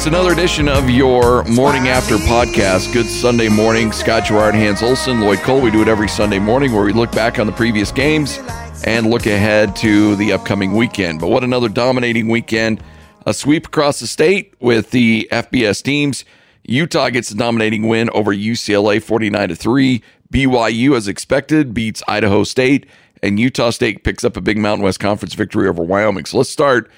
it's 0.00 0.06
another 0.06 0.32
edition 0.32 0.66
of 0.66 0.88
your 0.88 1.44
Morning 1.44 1.88
After 1.88 2.16
podcast. 2.16 2.90
Good 2.90 3.04
Sunday 3.04 3.50
morning. 3.50 3.92
Scott 3.92 4.26
Garrard, 4.26 4.54
Hans 4.54 4.82
Olsen, 4.82 5.20
Lloyd 5.20 5.40
Cole. 5.40 5.60
We 5.60 5.70
do 5.70 5.82
it 5.82 5.88
every 5.88 6.08
Sunday 6.08 6.38
morning 6.38 6.72
where 6.72 6.86
we 6.86 6.94
look 6.94 7.12
back 7.12 7.38
on 7.38 7.46
the 7.46 7.52
previous 7.52 7.92
games 7.92 8.38
and 8.84 9.10
look 9.10 9.26
ahead 9.26 9.76
to 9.76 10.16
the 10.16 10.32
upcoming 10.32 10.72
weekend. 10.72 11.20
But 11.20 11.28
what 11.28 11.44
another 11.44 11.68
dominating 11.68 12.28
weekend. 12.28 12.82
A 13.26 13.34
sweep 13.34 13.66
across 13.66 14.00
the 14.00 14.06
state 14.06 14.54
with 14.58 14.90
the 14.90 15.28
FBS 15.30 15.82
teams. 15.82 16.24
Utah 16.64 17.10
gets 17.10 17.30
a 17.30 17.36
dominating 17.36 17.86
win 17.86 18.08
over 18.14 18.34
UCLA 18.34 19.02
49 19.02 19.50
to 19.50 19.54
3. 19.54 20.02
BYU, 20.32 20.96
as 20.96 21.08
expected, 21.08 21.74
beats 21.74 22.02
Idaho 22.08 22.44
State. 22.44 22.86
And 23.22 23.38
Utah 23.38 23.68
State 23.68 24.02
picks 24.02 24.24
up 24.24 24.38
a 24.38 24.40
big 24.40 24.56
Mountain 24.56 24.82
West 24.82 24.98
Conference 24.98 25.34
victory 25.34 25.68
over 25.68 25.82
Wyoming. 25.82 26.24
So 26.24 26.38
let's 26.38 26.48
start 26.48 26.90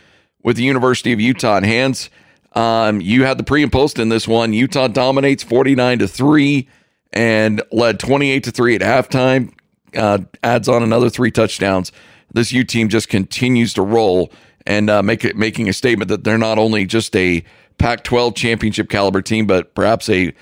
with 0.45 0.57
the 0.57 0.63
University 0.63 1.13
of 1.13 1.21
Utah 1.21 1.57
in 1.57 1.65
Hans. 1.65 2.09
Um, 2.55 3.01
you 3.01 3.25
had 3.25 3.39
the 3.39 3.45
pre 3.45 3.63
and 3.63 3.73
post 3.73 3.99
in 3.99 4.09
this 4.09 4.29
one. 4.29 4.53
Utah 4.53 4.89
dominates 4.89 5.43
49 5.43 6.01
to 6.01 6.09
3 6.09 6.69
and 7.13 7.63
led 7.73 7.99
28 7.99 8.45
to 8.45 8.51
3 8.51 8.75
at 8.77 8.81
halftime. 8.81 9.53
Uh, 9.97 10.19
adds 10.43 10.69
on 10.69 10.83
another 10.83 11.11
three 11.11 11.31
touchdowns. 11.31 11.93
This 12.33 12.53
U 12.53 12.65
team 12.65 12.89
just 12.89 13.09
continues 13.09 13.75
to 13.75 13.83
roll 13.83 14.33
and 14.67 14.89
uh, 14.89 15.03
make 15.03 15.25
it 15.25 15.37
making 15.37 15.69
a 15.69 15.73
statement 15.73 16.09
that 16.09 16.25
they're 16.25 16.39
not 16.39 16.59
only 16.59 16.87
just 16.87 17.15
a 17.15 17.45
Pac 17.79 18.05
12 18.05 18.35
championship 18.35 18.89
caliber 18.89 19.21
team, 19.21 19.47
but 19.47 19.75
perhaps 19.75 20.09
a 20.09 20.33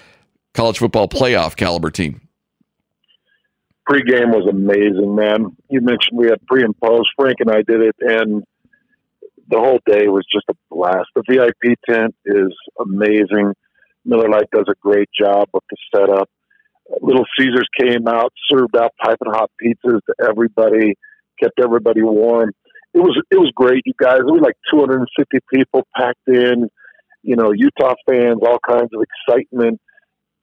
college 0.55 0.79
football 0.79 1.09
playoff 1.09 1.57
caliber 1.57 1.91
team. 1.91 2.21
Pre-game 3.87 4.31
was 4.31 4.47
amazing, 4.49 5.17
man. 5.17 5.57
You 5.69 5.81
mentioned 5.81 6.17
we 6.17 6.27
had 6.27 6.45
pre 6.47 6.63
and 6.63 6.79
post. 6.79 7.09
Frank 7.17 7.37
and 7.41 7.51
I 7.51 7.63
did 7.63 7.81
it, 7.81 7.97
and 7.99 8.45
the 9.51 9.59
whole 9.59 9.81
day 9.87 10.07
was 10.07 10.25
just 10.33 10.47
a 10.49 10.55
blast. 10.71 11.09
The 11.15 11.25
VIP 11.29 11.77
tent 11.89 12.15
is 12.25 12.55
amazing. 12.81 13.53
Miller 14.05 14.29
Lite 14.29 14.51
does 14.53 14.67
a 14.69 14.75
great 14.81 15.09
job 15.19 15.49
with 15.53 15.65
the 15.71 15.77
setup. 15.95 16.29
Little 17.01 17.25
Caesars 17.39 17.69
came 17.79 18.09
out, 18.09 18.33
served 18.49 18.77
out 18.77 18.93
piping 19.03 19.33
hot 19.33 19.51
pizzas 19.63 20.01
to 20.07 20.15
everybody, 20.29 20.95
kept 21.41 21.61
everybody 21.61 22.03
warm. 22.03 22.51
It 22.95 22.99
was 22.99 23.21
it 23.31 23.39
was 23.39 23.53
great, 23.55 23.83
you 23.87 23.93
guys. 24.01 24.21
Was 24.23 24.41
like 24.43 24.57
250 24.71 25.39
people 25.53 25.87
packed 25.97 26.19
in. 26.27 26.69
You 27.23 27.37
know, 27.37 27.53
Utah 27.53 27.95
fans, 28.09 28.39
all 28.43 28.59
kinds 28.67 28.91
of 28.95 29.03
excitement, 29.03 29.79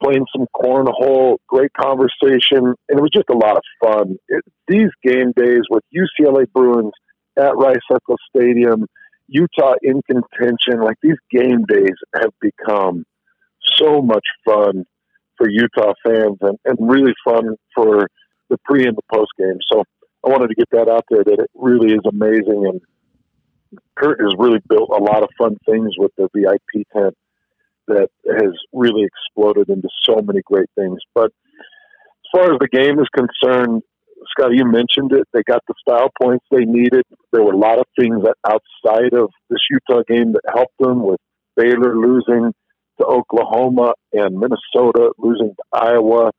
playing 0.02 0.26
some 0.36 0.46
cornhole, 0.56 1.38
great 1.48 1.72
conversation, 1.74 2.76
and 2.88 3.00
it 3.00 3.02
was 3.02 3.10
just 3.14 3.30
a 3.30 3.38
lot 3.38 3.58
of 3.58 3.64
fun. 3.84 4.16
It, 4.30 4.44
these 4.68 4.90
game 5.04 5.34
days 5.36 5.62
with 5.70 5.84
UCLA 5.94 6.46
Bruins 6.54 6.94
at 7.38 7.58
Rice 7.58 7.78
Eccles 7.92 8.20
Stadium, 8.36 8.86
Utah 9.28 9.76
in 9.82 10.02
contention. 10.10 10.82
Like 10.82 10.98
these 11.02 11.18
game 11.32 11.64
days 11.68 11.96
have 12.16 12.32
become 12.42 13.06
so 13.76 14.02
much 14.02 14.26
fun 14.46 14.86
for 15.38 15.50
Utah 15.50 15.94
fans 16.06 16.38
and, 16.42 16.58
and 16.66 16.78
really 16.80 17.14
fun 17.24 17.56
for 17.76 18.08
the 18.50 18.58
pre 18.66 18.88
and 18.88 18.98
the 18.98 19.02
post 19.14 19.32
game. 19.38 19.58
So 19.72 19.84
I 20.26 20.30
wanted 20.30 20.48
to 20.48 20.56
get 20.56 20.70
that 20.72 20.90
out 20.90 21.06
there 21.10 21.24
that 21.24 21.40
it 21.40 21.50
really 21.54 21.94
is 21.94 22.02
amazing. 22.10 22.66
And 22.66 22.82
Kurt 23.96 24.20
has 24.22 24.34
really 24.38 24.60
built 24.68 24.90
a 24.90 25.04
lot 25.04 25.24
of 25.24 25.30
fun 25.38 25.58
things 25.70 25.94
with 25.98 26.12
the 26.18 26.28
VIP 26.34 26.88
tent 26.96 27.16
that 27.88 28.10
has 28.28 28.54
really 28.74 29.04
exploded 29.06 29.70
into 29.70 29.88
so 30.04 30.22
many 30.22 30.42
great 30.46 30.70
things. 30.76 31.00
But 31.14 31.26
as 31.26 32.30
far 32.32 32.54
as 32.54 32.60
the 32.60 32.68
game 32.68 33.00
is 33.00 33.08
concerned, 33.16 33.84
Scott, 34.32 34.52
you 34.54 34.66
mentioned 34.66 35.12
it. 35.14 35.28
They 35.34 35.44
got 35.44 35.64
the 35.68 35.74
style 35.80 36.10
points 36.22 36.46
they 36.52 36.66
needed. 36.66 37.04
There 37.32 37.44
were 37.44 37.54
a 37.54 37.58
lot 37.58 37.80
of 37.80 37.86
things 38.00 38.18
that 38.24 38.36
outside 38.46 39.14
of 39.14 39.30
this 39.50 39.60
Utah 39.70 40.04
game 40.08 40.34
that 40.34 40.42
helped 40.54 40.78
them 40.80 41.04
with 41.04 41.20
Baylor 41.56 41.96
losing 41.96 42.54
to 43.00 43.06
Oklahoma 43.06 43.94
and 44.14 44.40
Minnesota 44.40 45.12
losing 45.18 45.54
to 45.56 45.64
Iowa 45.80 46.32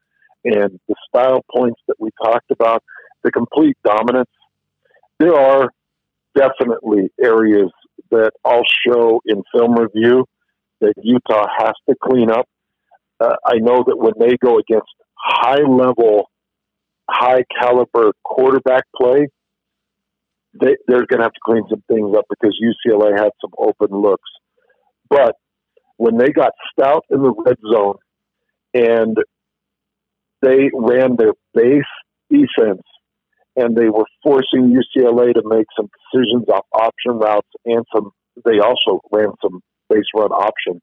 and 0.45 0.81
the 0.89 0.95
style 1.09 1.45
points 1.55 1.81
that 1.89 1.97
we 1.99 2.11
talked 2.25 2.51
about, 2.51 2.83
the 3.23 3.31
complete 3.31 3.77
dominance. 3.85 4.31
There 5.19 5.35
are 5.35 5.71
definitely 6.37 7.11
areas 7.23 7.71
that 8.11 8.31
I'll 8.45 8.63
show 8.87 9.21
in 9.27 9.43
film 9.53 9.75
review 9.75 10.25
that 10.81 10.95
Utah 11.03 11.47
has 11.59 11.73
to 11.89 11.97
clean 12.03 12.31
up. 12.31 12.47
Uh, 13.21 13.35
I 13.45 13.57
know 13.57 13.83
that 13.87 13.97
when 13.97 14.13
they 14.19 14.37
go 14.37 14.59
against 14.59 14.89
high 15.17 15.63
level 15.63 16.31
high 17.11 17.45
caliber 17.61 18.13
quarterback 18.25 18.85
play, 18.97 19.29
they, 20.61 20.77
they're 20.87 21.07
going 21.07 21.19
to 21.19 21.25
have 21.25 21.33
to 21.33 21.41
clean 21.45 21.65
some 21.69 21.83
things 21.89 22.15
up 22.17 22.25
because 22.29 22.59
UCLA 22.63 23.17
had 23.17 23.31
some 23.41 23.53
open 23.59 23.89
looks. 23.91 24.29
But 25.09 25.35
when 25.97 26.17
they 26.19 26.31
got 26.31 26.53
stout 26.73 27.05
in 27.11 27.23
the 27.23 27.33
red 27.33 27.57
zone 27.73 27.97
and 28.75 29.17
they 30.43 30.71
ran 30.75 31.17
their 31.17 31.33
base 31.55 31.83
defense 32.31 32.83
and 33.57 33.77
they 33.77 33.89
were 33.89 34.07
forcing 34.23 34.73
UCLA 34.73 35.35
to 35.35 35.43
make 35.45 35.67
some 35.77 35.89
decisions 36.13 36.45
off 36.49 36.67
option 36.73 37.19
routes 37.19 37.49
and 37.65 37.85
some, 37.95 38.11
they 38.45 38.61
also 38.61 39.01
ran 39.13 39.31
some 39.43 39.61
base 39.91 40.05
run 40.15 40.31
option. 40.31 40.81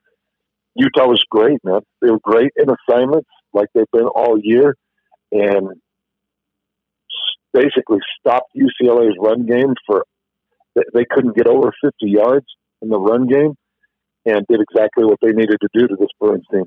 Utah 0.75 1.07
was 1.07 1.23
great, 1.29 1.59
man. 1.63 1.81
They 2.01 2.11
were 2.11 2.19
great 2.21 2.51
in 2.57 2.65
assignments 2.69 3.29
like 3.53 3.69
they've 3.73 3.85
been 3.93 4.07
all 4.07 4.37
year. 4.41 4.75
And 5.31 5.69
basically 7.55 7.99
stopped 8.19 8.51
UCLA's 8.55 9.15
run 9.19 9.45
game 9.45 9.73
for 9.87 10.05
they 10.93 11.05
couldn't 11.09 11.35
get 11.35 11.47
over 11.47 11.71
50 11.81 11.93
yards 12.01 12.45
in 12.81 12.89
the 12.89 12.99
run 12.99 13.27
game 13.27 13.53
and 14.25 14.45
did 14.47 14.59
exactly 14.59 15.05
what 15.05 15.17
they 15.21 15.31
needed 15.31 15.57
to 15.61 15.69
do 15.73 15.87
to 15.87 15.95
this 15.95 16.09
Bruins 16.19 16.43
team. 16.51 16.65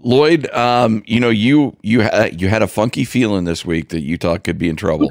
Lloyd, 0.00 0.48
um, 0.50 1.02
you 1.06 1.18
know 1.18 1.30
you 1.30 1.76
you 1.82 2.00
had 2.00 2.40
you 2.40 2.48
had 2.48 2.62
a 2.62 2.68
funky 2.68 3.04
feeling 3.04 3.44
this 3.44 3.64
week 3.64 3.88
that 3.88 4.00
Utah 4.00 4.38
could 4.38 4.56
be 4.56 4.68
in 4.68 4.76
trouble, 4.76 5.10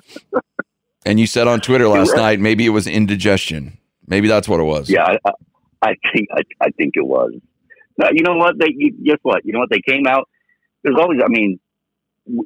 and 1.06 1.20
you 1.20 1.28
said 1.28 1.46
on 1.46 1.60
Twitter 1.60 1.86
last 1.86 2.10
right. 2.10 2.18
night 2.18 2.40
maybe 2.40 2.66
it 2.66 2.70
was 2.70 2.88
indigestion. 2.88 3.78
Maybe 4.08 4.26
that's 4.26 4.48
what 4.48 4.58
it 4.58 4.64
was. 4.64 4.90
Yeah, 4.90 5.04
I, 5.24 5.30
I 5.82 5.94
think 6.12 6.26
I, 6.32 6.40
I, 6.60 6.70
think 6.70 6.94
it 6.96 7.06
was. 7.06 7.34
Now, 7.98 8.08
you 8.12 8.22
know 8.24 8.34
what? 8.34 8.58
They 8.58 8.74
you, 8.76 8.92
guess 9.04 9.18
what? 9.22 9.44
You 9.44 9.52
know 9.52 9.60
what? 9.60 9.70
They 9.70 9.82
came 9.86 10.08
out. 10.08 10.28
There's 10.82 10.96
always. 10.98 11.20
I 11.24 11.28
mean, 11.28 11.60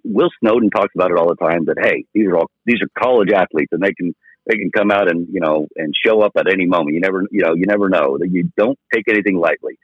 Will 0.04 0.31
Snowden 0.41 0.70
talks 0.70 0.94
about 0.94 1.10
it 1.10 1.19
all 1.19 1.28
the 1.28 1.44
time. 1.44 1.65
That 1.66 1.76
hey, 1.82 2.04
these 2.15 2.26
are 2.28 2.37
all 2.37 2.50
these 2.66 2.81
are 2.82 3.03
college 3.03 3.31
athletes, 3.31 3.72
and 3.72 3.82
they 3.82 3.93
can 3.93 4.15
they 4.47 4.56
can 4.56 4.70
come 4.75 4.91
out 4.91 5.10
and 5.10 5.28
you 5.31 5.41
know 5.41 5.66
and 5.76 5.94
show 5.94 6.22
up 6.22 6.32
at 6.37 6.50
any 6.50 6.66
moment. 6.66 6.94
You 6.94 7.00
never 7.00 7.25
you 7.31 7.43
know 7.43 7.54
you 7.54 7.66
never 7.66 7.88
know 7.88 8.19
that 8.19 8.31
you 8.31 8.50
don't 8.56 8.78
take 8.92 9.09
anything 9.09 9.38
lightly. 9.38 9.78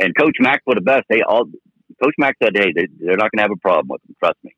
And 0.00 0.16
Coach 0.16 0.36
Mack 0.40 0.62
for 0.64 0.74
the 0.74 0.80
best. 0.80 1.04
They 1.08 1.22
all 1.22 1.44
Coach 2.02 2.14
Mack 2.18 2.36
said, 2.42 2.52
hey, 2.56 2.72
they, 2.74 2.86
they're 2.98 3.16
not 3.16 3.30
going 3.30 3.38
to 3.38 3.42
have 3.42 3.50
a 3.50 3.60
problem 3.60 3.88
with 3.90 4.02
them. 4.02 4.16
Trust 4.18 4.38
me. 4.42 4.54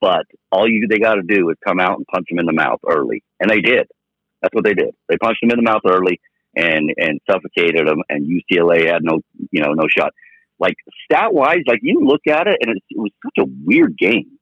But 0.00 0.26
all 0.52 0.68
you 0.68 0.86
they 0.88 0.98
got 0.98 1.14
to 1.14 1.22
do 1.22 1.50
is 1.50 1.56
come 1.66 1.80
out 1.80 1.96
and 1.98 2.06
punch 2.06 2.26
them 2.30 2.38
in 2.38 2.46
the 2.46 2.52
mouth 2.52 2.80
early, 2.88 3.22
and 3.38 3.50
they 3.50 3.60
did. 3.60 3.86
That's 4.40 4.54
what 4.54 4.64
they 4.64 4.74
did. 4.74 4.94
They 5.08 5.16
punched 5.18 5.40
them 5.42 5.50
in 5.50 5.62
the 5.62 5.70
mouth 5.70 5.82
early 5.86 6.20
and 6.56 6.90
and 6.96 7.20
suffocated 7.30 7.86
them. 7.86 8.02
And 8.08 8.26
UCLA 8.26 8.86
had 8.90 9.02
no 9.02 9.20
you 9.50 9.62
know 9.62 9.72
no 9.72 9.86
shot 9.88 10.12
like 10.60 10.74
stat 11.04 11.32
wise, 11.32 11.62
like 11.66 11.80
you 11.82 12.00
look 12.04 12.20
at 12.28 12.46
it 12.46 12.58
and 12.60 12.76
it, 12.76 12.82
it 12.90 12.98
was 12.98 13.10
such 13.24 13.44
a 13.44 13.48
weird 13.64 13.96
game. 13.96 14.38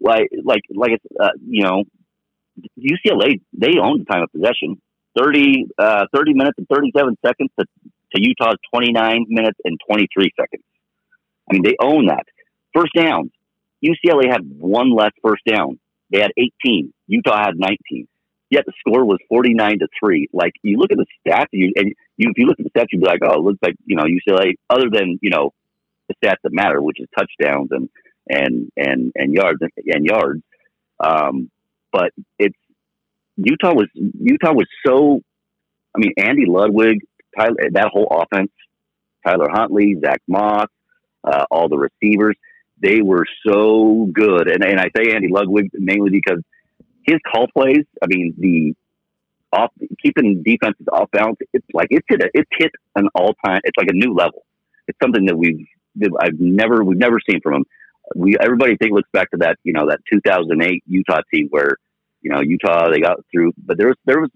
Like, 0.00 0.28
like, 0.44 0.62
like 0.74 0.92
it's, 0.92 1.04
uh, 1.20 1.30
you 1.46 1.62
know, 1.62 1.84
UCLA, 2.78 3.40
they 3.52 3.78
own 3.80 4.00
the 4.00 4.04
time 4.10 4.22
of 4.22 4.32
possession 4.32 4.80
30, 5.16 5.66
uh, 5.78 6.06
30 6.14 6.34
minutes 6.34 6.58
and 6.58 6.66
37 6.68 7.16
seconds 7.24 7.50
to, 7.58 7.66
to 8.16 8.22
Utah's 8.22 8.56
29 8.74 9.26
minutes 9.28 9.58
and 9.64 9.78
23 9.88 10.30
seconds. 10.38 10.64
I 11.48 11.54
mean, 11.54 11.62
they 11.62 11.76
own 11.80 12.06
that. 12.06 12.24
First 12.74 12.92
downs. 12.96 13.30
UCLA 13.84 14.30
had 14.30 14.40
one 14.58 14.94
less 14.94 15.12
first 15.22 15.42
down. 15.46 15.78
They 16.10 16.20
had 16.20 16.30
18. 16.36 16.92
Utah 17.08 17.38
had 17.38 17.54
19 17.56 18.08
yet 18.52 18.64
the 18.66 18.72
score 18.78 19.04
was 19.06 19.18
49 19.30 19.78
to 19.78 19.88
3. 19.98 20.28
Like, 20.34 20.52
you 20.62 20.76
look 20.76 20.92
at 20.92 20.98
the 20.98 21.06
stats, 21.26 21.46
you, 21.52 21.72
and 21.74 21.94
you, 22.18 22.30
if 22.30 22.36
you 22.36 22.44
look 22.44 22.60
at 22.60 22.66
the 22.66 22.78
stats, 22.78 22.88
you'd 22.92 23.00
be 23.00 23.06
like, 23.06 23.20
oh, 23.24 23.32
it 23.32 23.40
looks 23.40 23.58
like, 23.62 23.74
you 23.86 23.96
know, 23.96 24.04
UCLA, 24.04 24.52
other 24.68 24.90
than, 24.92 25.18
you 25.22 25.30
know, 25.30 25.52
the 26.08 26.14
stats 26.22 26.36
that 26.44 26.52
matter, 26.52 26.82
which 26.82 27.00
is 27.00 27.08
touchdowns 27.18 27.70
and, 27.70 27.88
and, 28.28 28.70
and, 28.76 29.10
and 29.14 29.32
yards 29.32 29.60
and 29.62 30.04
yards. 30.04 30.42
Um, 31.02 31.50
but 31.90 32.12
it's, 32.38 32.56
Utah 33.36 33.72
was, 33.72 33.88
Utah 33.94 34.52
was 34.52 34.66
so, 34.86 35.20
I 35.96 35.98
mean, 35.98 36.12
Andy 36.18 36.44
Ludwig, 36.46 36.98
Tyler, 37.36 37.56
that 37.72 37.88
whole 37.90 38.08
offense, 38.10 38.52
Tyler 39.26 39.48
Huntley, 39.50 39.96
Zach 40.04 40.20
Moss, 40.28 40.68
uh, 41.24 41.46
all 41.50 41.70
the 41.70 41.78
receivers, 41.78 42.36
they 42.82 43.00
were 43.00 43.24
so 43.46 44.06
good. 44.12 44.50
And, 44.50 44.62
and 44.62 44.78
I 44.78 44.90
say 44.94 45.14
Andy 45.14 45.28
Ludwig 45.30 45.70
mainly 45.72 46.10
because 46.10 46.42
his 47.04 47.18
call 47.30 47.46
plays, 47.48 47.84
I 48.02 48.06
mean, 48.06 48.34
the 48.38 48.74
off 49.52 49.70
keeping 50.02 50.42
defenses 50.42 50.86
off 50.92 51.10
balance. 51.10 51.38
It's 51.52 51.66
like 51.72 51.88
it's 51.90 52.06
hit 52.08 52.22
a, 52.22 52.30
it's 52.34 52.50
hit 52.58 52.72
an 52.96 53.08
all 53.14 53.34
time. 53.44 53.60
It's 53.64 53.76
like 53.76 53.88
a 53.88 53.94
new 53.94 54.14
level. 54.14 54.44
It's 54.88 54.98
something 55.02 55.26
that 55.26 55.36
we've 55.36 55.66
that 55.96 56.10
I've 56.20 56.40
never 56.40 56.82
we've 56.82 56.98
never 56.98 57.18
seen 57.28 57.40
from 57.40 57.54
him. 57.54 57.64
We 58.14 58.36
everybody 58.40 58.76
think 58.76 58.92
looks 58.92 59.10
back 59.12 59.30
to 59.32 59.38
that 59.38 59.58
you 59.62 59.72
know 59.72 59.88
that 59.88 60.00
2008 60.10 60.82
Utah 60.86 61.20
team 61.32 61.48
where 61.50 61.76
you 62.22 62.30
know 62.30 62.40
Utah 62.40 62.90
they 62.90 63.00
got 63.00 63.18
through, 63.30 63.52
but 63.58 63.76
there 63.76 63.88
was 63.88 63.96
there 64.04 64.20
was 64.20 64.30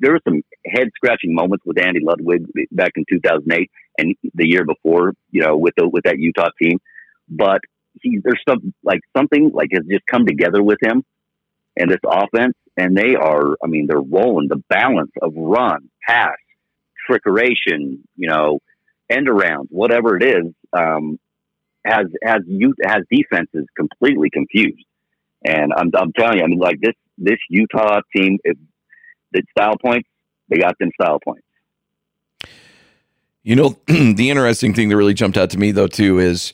there 0.00 0.12
were 0.12 0.20
some 0.24 0.42
head 0.66 0.88
scratching 0.94 1.34
moments 1.34 1.64
with 1.64 1.78
Andy 1.78 2.00
Ludwig 2.02 2.46
back 2.70 2.92
in 2.96 3.04
2008 3.08 3.70
and 3.98 4.14
the 4.34 4.46
year 4.46 4.64
before, 4.64 5.14
you 5.30 5.42
know, 5.42 5.56
with 5.56 5.74
the 5.76 5.88
with 5.88 6.04
that 6.04 6.18
Utah 6.18 6.50
team. 6.60 6.78
But 7.28 7.60
he, 8.00 8.20
there's 8.22 8.40
some 8.48 8.74
like 8.84 9.00
something 9.16 9.50
like 9.52 9.70
has 9.72 9.84
just 9.90 10.06
come 10.06 10.26
together 10.26 10.62
with 10.62 10.78
him 10.82 11.04
and 11.78 11.90
this 11.90 12.00
offense, 12.06 12.54
and 12.76 12.96
they 12.96 13.14
are, 13.14 13.56
I 13.62 13.66
mean, 13.66 13.86
they're 13.86 14.00
rolling 14.00 14.48
the 14.48 14.62
balance 14.68 15.12
of 15.22 15.32
run, 15.36 15.88
pass, 16.06 16.36
trickeration, 17.08 18.00
you 18.16 18.28
know, 18.28 18.58
end 19.10 19.28
around, 19.28 19.68
whatever 19.70 20.16
it 20.16 20.22
is, 20.22 20.52
um, 20.72 21.18
has 21.84 22.06
has 22.22 22.42
youth 22.46 22.76
has 22.84 23.02
defenses 23.10 23.66
completely 23.76 24.28
confused. 24.30 24.84
And 25.44 25.72
I'm, 25.74 25.90
I'm 25.94 26.12
telling 26.12 26.38
you, 26.38 26.44
I 26.44 26.48
mean, 26.48 26.58
like 26.58 26.80
this 26.80 26.94
this 27.16 27.38
Utah 27.48 28.00
team, 28.14 28.38
if 28.44 28.56
the 29.32 29.42
style 29.50 29.76
points, 29.78 30.08
they 30.48 30.58
got 30.58 30.74
them 30.78 30.90
style 31.00 31.18
points. 31.24 31.44
You 33.42 33.56
know, 33.56 33.78
the 33.86 34.30
interesting 34.30 34.74
thing 34.74 34.88
that 34.88 34.96
really 34.96 35.14
jumped 35.14 35.38
out 35.38 35.50
to 35.50 35.58
me 35.58 35.72
though 35.72 35.86
too 35.86 36.18
is 36.18 36.52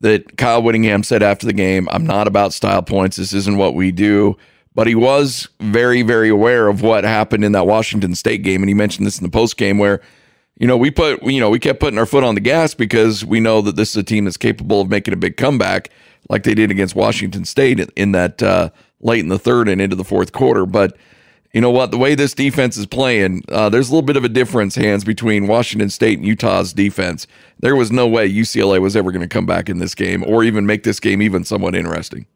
that 0.00 0.36
Kyle 0.36 0.62
Whittingham 0.62 1.02
said 1.02 1.22
after 1.22 1.46
the 1.46 1.52
game, 1.52 1.88
"I'm 1.90 2.04
not 2.04 2.26
about 2.26 2.52
style 2.52 2.82
points. 2.82 3.16
This 3.16 3.32
isn't 3.32 3.56
what 3.56 3.74
we 3.74 3.92
do." 3.92 4.36
But 4.74 4.86
he 4.86 4.94
was 4.94 5.48
very, 5.60 6.02
very 6.02 6.28
aware 6.28 6.68
of 6.68 6.82
what 6.82 7.04
happened 7.04 7.44
in 7.44 7.52
that 7.52 7.66
Washington 7.66 8.14
State 8.14 8.42
game, 8.42 8.62
and 8.62 8.68
he 8.68 8.74
mentioned 8.74 9.06
this 9.06 9.18
in 9.18 9.24
the 9.24 9.30
post 9.30 9.56
game 9.56 9.78
where, 9.78 10.00
you 10.58 10.66
know, 10.66 10.76
we 10.76 10.90
put, 10.90 11.22
you 11.22 11.40
know, 11.40 11.50
we 11.50 11.58
kept 11.58 11.80
putting 11.80 11.98
our 11.98 12.06
foot 12.06 12.24
on 12.24 12.34
the 12.34 12.40
gas 12.40 12.74
because 12.74 13.24
we 13.24 13.40
know 13.40 13.60
that 13.60 13.76
this 13.76 13.90
is 13.90 13.96
a 13.96 14.02
team 14.02 14.24
that's 14.24 14.36
capable 14.36 14.80
of 14.80 14.88
making 14.88 15.14
a 15.14 15.16
big 15.16 15.36
comeback, 15.36 15.90
like 16.28 16.42
they 16.42 16.54
did 16.54 16.70
against 16.70 16.96
Washington 16.96 17.44
State 17.44 17.78
in 17.96 18.12
that 18.12 18.42
uh, 18.42 18.70
late 19.00 19.20
in 19.20 19.28
the 19.28 19.38
third 19.38 19.68
and 19.68 19.80
into 19.80 19.96
the 19.96 20.04
fourth 20.04 20.32
quarter. 20.32 20.66
But 20.66 20.96
you 21.52 21.60
know 21.60 21.70
what? 21.70 21.92
The 21.92 21.98
way 21.98 22.16
this 22.16 22.34
defense 22.34 22.76
is 22.76 22.86
playing, 22.86 23.44
uh, 23.48 23.68
there's 23.68 23.88
a 23.88 23.92
little 23.92 24.04
bit 24.04 24.16
of 24.16 24.24
a 24.24 24.28
difference, 24.28 24.74
Hans 24.74 25.04
between 25.04 25.46
Washington 25.46 25.88
State 25.88 26.18
and 26.18 26.26
Utah's 26.26 26.72
defense. 26.72 27.28
There 27.60 27.76
was 27.76 27.92
no 27.92 28.08
way 28.08 28.28
UCLA 28.28 28.80
was 28.80 28.96
ever 28.96 29.12
going 29.12 29.22
to 29.22 29.28
come 29.28 29.46
back 29.46 29.68
in 29.68 29.78
this 29.78 29.94
game 29.94 30.24
or 30.24 30.42
even 30.42 30.66
make 30.66 30.82
this 30.82 30.98
game 30.98 31.22
even 31.22 31.44
somewhat 31.44 31.76
interesting. 31.76 32.26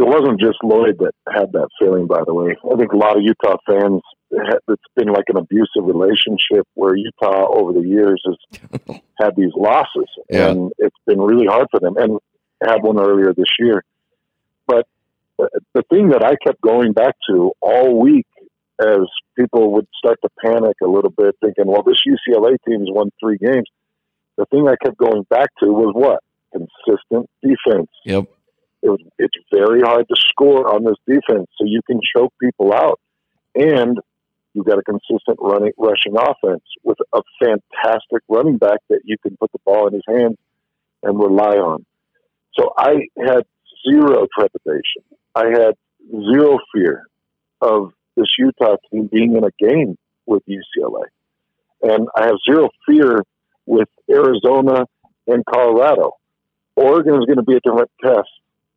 It 0.00 0.06
wasn't 0.06 0.40
just 0.40 0.56
Lloyd 0.62 0.98
that 1.00 1.12
had 1.28 1.52
that 1.52 1.68
feeling, 1.78 2.06
by 2.06 2.22
the 2.26 2.32
way. 2.32 2.56
I 2.72 2.76
think 2.76 2.92
a 2.92 2.96
lot 2.96 3.18
of 3.18 3.22
Utah 3.22 3.58
fans, 3.66 4.00
it's 4.30 4.82
been 4.96 5.08
like 5.08 5.26
an 5.28 5.36
abusive 5.36 5.84
relationship 5.84 6.66
where 6.74 6.96
Utah 6.96 7.46
over 7.48 7.72
the 7.74 7.86
years 7.86 8.22
has 8.26 9.00
had 9.20 9.36
these 9.36 9.52
losses, 9.54 10.08
yeah. 10.30 10.48
and 10.48 10.72
it's 10.78 10.96
been 11.06 11.20
really 11.20 11.46
hard 11.46 11.66
for 11.70 11.80
them. 11.80 11.96
And 11.98 12.18
had 12.62 12.82
one 12.82 12.98
earlier 12.98 13.32
this 13.34 13.52
year. 13.58 13.84
But 14.66 14.86
uh, 15.38 15.46
the 15.74 15.82
thing 15.90 16.08
that 16.08 16.24
I 16.24 16.36
kept 16.44 16.60
going 16.60 16.92
back 16.92 17.16
to 17.28 17.52
all 17.60 17.98
week 17.98 18.26
as 18.80 19.06
people 19.36 19.72
would 19.74 19.86
start 19.98 20.18
to 20.22 20.30
panic 20.42 20.76
a 20.82 20.86
little 20.86 21.10
bit, 21.10 21.36
thinking, 21.42 21.66
well, 21.66 21.82
this 21.82 22.00
UCLA 22.06 22.56
team's 22.66 22.88
won 22.90 23.10
three 23.20 23.36
games. 23.36 23.68
The 24.36 24.46
thing 24.46 24.68
I 24.68 24.76
kept 24.82 24.96
going 24.96 25.24
back 25.28 25.48
to 25.62 25.66
was 25.66 25.92
what? 25.94 26.22
Consistent 26.52 27.28
defense. 27.42 27.90
Yep. 28.04 28.26
It 28.82 28.88
was, 28.88 29.00
it's 29.18 29.34
very 29.52 29.80
hard 29.80 30.06
to 30.08 30.16
score 30.16 30.74
on 30.74 30.84
this 30.84 30.96
defense, 31.06 31.48
so 31.58 31.64
you 31.66 31.80
can 31.86 32.00
choke 32.16 32.32
people 32.40 32.72
out. 32.72 33.00
And 33.54 33.98
you've 34.54 34.66
got 34.66 34.78
a 34.78 34.82
consistent 34.82 35.38
running, 35.40 35.72
rushing 35.76 36.16
offense 36.16 36.64
with 36.82 36.98
a 37.12 37.20
fantastic 37.42 38.22
running 38.28 38.58
back 38.58 38.80
that 38.88 39.00
you 39.04 39.16
can 39.18 39.36
put 39.36 39.52
the 39.52 39.58
ball 39.64 39.88
in 39.88 39.94
his 39.94 40.04
hands 40.08 40.38
and 41.02 41.18
rely 41.18 41.56
on. 41.56 41.84
So 42.58 42.72
I 42.76 43.06
had 43.18 43.44
zero 43.88 44.26
trepidation. 44.36 45.02
I 45.34 45.46
had 45.46 45.74
zero 46.10 46.58
fear 46.74 47.04
of 47.60 47.92
this 48.16 48.26
Utah 48.38 48.76
team 48.90 49.08
being 49.12 49.36
in 49.36 49.44
a 49.44 49.50
game 49.58 49.96
with 50.26 50.42
UCLA. 50.46 51.04
And 51.82 52.08
I 52.16 52.26
have 52.26 52.36
zero 52.48 52.68
fear 52.86 53.22
with 53.66 53.88
Arizona 54.10 54.84
and 55.26 55.44
Colorado. 55.46 56.12
Oregon 56.76 57.14
is 57.14 57.26
going 57.26 57.36
to 57.36 57.42
be 57.42 57.56
a 57.56 57.60
different 57.60 57.90
test. 58.02 58.28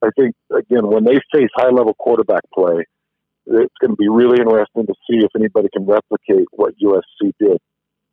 I 0.03 0.09
think, 0.19 0.35
again, 0.51 0.87
when 0.87 1.05
they 1.05 1.15
face 1.33 1.49
high 1.55 1.69
level 1.69 1.93
quarterback 1.93 2.43
play, 2.53 2.83
it's 3.45 3.73
going 3.79 3.91
to 3.91 3.97
be 3.97 4.09
really 4.09 4.37
interesting 4.39 4.85
to 4.85 4.93
see 5.09 5.17
if 5.23 5.31
anybody 5.35 5.69
can 5.73 5.85
replicate 5.85 6.47
what 6.51 6.73
USC 6.77 7.31
did. 7.39 7.57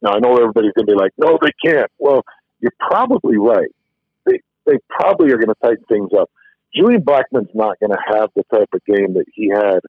Now, 0.02 0.12
I 0.12 0.18
know 0.18 0.36
everybody's 0.36 0.72
going 0.72 0.86
to 0.86 0.92
be 0.92 0.98
like, 0.98 1.12
no, 1.18 1.38
they 1.40 1.52
can't. 1.64 1.90
Well, 1.98 2.22
you're 2.60 2.72
probably 2.78 3.36
right. 3.36 3.70
They, 4.26 4.40
they 4.66 4.78
probably 4.88 5.32
are 5.32 5.36
going 5.36 5.48
to 5.48 5.60
tighten 5.62 5.84
things 5.88 6.10
up. 6.18 6.30
Julian 6.74 7.02
Blackmon's 7.02 7.50
not 7.54 7.78
going 7.80 7.90
to 7.90 7.98
have 8.14 8.30
the 8.36 8.44
type 8.52 8.68
of 8.72 8.84
game 8.84 9.14
that 9.14 9.26
he 9.34 9.50
had 9.50 9.80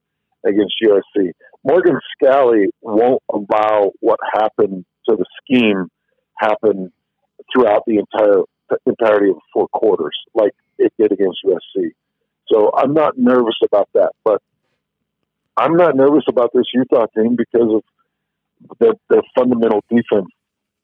against 0.45 0.75
USC. 0.83 1.31
Morgan 1.63 1.99
Scalley 2.17 2.65
won't 2.81 3.21
allow 3.31 3.91
what 3.99 4.19
happened 4.33 4.85
to 5.07 5.15
the 5.15 5.25
scheme 5.43 5.87
happen 6.37 6.91
throughout 7.53 7.83
the 7.85 7.99
entire 7.99 8.43
entirety 8.85 9.29
of 9.29 9.35
the 9.35 9.41
four 9.53 9.67
quarters, 9.67 10.17
like 10.33 10.53
it 10.81 10.93
did 10.99 11.11
against 11.11 11.39
USC. 11.45 11.91
So 12.47 12.71
I'm 12.75 12.93
not 12.93 13.17
nervous 13.17 13.55
about 13.63 13.89
that, 13.93 14.11
but 14.23 14.41
I'm 15.57 15.75
not 15.75 15.95
nervous 15.95 16.23
about 16.27 16.51
this 16.53 16.65
Utah 16.73 17.05
team 17.15 17.35
because 17.35 17.75
of 17.75 17.83
their, 18.79 18.93
their 19.09 19.21
fundamental 19.35 19.83
defense 19.89 20.27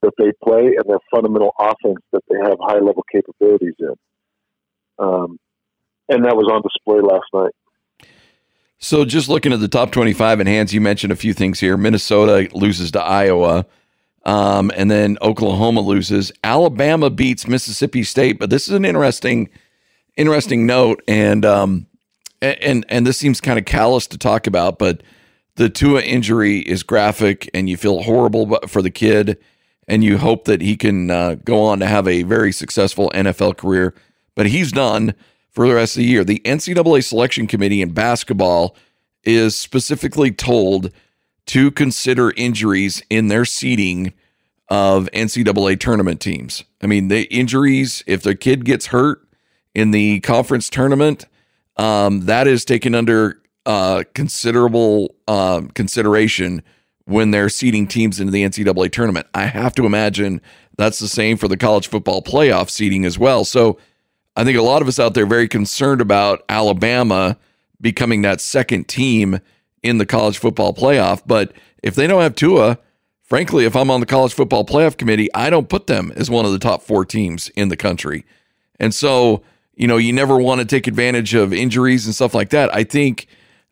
that 0.02 0.14
they 0.18 0.32
play 0.44 0.76
and 0.78 0.86
their 0.88 1.00
fundamental 1.12 1.54
offense 1.60 2.00
that 2.14 2.22
they 2.30 2.38
have 2.38 2.58
high 2.62 2.80
level 2.80 3.04
capabilities 3.12 3.76
in. 3.80 3.94
Um, 5.00 5.40
and 6.10 6.26
that 6.26 6.36
was 6.36 6.50
on 6.52 6.62
display 6.62 7.02
last 7.02 7.26
night. 7.34 7.54
So, 8.80 9.06
just 9.06 9.28
looking 9.28 9.54
at 9.54 9.60
the 9.60 9.68
top 9.68 9.92
25 9.92 10.40
in 10.40 10.48
Hans, 10.48 10.74
you 10.74 10.82
mentioned 10.82 11.12
a 11.12 11.16
few 11.16 11.34
things 11.34 11.60
here. 11.60 11.78
Minnesota 11.78 12.48
loses 12.54 12.92
to 12.92 13.02
Iowa, 13.02 13.66
um, 14.24 14.72
and 14.76 14.92
then 14.92 15.18
Oklahoma 15.22 15.82
loses. 15.82 16.32
Alabama 16.44 17.10
beats 17.10 17.48
Mississippi 17.48 18.04
State, 18.04 18.38
but 18.38 18.51
this 18.51 18.68
is 18.68 18.75
an 18.75 18.86
interesting, 18.86 19.50
interesting 20.17 20.65
note, 20.65 21.01
and 21.07 21.45
um, 21.45 21.88
and 22.41 22.86
and 22.89 23.07
this 23.07 23.17
seems 23.17 23.39
kind 23.39 23.57
of 23.57 23.65
callous 23.65 24.07
to 24.07 24.17
talk 24.17 24.47
about, 24.47 24.77
but 24.77 25.01
the 25.55 25.69
Tua 25.69 26.01
injury 26.01 26.59
is 26.59 26.83
graphic, 26.83 27.50
and 27.53 27.69
you 27.69 27.77
feel 27.77 28.03
horrible 28.03 28.59
for 28.67 28.81
the 28.81 28.91
kid, 28.91 29.38
and 29.88 30.03
you 30.03 30.17
hope 30.17 30.45
that 30.45 30.62
he 30.62 30.75
can 30.75 31.09
uh, 31.09 31.36
go 31.36 31.63
on 31.63 31.79
to 31.79 31.86
have 31.86 32.07
a 32.07 32.24
very 32.24 32.51
successful 32.51 33.09
NFL 33.13 33.57
career, 33.57 33.95
but 34.36 34.47
he's 34.47 34.71
done 34.71 35.15
for 35.50 35.67
the 35.67 35.75
rest 35.75 35.95
of 35.95 36.01
the 36.01 36.07
year. 36.07 36.24
The 36.24 36.41
NCAA 36.45 37.03
selection 37.03 37.47
committee 37.47 37.81
in 37.81 37.93
basketball 37.93 38.75
is 39.24 39.55
specifically 39.55 40.31
told 40.31 40.91
to 41.47 41.71
consider 41.71 42.31
injuries 42.38 43.01
in 43.09 43.29
their 43.29 43.45
seeding 43.45 44.13
of 44.69 45.09
NCAA 45.13 45.79
tournament 45.79 46.19
teams. 46.21 46.63
I 46.81 46.88
mean, 46.88 47.07
the 47.07 47.24
injuries, 47.33 48.03
if 48.05 48.21
the 48.21 48.36
kid 48.36 48.65
gets 48.65 48.88
hurt 48.88 49.26
in 49.77 49.91
the 49.91 50.19
conference 50.22 50.72
tournament, 50.72 51.27
um, 51.77 52.22
that 52.22 52.48
is 52.48 52.65
taken 52.65 52.96
under 52.96 53.39
uh, 53.67 54.03
considerable 54.15 55.13
um, 55.27 55.67
consideration 55.67 56.63
when 57.05 57.29
they're 57.29 57.48
seeding 57.48 57.86
teams 57.86 58.19
into 58.19 58.31
the 58.31 58.41
NCAA 58.41 58.91
tournament. 58.91 59.27
I 59.36 59.46
have 59.46 59.75
to 59.75 59.86
imagine 59.86 60.41
that's 60.79 60.98
the 60.98 61.07
same 61.07 61.38
for 61.38 61.48
the 61.48 61.57
college 61.57 61.89
football 61.89 62.24
playoff 62.24 62.72
seeding 62.72 63.05
as 63.05 63.19
well. 63.19 63.46
So 63.46 63.77
I 64.36 64.43
think 64.43 64.57
a 64.57 64.63
lot 64.63 64.81
of 64.81 64.88
us 64.88 64.98
out 64.98 65.13
there 65.13 65.25
are 65.25 65.27
very 65.27 65.48
concerned 65.48 66.01
about 66.01 66.43
Alabama 66.50 67.38
becoming 67.79 68.24
that 68.24 68.41
second 68.41 68.88
team 68.88 69.39
in 69.84 70.00
the 70.00 70.07
college 70.07 70.39
football 70.39 70.74
playoff. 70.74 71.22
But 71.24 71.53
if 71.84 71.93
they 71.93 72.07
don't 72.07 72.24
have 72.24 72.34
Tua, 72.34 72.79
frankly, 73.22 73.65
if 73.65 73.75
I'm 73.75 73.91
on 73.91 74.00
the 74.00 74.07
college 74.07 74.34
football 74.34 74.65
playoff 74.65 74.98
committee, 74.98 75.31
I 75.36 75.51
don't 75.51 75.69
put 75.69 75.86
them 75.86 76.12
as 76.15 76.31
one 76.31 76.46
of 76.46 76.51
the 76.51 76.57
top 76.57 76.81
four 76.81 77.05
teams 77.05 77.50
in 77.50 77.69
the 77.69 77.77
country. 77.77 78.25
And 78.79 78.91
so, 78.91 79.43
you 79.77 79.88
know, 79.88 79.98
you 79.98 80.12
never 80.12 80.38
want 80.38 80.60
to 80.60 80.65
take 80.65 80.88
advantage 80.88 81.34
of 81.34 81.53
injuries 81.53 82.05
and 82.05 82.13
stuff 82.13 82.34
like 82.34 82.50
that. 82.50 82.74
I 82.75 82.84
think 82.84 83.27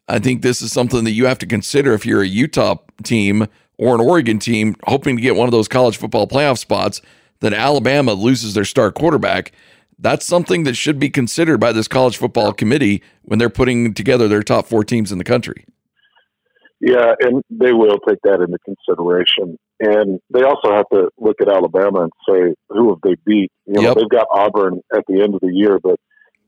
I 0.07 0.19
think 0.19 0.41
this 0.41 0.61
is 0.61 0.71
something 0.71 1.03
that 1.03 1.11
you 1.11 1.25
have 1.25 1.39
to 1.39 1.45
consider 1.45 1.93
if 1.93 2.05
you're 2.05 2.21
a 2.21 2.27
Utah 2.27 2.77
team 3.03 3.47
or 3.77 3.95
an 3.95 4.01
Oregon 4.01 4.39
team 4.39 4.75
hoping 4.85 5.17
to 5.17 5.21
get 5.21 5.35
one 5.35 5.47
of 5.47 5.51
those 5.51 5.67
college 5.67 5.97
football 5.97 6.27
playoff 6.27 6.59
spots 6.59 7.01
that 7.41 7.53
Alabama 7.53 8.13
loses 8.13 8.53
their 8.53 8.65
star 8.65 8.91
quarterback 8.91 9.51
that's 9.99 10.25
something 10.25 10.63
that 10.63 10.75
should 10.75 10.99
be 10.99 11.09
considered 11.09 11.59
by 11.59 11.71
this 11.71 11.87
college 11.87 12.17
football 12.17 12.53
committee 12.53 13.01
when 13.23 13.39
they're 13.39 13.49
putting 13.49 13.93
together 13.93 14.27
their 14.27 14.43
top 14.43 14.67
four 14.67 14.83
teams 14.83 15.11
in 15.11 15.17
the 15.17 15.23
country. 15.23 15.65
Yeah, 16.85 17.15
and 17.19 17.41
they 17.49 17.73
will 17.73 17.97
take 18.07 18.19
that 18.25 18.45
into 18.45 18.59
consideration. 18.63 19.57
And 19.79 20.19
they 20.29 20.43
also 20.43 20.71
have 20.71 20.85
to 20.93 21.09
look 21.17 21.37
at 21.41 21.49
Alabama 21.49 22.03
and 22.03 22.11
say, 22.29 22.53
who 22.69 22.89
have 22.89 22.99
they 23.01 23.15
beat? 23.25 23.51
You 23.65 23.73
know, 23.73 23.81
yep. 23.81 23.95
they've 23.97 24.07
got 24.09 24.27
Auburn 24.31 24.81
at 24.95 25.03
the 25.07 25.23
end 25.23 25.33
of 25.33 25.41
the 25.41 25.51
year, 25.51 25.79
but 25.81 25.99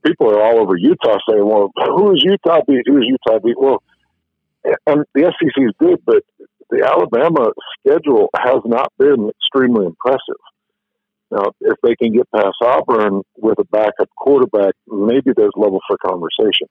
people 0.06 0.30
are 0.30 0.40
all 0.40 0.60
over 0.60 0.76
Utah 0.76 1.18
saying, 1.28 1.44
well, 1.44 1.72
who 1.74 2.12
is 2.12 2.22
Utah 2.24 2.60
beat? 2.68 2.84
Who 2.86 2.98
is 2.98 3.06
Utah 3.08 3.40
beat? 3.44 3.58
Well, 3.58 3.82
and 4.86 5.04
the 5.12 5.22
SEC 5.22 5.56
is 5.56 5.74
good, 5.80 5.98
but 6.06 6.22
the 6.70 6.86
Alabama 6.86 7.50
schedule 7.80 8.28
has 8.36 8.60
not 8.64 8.92
been 8.96 9.30
extremely 9.30 9.86
impressive. 9.86 10.40
Now, 11.32 11.50
if 11.60 11.78
they 11.82 11.96
can 11.96 12.12
get 12.12 12.30
past 12.30 12.54
Auburn 12.62 13.22
with 13.36 13.58
a 13.58 13.64
backup 13.64 14.08
quarterback, 14.16 14.74
maybe 14.86 15.32
there's 15.34 15.50
level 15.56 15.80
for 15.88 15.98
conversation. 15.98 16.68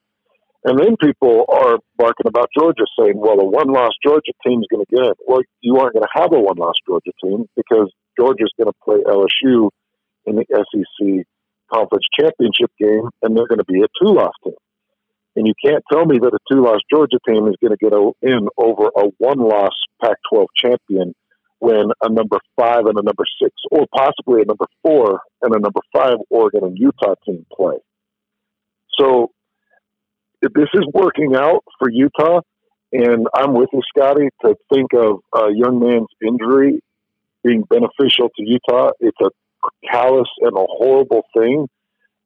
And 0.68 0.78
then 0.78 0.98
people 1.02 1.46
are 1.48 1.80
barking 1.98 2.28
about 2.28 2.50
Georgia, 2.54 2.84
saying, 3.00 3.14
well, 3.16 3.40
a 3.40 3.46
one 3.46 3.72
loss 3.72 3.94
Georgia 4.06 4.34
team 4.46 4.60
is 4.60 4.68
going 4.70 4.84
to 4.86 4.94
get 4.94 5.06
it. 5.06 5.18
Well, 5.26 5.40
you 5.62 5.78
aren't 5.78 5.94
going 5.94 6.04
to 6.04 6.20
have 6.20 6.34
a 6.34 6.40
one 6.42 6.58
loss 6.58 6.76
Georgia 6.86 7.14
team 7.24 7.46
because 7.56 7.90
Georgia's 8.20 8.52
going 8.60 8.68
to 8.68 8.76
play 8.84 8.98
LSU 9.08 9.70
in 10.26 10.36
the 10.36 10.46
SEC 10.52 11.26
conference 11.74 12.04
championship 12.20 12.70
game, 12.78 13.08
and 13.24 13.38
they're 13.38 13.48
going 13.48 13.64
to 13.64 13.72
be 13.72 13.80
a 13.80 13.88
two 13.96 14.12
loss 14.12 14.34
team. 14.44 14.60
And 15.38 15.48
you 15.48 15.54
can't 15.64 15.86
tell 15.90 16.06
me 16.06 16.20
that 16.20 16.34
a 16.36 16.40
two 16.52 16.62
loss 16.62 16.82
Georgia 16.92 17.20
team 17.26 17.48
is 17.48 17.56
going 17.64 17.72
to 17.72 17.80
get 17.80 17.94
in 18.22 18.50
over 18.58 18.92
a 18.98 19.08
one 19.20 19.40
loss 19.40 19.72
Pac 20.04 20.18
12 20.34 20.48
champion 20.54 21.16
when 21.60 21.92
a 22.02 22.10
number 22.10 22.40
five 22.60 22.88
and 22.88 23.00
a 23.00 23.04
number 23.04 23.24
six, 23.42 23.56
or 23.72 23.86
possibly 23.96 24.42
a 24.42 24.46
number 24.46 24.66
four 24.84 25.22
and 25.44 25.56
a 25.56 25.60
number 25.60 25.80
five 25.96 26.18
Oregon 26.30 26.66
and 26.66 26.78
Utah 26.78 27.16
team 27.26 27.46
play. 27.56 27.78
So 29.00 29.32
this 30.42 30.70
is 30.74 30.86
working 30.94 31.36
out 31.36 31.64
for 31.80 31.90
Utah, 31.90 32.42
and 32.92 33.28
I'm 33.34 33.54
with 33.54 33.70
you, 33.74 33.82
Scotty, 33.96 34.30
to 34.46 34.56
think 34.74 34.94
of 34.94 35.20
a 35.36 35.52
young 35.54 35.80
man's 35.80 36.08
injury 36.22 36.82
being 37.44 37.64
beneficial 37.64 38.30
to 38.30 38.44
Utah. 38.44 38.92
It's 39.00 39.18
a 39.22 39.30
callous 39.92 40.30
and 40.42 40.56
a 40.56 40.66
horrible 40.68 41.24
thing. 41.38 41.68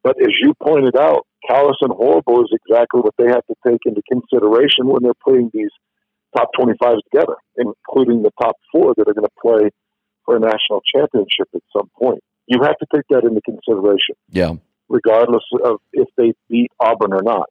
But 0.03 0.15
as 0.21 0.33
you 0.41 0.53
pointed 0.61 0.95
out, 0.95 1.27
callous 1.47 1.77
and 1.81 1.91
horrible 1.91 2.43
is 2.43 2.51
exactly 2.51 3.01
what 3.01 3.13
they 3.17 3.27
have 3.27 3.45
to 3.47 3.55
take 3.67 3.81
into 3.85 4.01
consideration 4.11 4.87
when 4.87 5.03
they're 5.03 5.13
putting 5.23 5.49
these 5.53 5.69
top 6.35 6.49
25s 6.59 6.99
together, 7.11 7.35
including 7.57 8.23
the 8.23 8.31
top 8.41 8.55
four 8.71 8.93
that 8.95 9.07
are 9.07 9.13
going 9.13 9.27
to 9.27 9.41
play 9.41 9.69
for 10.25 10.37
a 10.37 10.39
national 10.39 10.81
championship 10.93 11.49
at 11.53 11.61
some 11.75 11.89
point. 11.99 12.23
You 12.47 12.61
have 12.63 12.77
to 12.77 12.85
take 12.93 13.05
that 13.09 13.23
into 13.23 13.41
consideration. 13.41 14.15
Yeah. 14.29 14.53
Regardless 14.89 15.43
of 15.63 15.79
if 15.93 16.07
they 16.17 16.33
beat 16.49 16.71
Auburn 16.79 17.13
or 17.13 17.23
not. 17.23 17.49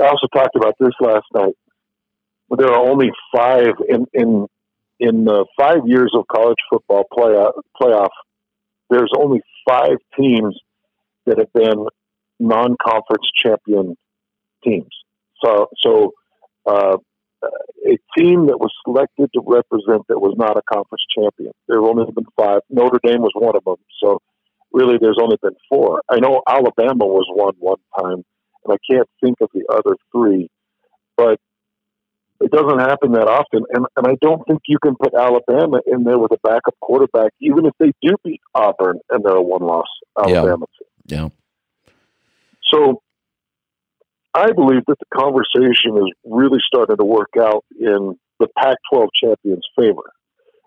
I 0.00 0.06
also 0.06 0.26
talked 0.32 0.56
about 0.56 0.74
this 0.80 0.94
last 1.00 1.26
night. 1.34 1.54
There 2.56 2.72
are 2.72 2.90
only 2.90 3.10
five 3.34 3.74
in 3.88 4.06
in 4.12 4.46
in 4.98 5.24
the 5.24 5.46
five 5.58 5.86
years 5.86 6.12
of 6.14 6.26
college 6.28 6.58
football 6.70 7.04
playoff. 7.16 7.52
Playoff, 7.80 8.10
there's 8.90 9.12
only 9.16 9.40
five 9.68 9.96
teams 10.18 10.58
that 11.26 11.38
have 11.38 11.52
been 11.52 11.86
non-conference 12.38 13.28
champion 13.36 13.96
teams. 14.64 14.88
So, 15.44 15.68
so 15.80 16.12
uh, 16.66 16.96
a 17.42 17.98
team 18.18 18.46
that 18.46 18.58
was 18.58 18.72
selected 18.84 19.30
to 19.34 19.42
represent 19.46 20.06
that 20.08 20.18
was 20.18 20.34
not 20.36 20.56
a 20.56 20.62
conference 20.62 21.04
champion. 21.16 21.52
There 21.68 21.80
have 21.80 21.88
only 21.88 22.10
been 22.12 22.26
five. 22.36 22.60
Notre 22.68 23.00
Dame 23.02 23.22
was 23.22 23.32
one 23.34 23.56
of 23.56 23.64
them. 23.64 23.76
So, 24.02 24.20
really, 24.72 24.98
there's 25.00 25.18
only 25.20 25.36
been 25.42 25.56
four. 25.68 26.02
I 26.10 26.20
know 26.20 26.42
Alabama 26.48 27.06
was 27.06 27.26
one 27.32 27.54
one 27.58 27.78
time 27.98 28.24
and 28.64 28.72
I 28.72 28.76
can't 28.90 29.08
think 29.22 29.36
of 29.40 29.48
the 29.54 29.64
other 29.72 29.96
three. 30.12 30.48
But 31.16 31.38
it 32.40 32.50
doesn't 32.50 32.78
happen 32.78 33.12
that 33.12 33.28
often, 33.28 33.64
and 33.70 33.86
and 33.96 34.06
I 34.06 34.16
don't 34.20 34.42
think 34.46 34.60
you 34.66 34.78
can 34.82 34.96
put 34.96 35.14
Alabama 35.14 35.80
in 35.86 36.04
there 36.04 36.18
with 36.18 36.32
a 36.32 36.38
backup 36.42 36.74
quarterback, 36.80 37.32
even 37.40 37.66
if 37.66 37.72
they 37.78 37.92
do 38.02 38.16
beat 38.24 38.40
Auburn 38.54 38.98
and 39.10 39.24
they're 39.24 39.36
a 39.36 39.42
one-loss 39.42 39.88
Alabama 40.18 40.66
yeah. 41.06 41.16
team. 41.16 41.22
Yeah. 41.22 41.28
So 42.72 43.02
I 44.34 44.52
believe 44.52 44.82
that 44.86 44.96
the 44.98 45.18
conversation 45.18 45.96
is 45.96 46.12
really 46.24 46.60
starting 46.66 46.96
to 46.96 47.04
work 47.04 47.30
out 47.38 47.64
in 47.78 48.16
the 48.38 48.48
Pac-12 48.56 49.08
champions' 49.22 49.66
favor. 49.78 50.12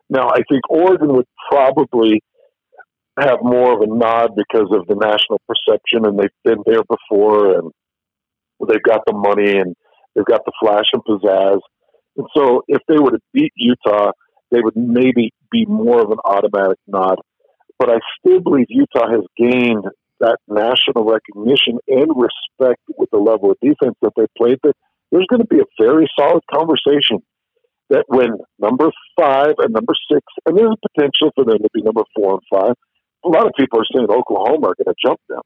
Now, 0.09 0.29
I 0.29 0.43
think 0.49 0.69
Oregon 0.69 1.15
would 1.15 1.27
probably 1.49 2.21
have 3.19 3.39
more 3.41 3.73
of 3.73 3.81
a 3.81 3.87
nod 3.87 4.35
because 4.35 4.69
of 4.71 4.85
the 4.87 4.95
national 4.95 5.39
perception, 5.47 6.05
and 6.05 6.19
they've 6.19 6.29
been 6.43 6.61
there 6.65 6.83
before, 6.83 7.57
and 7.57 7.71
they've 8.67 8.83
got 8.83 9.01
the 9.05 9.13
money 9.13 9.57
and 9.57 9.75
they've 10.15 10.25
got 10.25 10.41
the 10.45 10.51
flash 10.61 10.85
and 10.93 11.03
pizzazz. 11.03 11.59
And 12.17 12.27
so 12.35 12.63
if 12.67 12.81
they 12.87 12.97
were 12.99 13.11
to 13.11 13.19
beat 13.33 13.51
Utah, 13.55 14.11
they 14.51 14.61
would 14.61 14.75
maybe 14.75 15.31
be 15.51 15.65
more 15.65 16.01
of 16.01 16.11
an 16.11 16.19
automatic 16.25 16.77
nod. 16.87 17.15
But 17.79 17.89
I 17.89 17.99
still 18.19 18.39
believe 18.39 18.67
Utah 18.69 19.09
has 19.09 19.21
gained 19.35 19.85
that 20.19 20.37
national 20.47 21.05
recognition 21.05 21.79
and 21.87 22.07
respect 22.15 22.81
with 22.97 23.09
the 23.11 23.17
level 23.17 23.51
of 23.51 23.57
defense 23.61 23.95
that 24.01 24.13
they 24.15 24.25
played. 24.37 24.59
That 24.63 24.73
there's 25.11 25.27
going 25.29 25.41
to 25.41 25.47
be 25.47 25.59
a 25.59 25.83
very 25.83 26.07
solid 26.17 26.43
conversation 26.53 27.19
that 27.89 28.05
when 28.07 28.37
number 28.59 28.89
five 29.19 29.53
and 29.59 29.73
number 29.73 29.93
six, 30.11 30.23
and 30.45 30.57
there's 30.57 30.71
a 30.71 30.87
potential 30.89 31.31
for 31.35 31.45
them 31.45 31.59
to 31.59 31.69
be 31.73 31.81
number 31.81 32.03
four 32.15 32.39
and 32.39 32.41
five. 32.49 32.73
A 33.25 33.29
lot 33.29 33.45
of 33.45 33.53
people 33.57 33.79
are 33.79 33.85
saying 33.93 34.07
Oklahoma 34.09 34.69
are 34.69 34.75
going 34.75 34.87
to 34.87 34.95
jump 35.03 35.19
them. 35.29 35.41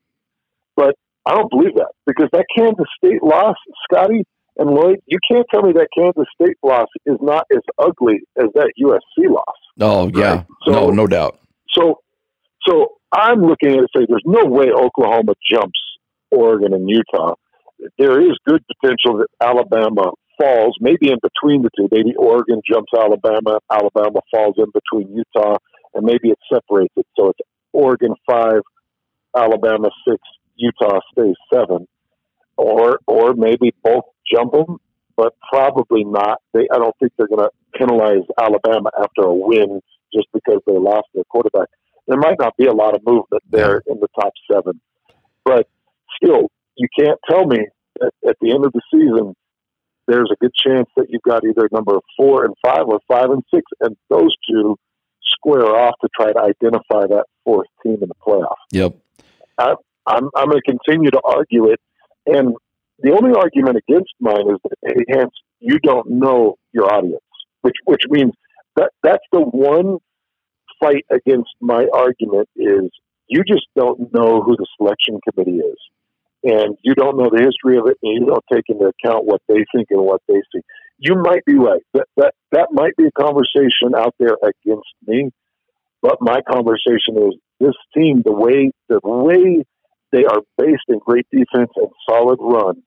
But 0.76 0.96
I 1.28 1.36
don't 1.36 1.52
believe 1.52 1.76
that 1.76 1.92
because 2.06 2.30
that 2.32 2.46
Kansas 2.56 2.88
State 2.98 3.22
loss, 3.22 3.56
Scotty 3.84 4.24
and 4.56 4.70
Lloyd, 4.70 5.00
you 5.08 5.20
can't 5.30 5.46
tell 5.54 5.62
me 5.62 5.74
that 5.74 5.90
Kansas 5.96 6.26
State 6.40 6.56
loss 6.64 6.88
is 7.06 7.18
not 7.22 7.46
as 7.52 7.62
ugly 7.78 8.22
as 8.40 8.48
that 8.56 8.72
USC 8.82 9.30
loss. 9.30 9.58
Oh 9.82 10.10
yeah, 10.14 10.36
right? 10.36 10.46
so, 10.66 10.72
no, 10.72 10.92
no 10.92 11.06
doubt. 11.06 11.40
So, 11.78 12.00
so 12.66 12.94
I'm 13.12 13.42
looking 13.42 13.72
at 13.72 13.80
it 13.80 13.90
say 13.96 14.06
there's 14.08 14.24
no 14.26 14.46
way 14.46 14.68
Oklahoma 14.72 15.34
jumps 15.52 15.80
Oregon 16.32 16.74
and 16.74 16.90
Utah. 16.90 17.34
There 18.00 18.22
is 18.22 18.38
good 18.48 18.64
potential 18.82 19.18
that 19.18 19.28
Alabama 19.42 20.12
falls, 20.40 20.78
maybe 20.80 21.12
in 21.12 21.18
between 21.22 21.62
the 21.62 21.70
two. 21.78 21.90
Maybe 21.92 22.16
Oregon 22.16 22.62
jumps 22.72 22.92
Alabama, 22.98 23.60
Alabama 23.70 24.22
falls 24.32 24.56
in 24.58 24.72
between 24.74 25.14
Utah, 25.14 25.58
and 25.94 26.06
maybe 26.06 26.30
it 26.30 26.40
separates 26.52 26.94
it. 26.96 27.06
So 27.20 27.30
it's 27.30 27.40
Oregon 27.74 28.16
five, 28.30 28.62
Alabama 29.36 29.90
six, 30.08 30.20
Utah 30.58 31.00
stays 31.12 31.36
seven, 31.54 31.88
or 32.58 33.00
or 33.08 33.34
maybe 33.34 33.74
both 33.84 34.06
jump 34.32 34.54
them, 34.54 34.78
but 35.16 35.34
probably 35.52 36.04
not. 36.04 36.42
They 36.54 36.68
I 36.72 36.78
don't 36.78 36.96
think 37.00 37.14
they're 37.18 37.28
going 37.28 37.48
to 37.48 37.52
penalize 37.78 38.24
Alabama 38.40 38.90
after 39.00 39.24
a 39.24 39.34
win 39.34 39.82
just 40.14 40.28
because 40.34 40.62
they 40.66 40.74
lost 40.74 41.08
their 41.14 41.24
quarterback. 41.26 41.68
There 42.08 42.18
might 42.18 42.40
not 42.40 42.56
be 42.58 42.66
a 42.66 42.74
lot 42.74 42.96
of 42.96 43.06
movement 43.06 43.44
there 43.50 43.82
in 43.88 44.00
the 44.00 44.08
top 44.20 44.34
seven, 44.52 44.80
but 45.44 45.68
still, 46.22 46.50
you 46.76 46.88
can't 46.98 47.20
tell 47.30 47.46
me 47.46 47.60
that 48.00 48.12
at 48.28 48.38
the 48.42 48.52
end 48.52 48.66
of 48.66 48.72
the 48.74 48.82
season 48.92 49.36
there's 50.08 50.32
a 50.32 50.36
good 50.40 50.54
chance 50.56 50.88
that 50.96 51.08
you've 51.10 51.22
got 51.22 51.44
either 51.46 51.68
number 51.72 52.00
four 52.16 52.46
and 52.46 52.56
five 52.66 52.86
or 52.88 53.00
five 53.08 53.30
and 53.30 53.44
six, 53.54 53.64
and 53.82 53.96
those 54.10 54.34
two 54.50 54.78
square 55.22 55.66
off 55.66 55.96
to 56.02 56.08
try 56.16 56.32
to 56.32 56.40
identify 56.40 57.06
that 57.08 57.26
fourth 57.44 57.68
team 57.84 57.98
in 58.02 58.08
the 58.08 58.16
playoff. 58.26 58.56
Yep. 58.72 58.96
I, 59.58 59.76
I'm, 60.08 60.30
I'm 60.36 60.50
going 60.50 60.62
to 60.66 60.78
continue 60.78 61.12
to 61.12 61.22
argue 61.24 61.72
it. 61.72 61.80
And 62.26 62.56
the 63.00 63.12
only 63.12 63.38
argument 63.38 63.78
against 63.88 64.14
mine 64.20 64.50
is 64.50 64.58
that, 64.64 64.78
hey, 64.86 65.04
Hans, 65.16 65.34
you 65.60 65.80
don't 65.80 66.10
know 66.10 66.56
your 66.74 66.92
audience, 66.92 67.22
which, 67.62 67.76
which 67.86 68.04
means 68.10 68.34
that 68.76 68.92
that's 69.04 69.24
the 69.32 69.42
one 69.42 69.98
fight 70.80 71.06
against 71.12 71.50
my 71.62 71.86
argument 71.94 72.48
is 72.56 72.90
you 73.28 73.44
just 73.48 73.68
don't 73.76 74.14
know 74.14 74.42
who 74.42 74.56
the 74.56 74.68
selection 74.78 75.20
committee 75.28 75.60
is. 75.60 75.78
And 76.44 76.78
you 76.84 76.94
don't 76.94 77.18
know 77.18 77.30
the 77.32 77.44
history 77.44 77.78
of 77.78 77.88
it, 77.88 77.98
and 78.04 78.14
you 78.14 78.26
don't 78.26 78.44
take 78.52 78.66
into 78.70 78.86
account 78.86 79.26
what 79.26 79.42
they 79.48 79.66
think 79.76 79.88
and 79.90 80.02
what 80.02 80.22
they 80.28 80.42
see. 80.54 80.62
You 81.00 81.16
might 81.16 81.44
be 81.46 81.56
right. 81.56 81.82
That 81.94 82.06
that 82.16 82.34
that 82.52 82.68
might 82.72 82.96
be 82.96 83.06
a 83.06 83.12
conversation 83.12 83.96
out 83.96 84.16
there 84.20 84.38
against 84.42 84.88
me, 85.06 85.32
but 86.02 86.18
my 86.22 86.42
conversation 86.50 87.18
is 87.18 87.36
this 87.60 87.76
team, 87.96 88.22
the 88.24 88.32
way 88.32 88.72
the 88.88 89.00
way 89.04 89.64
they 90.12 90.26
are 90.26 90.42
based 90.58 90.84
in 90.88 91.00
great 91.00 91.28
defense 91.32 91.72
and 91.76 91.88
solid 92.10 92.40
run, 92.42 92.82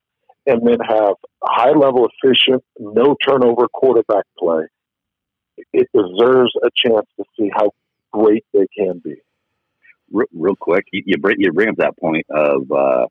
and 0.47 0.67
then 0.67 0.79
have 0.81 1.15
high 1.43 1.71
level 1.71 2.09
efficient, 2.09 2.65
no 2.79 3.17
turnover 3.27 3.69
quarterback 3.69 4.25
play. 4.39 4.65
It 5.73 5.89
deserves 5.95 6.53
a 6.63 6.71
chance 6.75 7.07
to 7.19 7.25
see 7.39 7.51
how 7.55 7.73
great 8.13 8.45
they 8.53 8.67
can 8.77 8.99
be. 8.99 9.17
Real, 10.11 10.57
quick, 10.57 10.87
you, 10.93 11.03
you, 11.07 11.19
bring, 11.19 11.37
you 11.39 11.53
bring 11.53 11.69
up 11.69 11.77
that 11.77 11.99
point 11.99 12.27
of 12.31 12.73
uh, 12.73 13.07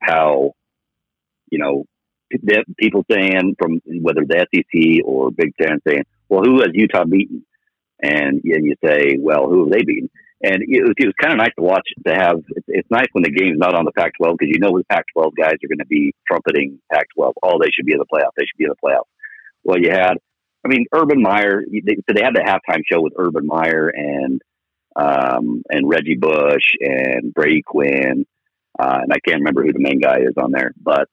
how 0.00 0.52
you 1.50 1.58
know 1.58 1.84
people 2.78 3.04
saying 3.10 3.54
from 3.58 3.80
whether 4.00 4.22
the 4.26 4.46
SEC 4.54 5.04
or 5.04 5.30
Big 5.30 5.52
Ten 5.60 5.78
saying, 5.86 6.04
"Well, 6.28 6.42
who 6.42 6.60
has 6.60 6.70
Utah 6.72 7.04
beaten?" 7.04 7.44
And 8.02 8.40
you 8.44 8.76
say, 8.82 9.16
"Well, 9.18 9.46
who 9.48 9.64
have 9.64 9.72
they 9.72 9.82
beaten?" 9.84 10.08
And 10.42 10.62
it 10.62 10.82
was, 10.82 10.94
it 10.98 11.06
was 11.06 11.14
kind 11.20 11.32
of 11.32 11.38
nice 11.38 11.54
to 11.56 11.62
watch 11.62 11.88
to 12.06 12.14
have. 12.14 12.36
It's, 12.48 12.66
it's 12.68 12.90
nice 12.90 13.06
when 13.12 13.24
the 13.24 13.30
game's 13.30 13.58
not 13.58 13.74
on 13.74 13.84
the 13.84 13.92
Pac-12 13.92 14.36
because 14.38 14.52
you 14.52 14.58
know 14.58 14.76
the 14.76 14.84
Pac-12 14.90 15.32
guys 15.36 15.54
are 15.54 15.68
going 15.68 15.78
to 15.78 15.86
be 15.86 16.14
trumpeting 16.26 16.78
Pac-12. 16.92 17.32
Oh, 17.42 17.58
they 17.60 17.70
should 17.74 17.86
be 17.86 17.92
in 17.92 17.98
the 17.98 18.06
playoff. 18.12 18.32
They 18.36 18.44
should 18.44 18.58
be 18.58 18.64
in 18.64 18.70
the 18.70 18.82
playoff. 18.84 19.06
Well, 19.64 19.78
you 19.80 19.90
had, 19.90 20.14
I 20.64 20.68
mean, 20.68 20.84
Urban 20.92 21.22
Meyer. 21.22 21.62
They, 21.70 21.96
so 21.96 22.14
they 22.14 22.22
had 22.22 22.34
the 22.34 22.44
halftime 22.44 22.82
show 22.90 23.00
with 23.00 23.14
Urban 23.16 23.46
Meyer 23.46 23.88
and 23.88 24.40
um, 24.94 25.62
and 25.68 25.88
Reggie 25.88 26.16
Bush 26.16 26.64
and 26.80 27.34
Brady 27.34 27.62
Quinn, 27.66 28.24
uh, 28.78 28.98
and 29.02 29.12
I 29.12 29.18
can't 29.26 29.40
remember 29.40 29.62
who 29.62 29.72
the 29.72 29.78
main 29.78 30.00
guy 30.00 30.20
is 30.20 30.34
on 30.42 30.52
there, 30.52 30.72
but 30.82 31.08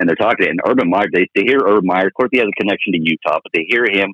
and 0.00 0.08
they're 0.08 0.16
talking, 0.16 0.48
and 0.48 0.60
Urban 0.66 0.90
Meyer, 0.90 1.06
they, 1.12 1.28
they 1.34 1.42
hear 1.46 1.58
Urban 1.64 1.86
Meyer. 1.86 2.06
Of 2.06 2.14
course, 2.14 2.30
he 2.32 2.38
has 2.38 2.48
a 2.48 2.60
connection 2.60 2.92
to 2.92 3.00
Utah, 3.00 3.38
but 3.42 3.52
they 3.52 3.66
hear 3.68 3.84
him 3.84 4.12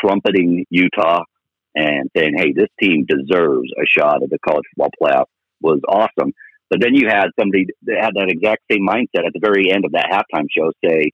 trumpeting 0.00 0.64
Utah 0.70 1.24
and 1.74 2.10
saying, 2.16 2.34
"Hey, 2.36 2.52
this 2.52 2.68
team 2.80 3.06
deserves 3.06 3.70
a 3.80 3.86
shot 3.86 4.22
at 4.22 4.30
the 4.30 4.38
college 4.38 4.64
football 4.74 4.90
playoff." 5.00 5.26
Was 5.60 5.80
awesome. 5.88 6.32
But 6.70 6.80
then 6.80 6.94
you 6.94 7.06
had 7.06 7.26
somebody 7.38 7.66
that 7.84 8.00
had 8.00 8.14
that 8.14 8.30
exact 8.30 8.62
same 8.70 8.86
mindset 8.86 9.26
at 9.26 9.34
the 9.34 9.40
very 9.40 9.70
end 9.70 9.84
of 9.84 9.92
that 9.92 10.08
halftime 10.10 10.46
show 10.50 10.72
say, 10.84 11.10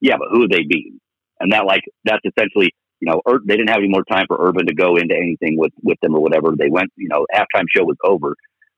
"Yeah, 0.00 0.16
but 0.18 0.28
who 0.32 0.44
are 0.44 0.48
they 0.48 0.64
beating?" 0.64 1.00
And 1.40 1.52
that 1.52 1.64
like 1.64 1.82
that's 2.04 2.24
essentially 2.24 2.74
you 3.00 3.10
know 3.10 3.22
Ur- 3.28 3.42
they 3.46 3.56
didn't 3.56 3.70
have 3.70 3.78
any 3.78 3.88
more 3.88 4.04
time 4.10 4.26
for 4.26 4.36
Urban 4.40 4.66
to 4.66 4.74
go 4.74 4.96
into 4.96 5.14
anything 5.16 5.58
with 5.58 5.72
with 5.82 5.98
them 6.02 6.14
or 6.16 6.20
whatever. 6.20 6.54
They 6.58 6.70
went 6.70 6.90
you 6.96 7.08
know 7.08 7.24
halftime 7.32 7.66
show 7.74 7.84
was 7.84 7.96
over, 8.02 8.34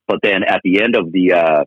but 0.07 0.19
then 0.21 0.43
at 0.43 0.61
the 0.63 0.83
end 0.83 0.95
of 0.95 1.11
the 1.11 1.33
uh, 1.33 1.63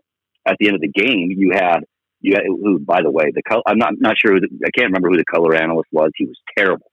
at 0.47 0.57
the 0.61 0.69
end 0.69 0.77
of 0.77 0.81
the 0.81 0.93
game 0.93 1.33
you 1.33 1.51
had 1.55 1.81
you 2.21 2.35
had, 2.35 2.45
who 2.47 2.79
by 2.79 3.03
the 3.03 3.11
way 3.11 3.33
the 3.35 3.43
color 3.43 3.63
I'm 3.67 3.79
not 3.79 3.95
not 3.99 4.17
sure 4.17 4.39
the, 4.39 4.49
I 4.65 4.71
can't 4.71 4.91
remember 4.91 5.11
who 5.11 5.17
the 5.17 5.25
color 5.25 5.57
analyst 5.57 5.89
was. 5.91 6.13
He 6.15 6.27
was 6.27 6.39
terrible. 6.57 6.92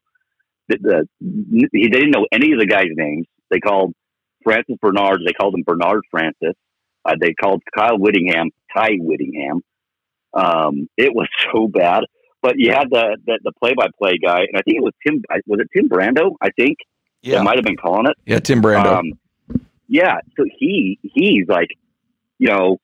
The, 0.69 0.77
the 1.21 1.69
they 1.73 1.87
didn't 1.87 2.11
know 2.11 2.27
any 2.31 2.53
of 2.53 2.59
the 2.59 2.65
guys' 2.67 2.87
names. 2.91 3.25
They 3.51 3.59
called 3.59 3.93
Francis 4.43 4.77
Bernard. 4.81 5.21
They 5.25 5.33
called 5.33 5.55
him 5.55 5.63
Bernard 5.65 6.01
Francis. 6.11 6.55
Uh, 7.03 7.15
they 7.19 7.33
called 7.33 7.61
Kyle 7.75 7.97
Whittingham 7.97 8.51
Ty 8.75 8.97
Whittingham. 8.99 9.61
Um, 10.33 10.87
it 10.97 11.13
was 11.13 11.27
so 11.53 11.67
bad. 11.67 12.03
But 12.41 12.53
you 12.55 12.71
had 12.71 12.87
the 12.89 13.17
the, 13.25 13.39
the 13.43 13.51
play-by-play 13.59 14.19
guy, 14.23 14.39
and 14.39 14.55
I 14.55 14.61
think 14.61 14.77
it 14.77 14.83
was 14.83 14.93
Tim. 15.05 15.21
Was 15.47 15.59
it 15.59 15.67
Tim 15.75 15.89
Brando? 15.89 16.35
I 16.41 16.49
think 16.51 16.77
Yeah. 17.21 17.41
might 17.41 17.57
have 17.57 17.65
been 17.65 17.75
calling 17.77 18.05
it. 18.07 18.15
Yeah, 18.25 18.39
Tim 18.39 18.61
Brando. 18.61 18.99
Um, 18.99 19.13
yeah, 19.87 20.17
so 20.37 20.45
he 20.57 20.99
he's 21.01 21.47
like, 21.49 21.69
you 22.37 22.47
know, 22.47 22.77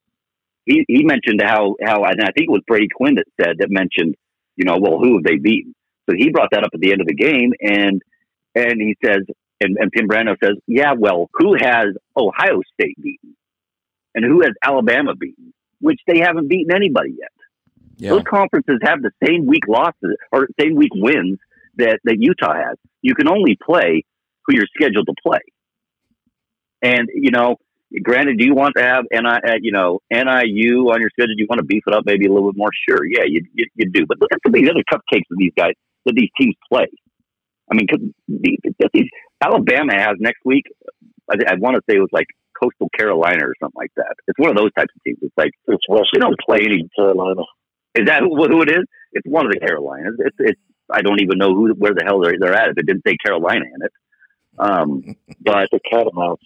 he 0.66 0.84
he 0.88 1.04
mentioned 1.04 1.40
how 1.42 1.76
how 1.82 2.02
and 2.04 2.20
I 2.20 2.32
think 2.32 2.48
it 2.48 2.50
was 2.50 2.62
Brady 2.66 2.88
Quinn 2.94 3.14
that 3.14 3.26
said 3.40 3.56
that 3.60 3.70
mentioned, 3.70 4.16
you 4.56 4.64
know, 4.64 4.76
well, 4.78 4.98
who 4.98 5.14
have 5.14 5.24
they 5.24 5.36
beaten? 5.36 5.74
So 6.08 6.14
he 6.16 6.30
brought 6.30 6.50
that 6.52 6.64
up 6.64 6.70
at 6.72 6.80
the 6.80 6.92
end 6.92 7.00
of 7.00 7.06
the 7.06 7.14
game, 7.14 7.52
and 7.60 8.02
and 8.54 8.80
he 8.80 8.96
says, 9.04 9.22
and, 9.60 9.76
and 9.78 9.90
Tim 9.94 10.08
Brando 10.08 10.36
says, 10.42 10.56
yeah, 10.66 10.94
well, 10.96 11.28
who 11.34 11.54
has 11.54 11.88
Ohio 12.16 12.60
State 12.72 12.96
beaten, 13.02 13.36
and 14.14 14.24
who 14.24 14.40
has 14.42 14.52
Alabama 14.62 15.14
beaten, 15.14 15.52
which 15.80 16.00
they 16.06 16.20
haven't 16.20 16.48
beaten 16.48 16.74
anybody 16.74 17.16
yet. 17.18 17.32
yeah. 17.96 18.10
Those 18.10 18.22
conferences 18.28 18.78
have 18.82 19.02
the 19.02 19.10
same 19.26 19.46
week 19.46 19.68
losses 19.68 20.16
or 20.32 20.48
same 20.58 20.74
week 20.74 20.92
wins 20.94 21.38
that, 21.76 22.00
that 22.04 22.16
Utah 22.18 22.54
has. 22.54 22.76
You 23.02 23.14
can 23.14 23.28
only 23.28 23.58
play 23.62 24.04
who 24.44 24.56
you're 24.56 24.66
scheduled 24.74 25.06
to 25.06 25.14
play. 25.22 25.40
And, 26.82 27.08
you 27.14 27.30
know, 27.30 27.56
granted, 28.02 28.38
do 28.38 28.44
you 28.44 28.54
want 28.54 28.74
to 28.76 28.82
have 28.82 29.04
NI, 29.10 29.26
uh, 29.26 29.56
you 29.60 29.72
know, 29.72 30.00
NIU 30.10 30.90
on 30.90 31.00
your 31.00 31.10
schedule? 31.10 31.34
Do 31.34 31.42
you 31.42 31.46
want 31.48 31.58
to 31.58 31.64
beef 31.64 31.82
it 31.86 31.94
up 31.94 32.04
maybe 32.06 32.26
a 32.26 32.32
little 32.32 32.50
bit 32.50 32.58
more? 32.58 32.70
Sure. 32.88 33.04
Yeah, 33.04 33.24
you, 33.26 33.44
you, 33.54 33.66
you 33.74 33.90
do. 33.90 34.06
But 34.06 34.20
look 34.20 34.32
at 34.32 34.38
some 34.44 34.54
of 34.54 34.60
these 34.60 34.68
other 34.68 34.84
cupcakes 34.92 35.24
that 35.28 35.36
these 35.38 35.52
guys, 35.56 35.72
that 36.06 36.14
these 36.16 36.30
teams 36.40 36.54
play. 36.72 36.86
I 37.70 37.74
mean, 37.74 37.86
'cause 37.88 38.00
the- 38.28 38.58
the- 38.78 38.88
these, 38.94 39.08
Alabama 39.44 39.94
has 39.94 40.16
next 40.18 40.40
week, 40.44 40.64
I, 41.30 41.34
I 41.48 41.54
want 41.58 41.74
to 41.76 41.82
say 41.90 41.96
it 41.96 42.00
was 42.00 42.08
like 42.12 42.26
Coastal 42.62 42.88
Carolina 42.96 43.44
or 43.44 43.54
something 43.60 43.76
like 43.78 43.92
that. 43.96 44.14
It's 44.28 44.38
one 44.38 44.50
of 44.50 44.56
those 44.56 44.72
types 44.74 44.92
of 44.96 45.02
teams. 45.04 45.18
It's 45.20 45.36
like, 45.36 45.50
It's 45.68 45.82
West 45.88 46.08
they 46.14 46.20
don't 46.20 46.38
play 46.40 46.60
any 46.64 46.88
Carolina. 46.96 47.42
is 47.94 48.06
that 48.06 48.22
who, 48.22 48.34
who 48.36 48.62
it 48.62 48.70
is? 48.70 48.84
It's 49.12 49.26
one 49.26 49.44
of 49.46 49.52
the 49.52 49.60
Carolinas. 49.60 50.14
It's, 50.20 50.36
it's 50.38 50.60
I 50.90 51.02
don't 51.02 51.20
even 51.20 51.38
know 51.38 51.52
who 51.54 51.70
where 51.74 51.92
the 51.94 52.04
hell 52.04 52.20
they're, 52.20 52.36
they're 52.38 52.54
at. 52.54 52.70
If 52.70 52.78
it 52.78 52.86
didn't 52.86 53.02
say 53.06 53.16
Carolina 53.24 53.64
in 53.64 53.82
it, 53.84 53.92
um, 54.58 55.16
but 55.40 55.68
The 55.72 55.80
Catamounts. 55.90 56.44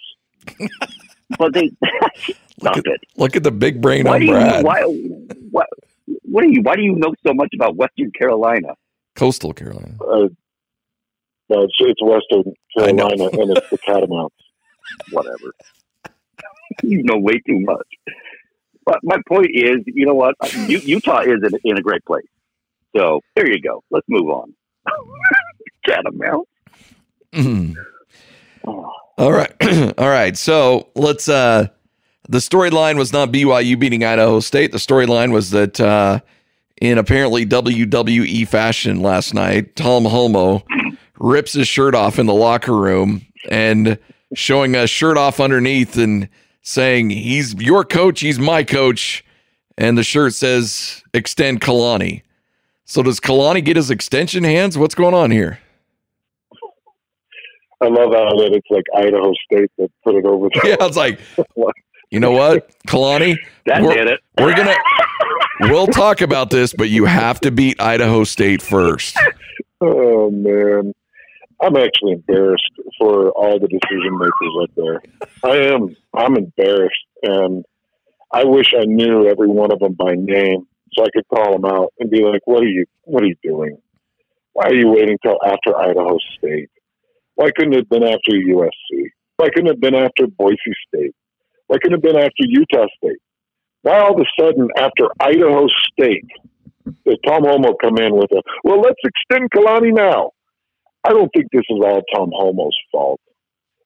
but 1.39 1.53
they 1.53 1.71
stop 2.59 2.77
Look 2.77 2.87
at, 2.87 2.87
it. 2.87 3.01
look 3.17 3.37
at 3.37 3.43
the 3.43 3.51
big 3.51 3.81
brain 3.83 4.07
Why 4.07 4.15
on 4.15 4.21
do 4.21 4.27
you 4.27 4.33
Brad. 4.33 4.65
why 4.65 4.81
what 5.51 5.67
what 6.25 6.43
do 6.43 6.49
you 6.51 6.63
why 6.63 6.77
do 6.77 6.83
you 6.83 6.95
know 6.97 7.13
so 7.27 7.35
much 7.35 7.51
about 7.55 7.77
Western 7.77 8.11
Carolina? 8.13 8.75
Coastal 9.17 9.53
Carolina. 9.53 9.97
Uh, 10.01 10.29
no, 11.49 11.63
it's, 11.63 11.75
it's 11.81 12.03
Western 12.03 12.55
Carolina, 12.77 13.25
and 13.33 13.57
it's 13.57 13.67
the 13.71 13.79
Catamounts. 13.85 14.37
Whatever. 15.11 15.53
you 16.83 17.03
know 17.03 17.19
way 17.19 17.35
too 17.47 17.59
much. 17.61 17.87
But 18.85 18.99
my 19.03 19.17
point 19.29 19.49
is, 19.53 19.79
you 19.87 20.07
know 20.07 20.15
what? 20.15 20.35
Utah 20.55 21.21
is 21.21 21.41
in, 21.43 21.59
in 21.65 21.79
a 21.79 21.83
great 21.83 22.05
place. 22.05 22.27
So 22.97 23.21
there 23.37 23.49
you 23.49 23.61
go. 23.61 23.83
Let's 23.91 24.07
move 24.09 24.29
on. 24.31 24.55
Catamount. 25.87 26.49
Mhm. 27.33 27.75
Oh, 28.67 28.91
All 29.19 29.33
right. 29.33 29.53
All 29.99 30.09
right. 30.09 30.37
So 30.37 30.89
let's 30.95 31.29
uh 31.29 31.69
the 32.29 32.39
storyline 32.39 32.97
was 32.97 33.13
not 33.13 33.31
BYU 33.31 33.79
beating 33.79 34.05
Idaho 34.05 34.41
State. 34.41 34.73
The 34.73 34.79
storyline 34.79 35.33
was 35.33 35.51
that 35.51 35.81
uh 35.81 36.21
in 36.81 36.99
apparently 36.99 37.45
WWE 37.47 38.47
fashion 38.49 39.01
last 39.03 39.35
night, 39.35 39.77
Tom 39.77 40.05
Holmoe 40.05 40.63
rips 41.19 41.53
his 41.53 41.69
shirt 41.69 41.95
off 41.95 42.19
in 42.19 42.27
the 42.27 42.35
locker 42.35 42.75
room 42.77 43.27
and 43.51 43.99
showing 44.35 44.75
a 44.75 44.87
shirt 44.87 45.17
off 45.19 45.41
underneath 45.41 45.97
and 45.97 46.29
saying 46.63 47.11
he's 47.11 47.55
your 47.55 47.85
coach, 47.85 48.21
he's 48.21 48.39
my 48.39 48.63
coach. 48.65 49.25
And 49.79 49.97
the 49.97 50.03
shirt 50.03 50.35
says 50.35 51.03
extend 51.15 51.61
Kalani. 51.63 52.23
So 52.85 53.03
does 53.03 53.19
Kalani 53.21 53.65
get 53.65 53.77
his 53.77 53.91
extension 53.91 54.45
Hans? 54.45 54.77
What's 54.77 54.95
going 54.95 55.15
on 55.15 55.31
here? 55.31 55.59
I 57.81 57.87
love 57.87 58.13
how 58.13 58.29
that 58.37 58.51
it's 58.53 58.67
like 58.69 58.85
Idaho 58.95 59.33
State 59.51 59.71
that 59.79 59.91
put 60.05 60.15
it 60.17 60.25
over 60.27 60.49
there. 60.53 60.63
Yeah, 60.73 60.77
I 60.81 60.87
was 60.87 60.97
like, 60.99 61.19
you 62.11 62.21
know 62.21 62.33
what, 62.33 62.71
Kalani, 62.87 63.37
That 63.67 63.83
We're- 63.83 63.95
did 63.97 64.09
it. 64.09 64.21
we're 64.39 64.55
gonna 64.55 64.75
we'll 65.61 65.87
talk 65.87 66.21
about 66.21 66.51
this, 66.51 66.73
but 66.73 66.89
you 66.89 67.05
have 67.05 67.41
to 67.41 67.51
beat 67.51 67.81
Idaho 67.81 68.25
State 68.25 68.63
first. 68.63 69.19
Oh 69.81 70.31
man, 70.31 70.93
I'm 71.63 71.77
actually 71.77 72.13
embarrassed 72.13 72.71
for 72.99 73.31
all 73.31 73.59
the 73.59 73.69
decision 73.69 74.19
makers 74.19 74.55
up 74.63 74.71
there. 74.77 75.03
I 75.45 75.73
am. 75.73 75.97
I'm 76.15 76.37
embarrassed, 76.37 77.07
and 77.23 77.65
I 78.33 78.45
wish 78.45 78.73
I 78.79 78.85
knew 78.85 79.29
every 79.29 79.49
one 79.49 79.73
of 79.73 79.79
them 79.79 79.95
by 79.95 80.13
name 80.15 80.67
so 80.93 81.05
I 81.05 81.09
could 81.15 81.27
call 81.29 81.53
them 81.53 81.65
out 81.65 81.93
and 81.99 82.11
be 82.11 82.23
like, 82.23 82.43
"What 82.45 82.63
are 82.63 82.69
you? 82.69 82.85
What 83.05 83.23
are 83.23 83.27
you 83.27 83.37
doing? 83.43 83.79
Why 84.53 84.67
are 84.67 84.75
you 84.75 84.89
waiting 84.89 85.19
till 85.23 85.39
after 85.45 85.77
Idaho 85.77 86.19
State? 86.39 86.71
Why 87.37 87.51
couldn't 87.57 87.73
it 87.73 87.79
have 87.79 87.89
been 87.89 88.03
after 88.03 88.33
USC? 88.33 89.11
Why 89.37 89.49
couldn't 89.49 89.69
it 89.69 89.71
have 89.71 89.81
been 89.81 89.95
after 89.95 90.27
Boise 90.27 90.57
State? 90.89 91.15
Why 91.69 91.79
couldn't 91.81 91.99
it 91.99 92.05
have 92.05 92.15
been 92.15 92.23
after 92.23 92.45
Utah 92.45 92.87
State? 93.03 93.19
Why 93.83 94.01
all 94.01 94.15
of 94.15 94.21
a 94.21 94.43
sudden 94.43 94.69
after 94.79 95.09
Idaho 95.21 95.67
State 95.93 96.27
does 97.07 97.17
Tom 97.27 97.45
Holmoe 97.45 97.77
come 97.81 97.99
in 97.99 98.15
with 98.15 98.31
a 98.33 98.43
well? 98.65 98.81
Let's 98.81 99.01
extend 99.05 99.51
Kalani 99.51 99.95
now. 99.95 100.31
I 101.05 101.11
don't 101.11 101.31
think 101.35 101.47
this 101.53 101.65
is 101.71 101.81
all 101.83 102.03
Tom 102.15 102.31
Holmoe's 102.33 102.77
fault. 102.93 103.21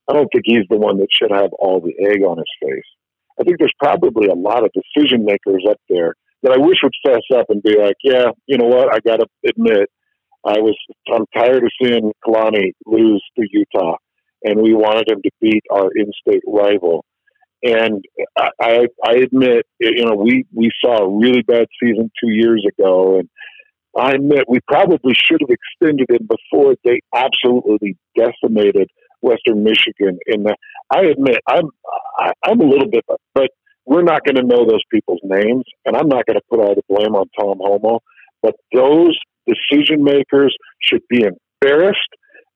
I 0.09 0.15
don't 0.15 0.29
think 0.33 0.45
he's 0.47 0.67
the 0.69 0.77
one 0.77 0.99
that 0.99 1.09
should 1.11 1.31
have 1.31 1.53
all 1.59 1.81
the 1.81 1.95
egg 2.07 2.23
on 2.23 2.39
his 2.39 2.45
face. 2.63 2.85
I 3.41 3.45
think 3.45 3.59
there's 3.59 3.75
probably 3.79 4.29
a 4.29 4.35
lot 4.35 4.65
of 4.65 4.71
decision 4.73 5.25
makers 5.25 5.65
up 5.69 5.79
there 5.89 6.15
that 6.43 6.53
I 6.53 6.59
wish 6.59 6.79
would 6.83 6.93
fess 7.07 7.23
up 7.35 7.47
and 7.49 7.63
be 7.63 7.79
like, 7.79 7.97
yeah, 8.03 8.31
you 8.47 8.59
know 8.59 8.67
what? 8.67 8.93
I 8.93 9.01
got 9.01 9.17
to 9.17 9.27
admit, 9.49 9.89
I 10.45 10.59
was 10.61 10.77
I'm 11.13 11.25
tired 11.35 11.65
of 11.65 11.71
seeing 11.81 12.13
Kalani 12.25 12.73
lose 12.85 13.25
to 13.39 13.47
Utah, 13.51 13.97
and 14.43 14.61
we 14.61 14.75
wanted 14.75 15.11
him 15.11 15.23
to 15.23 15.31
beat 15.41 15.63
our 15.71 15.89
in-state 15.97 16.43
rival. 16.47 17.05
And 17.65 18.05
I, 18.39 18.51
I, 18.61 18.87
I 19.05 19.13
admit, 19.15 19.67
you 19.81 20.05
know, 20.05 20.15
we 20.15 20.45
we 20.55 20.71
saw 20.85 20.99
a 20.99 21.19
really 21.19 21.43
bad 21.43 21.67
season 21.83 22.11
two 22.23 22.31
years 22.31 22.65
ago, 22.79 23.19
and 23.19 23.29
I 23.97 24.13
admit 24.13 24.45
we 24.49 24.61
probably 24.69 25.15
should 25.15 25.41
have 25.41 25.49
extended 25.49 26.07
it 26.11 26.23
before 26.29 26.75
they 26.85 27.01
absolutely 27.15 27.97
decimated 28.17 28.91
Western 29.23 29.65
Michigan. 29.65 30.19
And 30.27 30.49
I 30.91 31.05
admit, 31.07 31.39
I'm 31.49 31.71
I, 32.19 32.33
I'm 32.45 32.61
a 32.61 32.67
little 32.67 32.91
bit, 32.91 33.05
but 33.35 33.49
we're 33.87 34.03
not 34.03 34.25
going 34.25 34.37
to 34.37 34.43
know 34.43 34.67
those 34.67 34.83
people's 34.91 35.21
names, 35.25 35.65
and 35.87 35.97
I'm 35.97 36.09
not 36.09 36.27
going 36.27 36.37
to 36.37 36.45
put 36.51 36.61
all 36.61 36.75
the 36.75 36.83
blame 36.89 37.15
on 37.15 37.27
Tom 37.39 37.59
Holmoe. 37.59 38.01
But 38.43 38.57
those 38.75 39.19
decision 39.47 40.05
makers 40.05 40.55
should 40.83 41.03
be 41.09 41.25
embarrassed 41.25 41.99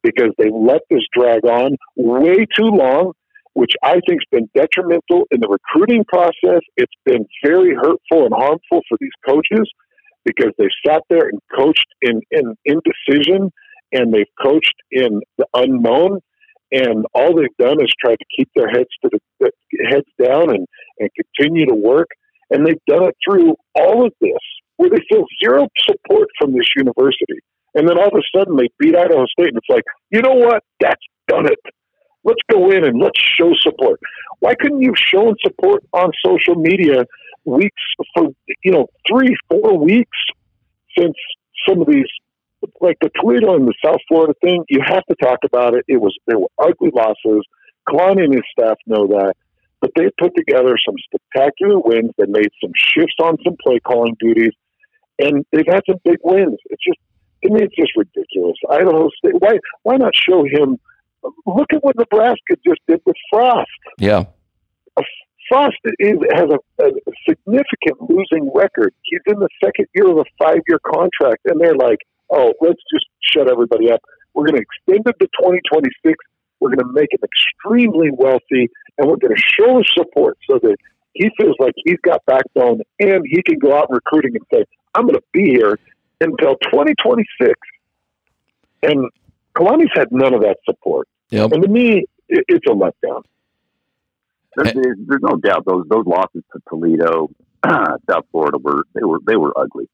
because 0.03 0.33
they 0.39 0.51
let 0.51 0.83
this 0.91 1.03
drag 1.13 1.45
on 1.45 1.77
way 1.97 2.47
too 2.57 2.67
long, 2.67 3.13
which 3.59 3.73
I 3.83 3.99
think's 4.07 4.25
been 4.31 4.49
detrimental 4.55 5.27
in 5.33 5.41
the 5.41 5.49
recruiting 5.49 6.05
process. 6.05 6.61
It's 6.77 6.95
been 7.05 7.27
very 7.45 7.75
hurtful 7.75 8.25
and 8.25 8.33
harmful 8.33 8.83
for 8.89 8.97
these 9.01 9.11
coaches 9.29 9.69
because 10.25 10.53
they 10.59 10.69
sat 10.87 11.03
there 11.11 11.27
and 11.29 11.41
coached 11.59 11.89
in, 12.01 12.21
in 12.31 12.55
indecision 12.65 13.51
and 13.91 14.15
they've 14.15 14.31
coached 14.41 14.77
in 14.93 15.21
the 15.39 15.47
unknown 15.55 16.21
and 16.71 17.05
all 17.15 17.35
they've 17.35 17.59
done 17.59 17.83
is 17.83 17.93
tried 18.01 18.21
to 18.21 18.25
keep 18.37 18.49
their 18.55 18.69
heads 18.69 18.91
to 19.03 19.11
the 19.11 19.51
heads 19.91 20.07
down 20.23 20.55
and, 20.55 20.65
and 21.01 21.11
continue 21.19 21.67
to 21.67 21.75
work. 21.75 22.07
And 22.51 22.65
they've 22.65 22.85
done 22.87 23.09
it 23.09 23.17
through 23.27 23.57
all 23.75 24.07
of 24.07 24.13
this 24.21 24.39
where 24.77 24.91
they 24.91 25.03
feel 25.11 25.25
zero 25.43 25.67
support 25.91 26.29
from 26.39 26.53
this 26.53 26.69
university. 26.77 27.43
And 27.75 27.89
then 27.89 27.99
all 27.99 28.07
of 28.07 28.15
a 28.15 28.39
sudden 28.39 28.55
they 28.55 28.69
beat 28.79 28.95
Idaho 28.95 29.27
State 29.27 29.49
and 29.49 29.57
it's 29.57 29.67
like 29.69 29.83
you 30.13 30.23
know 30.23 30.35
what? 30.35 30.63
That's 30.79 31.03
done 31.27 31.47
it 31.47 31.59
let's 32.25 32.43
go 32.51 32.71
in 32.71 32.85
and 32.85 33.01
let's 33.01 33.21
show 33.21 33.53
support 33.61 34.01
why 34.41 34.55
couldn't 34.55 34.81
you 34.81 34.91
have 34.91 34.99
shown 34.99 35.35
support 35.45 35.83
on 35.93 36.11
social 36.25 36.55
media 36.55 37.05
weeks 37.45 37.83
for 38.15 38.29
you 38.65 38.73
know 38.73 38.87
three 39.09 39.35
four 39.49 39.79
weeks 39.79 40.19
since 40.99 41.15
some 41.69 41.81
of 41.81 41.87
these, 41.89 42.07
like 42.81 42.99
the 43.01 43.11
Toledo 43.21 43.55
and 43.55 43.67
the 43.67 43.75
South 43.85 44.01
Florida 44.09 44.35
thing, 44.43 44.65
you 44.69 44.81
have 44.85 45.05
to 45.07 45.17
talk 45.23 45.39
about 45.45 45.75
it. 45.75 45.85
It 45.89 46.01
was 46.01 46.17
there 46.27 46.39
were 46.39 46.51
ugly 46.59 46.91
losses. 46.95 47.45
Kalani 47.89 48.25
and 48.25 48.35
his 48.35 48.43
staff 48.53 48.77
know 48.87 49.07
that, 49.07 49.35
but 49.81 49.91
they 49.97 50.11
put 50.19 50.35
together 50.37 50.77
some 50.85 50.97
spectacular 51.05 51.79
wins. 51.79 52.11
They 52.19 52.27
made 52.27 52.51
some 52.63 52.73
shifts 52.77 53.17
on 53.23 53.39
some 53.45 53.57
play 53.65 53.81
calling 53.81 54.17
duties, 54.21 54.53
and 55.19 55.45
they've 55.53 55.67
had 55.67 55.83
some 55.89 55.99
big 56.05 56.19
wins. 56.23 56.59
It's 56.67 56.85
just 56.85 56.99
to 57.45 57.51
me, 57.51 57.63
it's 57.63 57.77
just 57.77 57.93
ridiculous. 57.97 58.57
Idaho 58.71 59.09
State. 59.17 59.41
Why 59.41 59.59
why 59.83 59.97
not 59.97 60.15
show 60.15 60.45
him? 60.45 60.79
Look 61.23 61.73
at 61.73 61.83
what 61.83 61.97
Nebraska 61.97 62.57
just 62.65 62.81
did 62.87 63.01
with 63.05 63.17
Frost. 63.31 63.69
Yeah. 63.99 64.25
Frost 65.49 65.77
is, 65.99 66.19
has 66.35 66.49
a, 66.51 66.85
a 66.85 66.91
significant 67.29 68.01
losing 68.01 68.51
record. 68.55 68.93
He's 69.03 69.21
in 69.27 69.39
the 69.39 69.49
second 69.65 69.87
year 69.95 70.11
of 70.11 70.19
a 70.19 70.25
five 70.39 70.61
year 70.69 70.79
contract, 70.79 71.47
and 71.47 71.61
they're 71.61 71.75
like, 71.75 71.99
oh, 72.31 72.53
let's 72.61 72.81
just 72.93 73.07
shut 73.21 73.51
everybody 73.51 73.91
up. 73.91 74.01
We're 74.35 74.45
going 74.45 74.57
to 74.57 74.63
extend 74.63 75.07
it 75.07 75.17
to 75.21 75.27
2026. 75.41 76.15
We're 76.61 76.75
going 76.75 76.87
to 76.87 76.93
make 76.93 77.13
him 77.13 77.21
extremely 77.25 78.11
wealthy, 78.13 78.69
and 78.99 79.09
we're 79.09 79.17
going 79.17 79.35
to 79.35 79.43
show 79.59 79.79
his 79.79 79.87
support 79.97 80.37
so 80.49 80.59
that 80.63 80.77
he 81.15 81.31
feels 81.41 81.57
like 81.59 81.73
he's 81.85 81.99
got 82.05 82.25
backbone 82.27 82.81
and 83.01 83.25
he 83.27 83.43
can 83.43 83.59
go 83.59 83.77
out 83.77 83.91
recruiting 83.91 84.37
and 84.37 84.45
say, 84.53 84.65
I'm 84.95 85.03
going 85.03 85.15
to 85.15 85.25
be 85.33 85.51
here 85.51 85.79
until 86.21 86.55
2026. 86.71 87.53
And 88.83 89.11
Kalani's 89.59 89.91
had 89.95 90.09
none 90.11 90.35
of 90.35 90.43
that 90.43 90.59
support. 90.65 91.09
Yep. 91.31 91.53
And 91.53 91.63
to 91.63 91.69
me, 91.69 92.07
it, 92.29 92.45
it's 92.49 92.67
a 92.67 92.75
letdown. 92.75 93.23
There's, 94.57 94.73
there's, 94.73 94.99
there's 95.07 95.23
no 95.23 95.37
doubt 95.37 95.65
those 95.67 95.85
those 95.89 96.07
losses 96.07 96.43
to 96.53 96.61
Toledo, 96.69 97.29
South 98.11 98.25
Florida 98.31 98.59
were 98.59 98.85
they 98.95 99.05
were 99.05 99.19
they 99.27 99.37
were 99.37 99.53
ugly. 99.57 99.89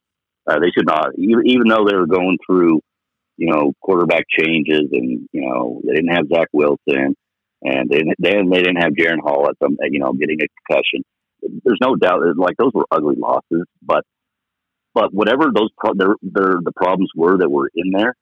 Uh, 0.46 0.58
they 0.58 0.70
should 0.76 0.86
not 0.86 1.10
even 1.16 1.46
even 1.46 1.68
though 1.68 1.84
they 1.88 1.96
were 1.96 2.06
going 2.06 2.38
through, 2.46 2.80
you 3.36 3.50
know, 3.50 3.72
quarterback 3.80 4.24
changes 4.28 4.88
and 4.92 5.28
you 5.32 5.40
know 5.42 5.80
they 5.84 5.94
didn't 5.94 6.14
have 6.14 6.28
Zach 6.28 6.48
Wilson 6.52 7.16
and 7.64 7.88
they 7.88 8.02
then 8.18 8.50
they 8.50 8.58
didn't 8.58 8.82
have 8.82 8.92
Jaren 8.92 9.20
Hall 9.20 9.48
at 9.48 9.56
some 9.62 9.76
you 9.90 9.98
know 9.98 10.12
getting 10.12 10.38
a 10.40 10.46
concussion. 10.66 11.02
There's 11.64 11.80
no 11.80 11.96
doubt 11.96 12.20
that 12.20 12.34
like 12.36 12.56
those 12.56 12.72
were 12.72 12.86
ugly 12.90 13.16
losses, 13.16 13.66
but 13.82 14.04
but 14.94 15.12
whatever 15.12 15.50
those 15.52 15.70
pro- 15.76 15.94
their, 15.94 16.14
their 16.22 16.60
the 16.62 16.72
problems 16.76 17.10
were 17.16 17.38
that 17.38 17.50
were 17.50 17.70
in 17.74 17.90
there, 17.90 18.14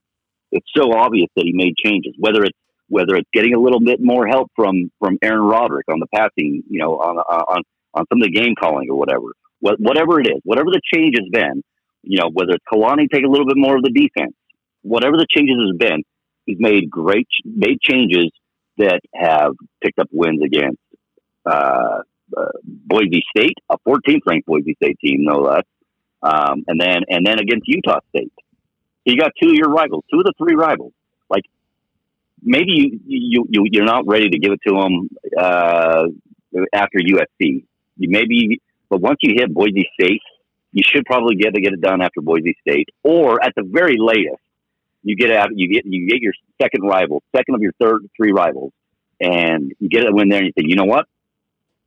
it's 0.53 0.67
so 0.77 0.93
obvious 0.93 1.29
that 1.37 1.45
he 1.45 1.53
made 1.53 1.75
changes. 1.77 2.15
Whether 2.19 2.45
it's 2.45 2.59
whether 2.89 3.17
it's 3.17 3.29
getting 3.33 3.55
a 3.55 3.59
little 3.59 3.81
bit 3.81 4.01
more 4.01 4.27
help 4.27 4.51
from 4.55 4.93
from 4.99 5.19
Aaron 5.23 5.41
Roderick 5.41 5.87
on 5.91 5.99
the 5.99 6.07
passing, 6.15 6.63
you 6.69 6.79
know, 6.79 6.93
on 6.93 7.17
on 7.19 7.63
on 7.95 8.05
some 8.11 8.21
of 8.21 8.25
the 8.25 8.31
game 8.31 8.55
calling 8.61 8.89
or 8.91 8.97
whatever, 8.97 9.27
whatever 9.61 10.21
it 10.21 10.29
is, 10.29 10.41
whatever 10.45 10.71
the 10.71 10.81
change 10.93 11.15
has 11.19 11.29
been, 11.31 11.63
you 12.03 12.19
know, 12.19 12.31
whether 12.33 12.53
it's 12.53 12.65
Kalani 12.73 13.09
take 13.13 13.25
a 13.25 13.29
little 13.29 13.47
bit 13.47 13.57
more 13.57 13.77
of 13.77 13.83
the 13.83 13.91
defense, 13.91 14.35
whatever 14.83 15.17
the 15.17 15.27
changes 15.29 15.57
has 15.67 15.77
been, 15.77 16.03
he's 16.47 16.59
made 16.61 16.91
great 16.91 17.29
made 17.45 17.81
changes 17.81 18.31
that 18.79 19.01
have 19.15 19.53
picked 19.83 19.99
up 19.99 20.09
wins 20.13 20.43
against 20.45 20.79
uh, 21.47 22.01
uh, 22.37 22.45
Boise 22.65 23.23
State, 23.37 23.57
a 23.71 23.77
14th 23.87 24.21
ranked 24.27 24.47
Boise 24.47 24.75
State 24.83 24.99
team, 25.05 25.25
no 25.25 25.41
less, 25.41 25.65
um, 26.23 26.65
and 26.67 26.81
then 26.81 27.03
and 27.09 27.27
then 27.27 27.39
against 27.39 27.67
Utah 27.67 28.01
State. 28.15 28.33
He 29.05 29.17
got 29.17 29.33
two 29.41 29.49
of 29.49 29.55
your 29.55 29.71
rivals, 29.71 30.05
two 30.13 30.21
of 30.21 30.25
the 30.25 30.33
three 30.39 30.55
rivals. 30.55 30.93
Like 31.29 31.45
maybe 32.43 32.73
you 32.73 33.01
you, 33.07 33.47
you 33.49 33.67
you're 33.71 33.85
not 33.85 34.07
ready 34.07 34.29
to 34.31 34.39
give 34.39 34.53
it 34.53 34.61
to 34.67 34.75
them 34.75 35.09
uh, 35.39 36.05
after 36.73 36.99
USC. 36.99 37.65
You 37.97 38.09
maybe, 38.09 38.61
but 38.89 39.01
once 39.01 39.19
you 39.23 39.35
hit 39.37 39.53
Boise 39.53 39.89
State, 40.01 40.23
you 40.73 40.83
should 40.85 41.05
probably 41.05 41.37
get 41.37 41.55
to 41.55 41.61
get 41.61 41.73
it 41.73 41.81
done 41.81 42.01
after 42.01 42.21
Boise 42.21 42.57
State, 42.67 42.89
or 43.03 43.43
at 43.43 43.53
the 43.57 43.63
very 43.65 43.97
latest, 43.99 44.41
you 45.03 45.17
get 45.17 45.31
out 45.31 45.51
you 45.55 45.73
get 45.73 45.85
you 45.85 46.09
get 46.09 46.21
your 46.21 46.33
second 46.61 46.83
rival, 46.83 47.23
second 47.35 47.55
of 47.55 47.61
your 47.61 47.73
third 47.81 48.09
three 48.17 48.33
rivals, 48.33 48.73
and 49.21 49.73
you 49.81 49.89
get 49.89 50.09
a 50.09 50.13
win 50.13 50.29
there, 50.29 50.39
and 50.39 50.47
you 50.47 50.53
say, 50.63 50.67
you 50.69 50.77
know 50.77 50.85
what? 50.85 51.07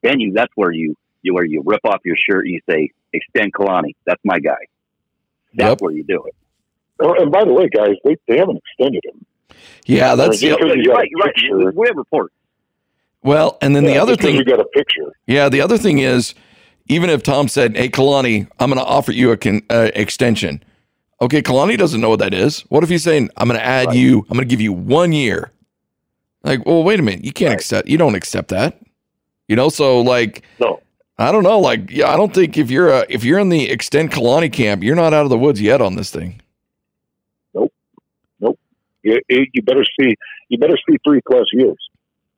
Then 0.04 0.20
you 0.20 0.34
that's 0.34 0.52
where 0.56 0.72
you 0.72 0.96
you 1.22 1.34
where 1.34 1.46
you 1.46 1.64
rip 1.66 1.82
off 1.86 2.02
your 2.06 2.18
shirt, 2.18 2.46
and 2.46 2.54
you 2.54 2.62
say, 2.70 2.90
extend 3.14 3.54
Kalani. 3.54 3.96
That's 4.06 4.22
my 4.24 4.40
guy. 4.40 4.68
That's 5.54 5.70
Yep. 5.72 5.82
where 5.82 5.92
you 5.94 6.04
do 6.04 6.26
it. 6.26 6.36
Oh, 7.02 7.14
and 7.22 7.32
by 7.32 7.44
the 7.44 7.54
way, 7.54 7.68
guys, 7.68 7.96
they, 8.04 8.16
they 8.28 8.38
haven't 8.38 8.58
extended 8.58 9.04
him. 9.06 9.26
Yeah, 9.86 10.16
that's 10.16 10.42
Yeah, 10.42 10.52
the, 10.52 10.58
because 10.58 10.78
you 10.78 10.92
right. 10.94 11.10
right. 11.22 11.34
picture. 11.36 11.72
We 11.72 11.88
have 11.88 11.96
reports. 11.98 12.34
well, 13.24 13.58
and 13.62 13.76
then 13.76 13.86
the 13.86 13.98
other 13.98 14.16
thing, 14.16 14.38
we 14.38 14.44
got 14.44 14.60
a 14.60 14.66
picture. 14.66 15.12
yeah, 15.28 15.50
the 15.50 15.62
other 15.62 15.78
thing 15.78 16.00
is, 16.00 16.34
even 16.88 17.10
if 17.10 17.24
Tom 17.24 17.48
said, 17.48 17.76
"Hey, 17.76 17.90
Kalani, 17.90 18.48
I'm 18.60 18.70
going 18.70 18.80
to 18.80 18.86
offer 18.86 19.12
you 19.12 19.32
a 19.32 19.38
con, 19.38 19.62
uh, 19.70 19.90
extension," 19.96 20.64
okay, 21.22 21.42
Kalani 21.42 21.78
doesn't 21.78 22.00
know 22.02 22.10
what 22.10 22.20
that 22.20 22.34
is. 22.34 22.62
What 22.70 22.84
if 22.84 22.90
he's 22.90 23.04
saying, 23.04 23.30
"I'm 23.38 23.48
going 23.48 23.60
to 23.60 23.66
add 23.66 23.88
Right. 23.88 23.98
you, 23.98 24.20
I'm 24.30 24.38
going 24.38 24.48
to 24.48 24.52
give 24.52 24.62
you 24.62 24.72
one 24.74 25.12
year"? 25.12 25.52
Like, 26.44 26.66
well, 26.66 26.84
wait 26.84 27.00
a 27.00 27.04
minute, 27.04 27.26
you 27.26 27.32
can't 27.34 27.50
Right. 27.50 27.56
accept, 27.60 27.88
you 27.88 27.98
don't 27.98 28.14
accept 28.16 28.50
that, 28.50 28.80
you 29.48 29.56
know. 29.56 29.70
So, 29.70 30.00
like, 30.02 30.44
No. 30.60 30.80
I 31.18 31.32
don't 31.32 31.44
know, 31.44 31.60
like, 31.60 31.90
yeah, 31.90 32.10
I 32.12 32.18
don't 32.18 32.34
think 32.34 32.56
if 32.58 32.70
you're 32.70 32.90
a, 32.90 33.06
if 33.10 33.24
you're 33.24 33.40
in 33.40 33.50
the 33.50 33.70
extend 33.70 34.12
Kalani 34.12 34.52
camp, 34.54 34.84
you're 34.84 34.96
not 34.96 35.12
out 35.14 35.24
of 35.24 35.30
the 35.30 35.38
woods 35.40 35.60
yet 35.60 35.82
on 35.82 35.96
this 35.96 36.12
thing. 36.12 36.40
You, 39.06 39.46
you 39.54 39.62
better 39.62 39.86
see 40.00 40.16
you 40.50 40.58
better 40.58 40.78
see 40.90 40.98
three 41.06 41.22
plus 41.30 41.46
years. 41.54 41.78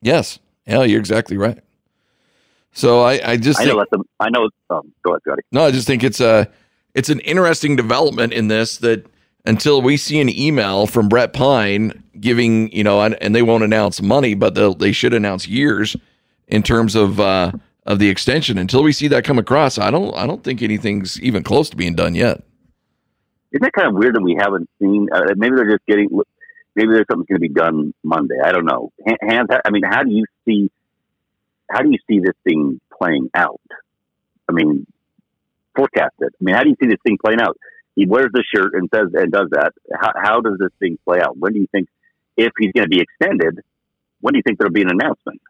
Yes, 0.02 0.40
yeah, 0.66 0.84
you're 0.84 1.00
exactly 1.00 1.38
right. 1.38 1.60
So 2.74 3.02
I, 3.02 3.32
I 3.32 3.38
just 3.38 3.60
I 3.60 3.64
think, 3.64 3.76
know. 3.76 3.86
That's 3.90 4.04
a, 4.04 4.24
I 4.24 4.30
know. 4.30 4.50
Um, 4.70 4.94
go 5.04 5.12
ahead, 5.12 5.22
Scotty. 5.22 5.42
No, 5.52 5.64
I 5.64 5.72
just 5.72 5.88
think 5.88 6.04
it's 6.04 6.20
a 6.20 6.48
it's 6.94 7.10
an 7.10 7.22
interesting 7.22 7.76
development 7.76 8.34
in 8.34 8.50
this 8.50 8.78
that 8.78 9.08
until 9.46 9.82
we 9.82 9.96
see 9.98 10.20
an 10.20 10.30
email 10.30 10.88
from 10.88 11.08
Brett 11.08 11.32
Pyne 11.34 12.04
giving 12.20 12.72
you 12.72 12.84
know 12.84 13.02
and, 13.02 13.16
and 13.22 13.34
they 13.34 13.42
won't 13.42 13.64
announce 13.64 14.02
money, 14.02 14.34
but 14.34 14.54
they'll, 14.54 14.76
they 14.76 14.92
should 14.92 15.14
announce 15.14 15.48
years 15.48 15.96
in 16.48 16.64
terms 16.64 16.96
of 16.96 17.20
uh, 17.20 17.54
of 17.86 18.00
the 18.00 18.10
extension. 18.10 18.58
Until 18.58 18.84
we 18.84 18.92
see 18.92 19.08
that 19.08 19.24
come 19.24 19.40
across, 19.40 19.78
I 19.78 19.90
don't 19.90 20.16
I 20.16 20.28
don't 20.28 20.44
think 20.44 20.62
anything's 20.62 21.20
even 21.22 21.44
close 21.44 21.70
to 21.70 21.78
being 21.78 21.96
done 21.96 22.14
yet. 22.14 22.44
Isn't 23.54 23.64
that 23.64 23.74
kind 23.74 23.88
of 23.88 23.96
weird 23.96 24.16
that 24.16 24.22
we 24.22 24.36
haven't 24.38 24.70
seen? 24.80 25.08
Uh, 25.14 25.22
maybe 25.38 25.56
they're 25.56 25.72
just 25.72 25.86
getting. 25.88 26.10
Maybe 26.78 26.94
there's 26.94 27.08
something 27.10 27.26
going 27.28 27.42
to 27.42 27.48
be 27.48 27.50
done 27.50 27.92
Monday. 28.04 28.36
I 28.42 28.52
don't 28.52 28.66
know. 28.66 28.92
Hans. 29.20 29.50
I 29.66 29.72
mean, 29.72 29.82
how 29.84 30.04
do 30.04 30.12
you 30.12 30.26
see? 30.46 30.70
How 31.70 31.82
do 31.82 31.90
you 31.90 31.98
see 32.08 32.20
this 32.20 32.36
thing 32.44 32.80
playing 32.96 33.32
out? 33.34 33.60
I 34.48 34.52
mean, 34.54 34.86
forecast 35.76 36.14
it. 36.20 36.34
I 36.40 36.44
mean, 36.44 36.54
how 36.56 36.62
do 36.62 36.70
you 36.70 36.76
see 36.80 36.88
this 36.88 37.00
thing 37.04 37.18
playing 37.18 37.42
out? 37.42 37.58
He 37.96 38.06
wears 38.06 38.30
the 38.32 38.44
shirt 38.56 38.76
and 38.76 38.88
says 38.94 39.08
and 39.16 39.32
does 39.32 39.50
that. 39.52 39.74
How, 39.92 40.12
how 40.16 40.40
does 40.42 40.60
this 40.60 40.70
thing 40.80 41.00
play 41.04 41.20
out? 41.20 41.36
When 41.36 41.54
do 41.54 41.60
you 41.60 41.68
think, 41.72 41.90
if 42.38 42.52
he's 42.60 42.72
going 42.72 42.86
to 42.86 42.96
be 42.96 43.02
extended, 43.02 43.60
when 44.22 44.34
do 44.34 44.38
you 44.38 44.44
think 44.46 44.60
there'll 44.60 44.72
be 44.72 44.84
an 44.84 44.92
announcement? 44.92 45.42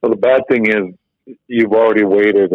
Well, 0.00 0.10
the 0.10 0.16
bad 0.16 0.42
thing 0.48 0.66
is 0.66 1.36
you've 1.48 1.72
already 1.72 2.04
waited 2.04 2.54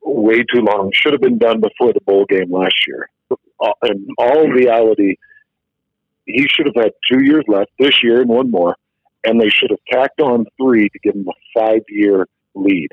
way 0.00 0.44
too 0.44 0.60
long. 0.60 0.92
Should 0.94 1.12
have 1.12 1.20
been 1.20 1.38
done 1.38 1.60
before 1.60 1.92
the 1.92 2.00
bowl 2.00 2.24
game 2.24 2.52
last 2.52 2.86
year. 2.86 3.10
Uh, 3.60 3.72
In 3.82 4.06
all 4.16 4.48
reality, 4.48 5.16
he 6.26 6.46
should 6.48 6.66
have 6.66 6.84
had 6.84 6.92
two 7.10 7.24
years 7.24 7.44
left 7.48 7.70
this 7.78 8.02
year 8.02 8.20
and 8.20 8.28
one 8.28 8.50
more, 8.50 8.76
and 9.24 9.40
they 9.40 9.48
should 9.48 9.70
have 9.70 9.78
tacked 9.90 10.20
on 10.20 10.46
three 10.56 10.88
to 10.88 10.98
give 11.02 11.14
him 11.14 11.26
a 11.28 11.60
five-year 11.60 12.26
lead, 12.54 12.88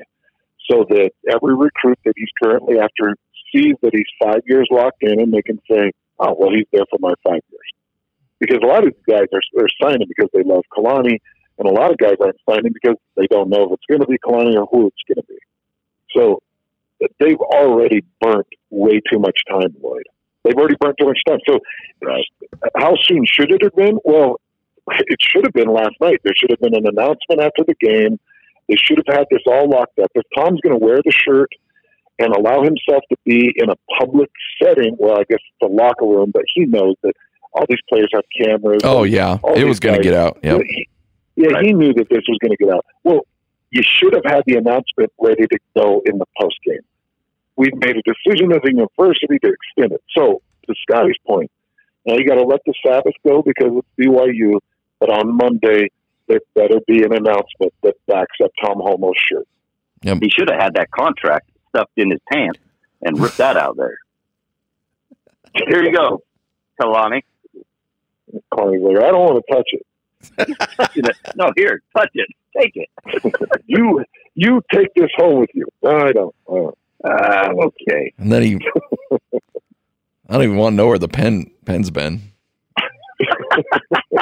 so 0.70 0.84
that 0.88 1.10
every 1.28 1.54
recruit 1.56 1.98
that 2.04 2.14
he's 2.16 2.28
currently 2.42 2.78
after 2.78 3.16
sees 3.54 3.74
that 3.82 3.92
he's 3.92 4.04
five 4.22 4.42
years 4.46 4.68
locked 4.70 5.02
in, 5.02 5.20
and 5.20 5.32
they 5.32 5.42
can 5.42 5.60
say, 5.70 5.90
"Oh, 6.18 6.34
well, 6.38 6.50
he's 6.50 6.66
there 6.72 6.84
for 6.90 6.98
my 7.00 7.12
five 7.24 7.42
years." 7.50 7.70
Because 8.38 8.60
a 8.62 8.66
lot 8.66 8.86
of 8.86 8.94
these 8.94 9.14
guys 9.14 9.26
are 9.32 9.40
they're 9.54 9.68
signing 9.82 10.08
because 10.08 10.30
they 10.32 10.42
love 10.42 10.64
Kalani, 10.76 11.18
and 11.58 11.68
a 11.68 11.72
lot 11.72 11.90
of 11.90 11.98
guys 11.98 12.16
aren't 12.20 12.40
signing 12.48 12.72
because 12.72 12.96
they 13.16 13.26
don't 13.26 13.50
know 13.50 13.64
if 13.64 13.72
it's 13.72 13.86
going 13.88 14.00
to 14.00 14.06
be 14.06 14.18
Kalani 14.18 14.56
or 14.56 14.66
who 14.70 14.86
it's 14.86 15.02
going 15.06 15.22
to 15.22 15.28
be. 15.28 15.38
So 16.16 16.42
they've 17.18 17.40
already 17.40 18.04
burnt 18.20 18.46
way 18.70 19.00
too 19.10 19.18
much 19.18 19.40
time, 19.48 19.74
Lloyd. 19.82 20.06
They've 20.44 20.54
already 20.54 20.76
burnt 20.80 20.96
too 20.98 21.06
much 21.06 21.18
time. 21.28 21.38
So 21.48 21.58
uh, 22.08 22.68
how 22.76 22.94
soon 23.02 23.24
should 23.26 23.52
it 23.52 23.62
have 23.62 23.74
been? 23.76 23.98
Well, 24.04 24.40
it 24.88 25.18
should 25.20 25.44
have 25.44 25.52
been 25.52 25.68
last 25.72 25.94
night. 26.00 26.20
There 26.24 26.32
should 26.36 26.50
have 26.50 26.60
been 26.60 26.74
an 26.74 26.86
announcement 26.86 27.40
after 27.40 27.62
the 27.66 27.74
game. 27.80 28.18
They 28.68 28.76
should 28.76 28.98
have 29.06 29.16
had 29.16 29.26
this 29.30 29.42
all 29.46 29.68
locked 29.68 29.98
up. 29.98 30.10
If 30.14 30.24
Tom's 30.36 30.60
going 30.62 30.78
to 30.78 30.84
wear 30.84 30.96
the 31.04 31.12
shirt 31.12 31.50
and 32.18 32.34
allow 32.34 32.62
himself 32.62 33.02
to 33.10 33.16
be 33.24 33.52
in 33.56 33.68
a 33.70 33.74
public 33.98 34.30
setting, 34.62 34.96
well, 34.98 35.14
I 35.14 35.24
guess 35.28 35.38
it's 35.40 35.62
a 35.62 35.66
locker 35.66 36.06
room, 36.06 36.30
but 36.32 36.42
he 36.54 36.64
knows 36.66 36.94
that 37.02 37.12
all 37.52 37.64
these 37.68 37.78
players 37.88 38.08
have 38.14 38.24
cameras. 38.40 38.80
Oh 38.84 39.04
yeah, 39.04 39.38
it 39.56 39.64
was 39.64 39.80
going 39.80 39.96
to 39.96 40.02
get 40.02 40.14
out. 40.14 40.38
Yep. 40.42 40.62
he- 40.66 40.88
yeah, 41.36 41.60
he 41.62 41.72
knew 41.72 41.94
that 41.94 42.08
this 42.10 42.22
was 42.28 42.38
going 42.42 42.50
to 42.50 42.56
get 42.56 42.68
out. 42.74 42.84
Well, 43.02 43.20
you 43.70 43.82
should 43.82 44.12
have 44.14 44.24
had 44.26 44.42
the 44.46 44.56
announcement 44.56 45.10
ready 45.18 45.46
to 45.46 45.58
go 45.76 46.02
in 46.04 46.18
the 46.18 46.26
post 46.38 46.56
game. 46.66 46.80
We've 47.60 47.76
made 47.76 47.94
a 47.94 48.02
decision 48.02 48.52
as 48.52 48.60
a 48.64 48.70
university 48.70 49.38
to 49.38 49.52
extend 49.52 49.92
it. 49.92 50.02
So, 50.16 50.40
to 50.66 50.74
Scotty's 50.80 51.18
point, 51.26 51.50
now 52.06 52.14
you 52.14 52.26
got 52.26 52.36
to 52.36 52.44
let 52.44 52.60
the 52.64 52.72
Sabbath 52.82 53.12
go 53.22 53.42
because 53.42 53.70
it's 53.76 53.88
BYU. 54.00 54.60
But 54.98 55.10
on 55.10 55.36
Monday, 55.36 55.88
there 56.26 56.40
better 56.54 56.80
be 56.86 57.02
an 57.02 57.12
announcement 57.12 57.74
that 57.82 57.96
backs 58.06 58.38
up 58.42 58.50
Tom 58.64 58.78
Holmoe's 58.78 59.12
shirt. 59.30 59.46
He 60.22 60.30
should 60.30 60.48
have 60.48 60.58
had 60.58 60.74
that 60.76 60.90
contract 60.90 61.50
stuffed 61.68 61.92
in 61.98 62.10
his 62.10 62.20
pants 62.32 62.58
and 63.02 63.20
ripped 63.20 63.36
that 63.36 63.58
out 63.58 63.76
there. 63.76 63.98
Here 65.68 65.84
you 65.84 65.94
go, 65.94 66.22
Kalani. 66.80 67.20
Kalani's 68.54 68.82
like, 68.82 69.04
I 69.04 69.10
don't 69.10 69.20
want 69.20 69.44
to 69.46 69.54
touch 69.54 69.68
it. 69.72 71.36
no, 71.36 71.50
here, 71.56 71.82
touch 71.94 72.10
it, 72.14 72.28
take 72.56 72.72
it. 72.74 72.88
You 73.66 74.04
you 74.34 74.62
take 74.72 74.92
this 74.94 75.10
home 75.16 75.40
with 75.40 75.50
you. 75.54 75.66
No, 75.82 75.90
I 75.90 76.12
don't. 76.12 76.34
I 76.48 76.54
don't. 76.54 76.78
Uh, 77.04 77.52
okay. 77.64 78.12
And 78.18 78.30
then 78.32 78.42
he, 78.42 78.58
I 80.28 80.34
don't 80.34 80.42
even 80.42 80.56
want 80.56 80.74
to 80.74 80.76
know 80.76 80.86
where 80.86 80.98
the 80.98 81.08
pen 81.08 81.50
pen's 81.64 81.90
been. 81.90 82.22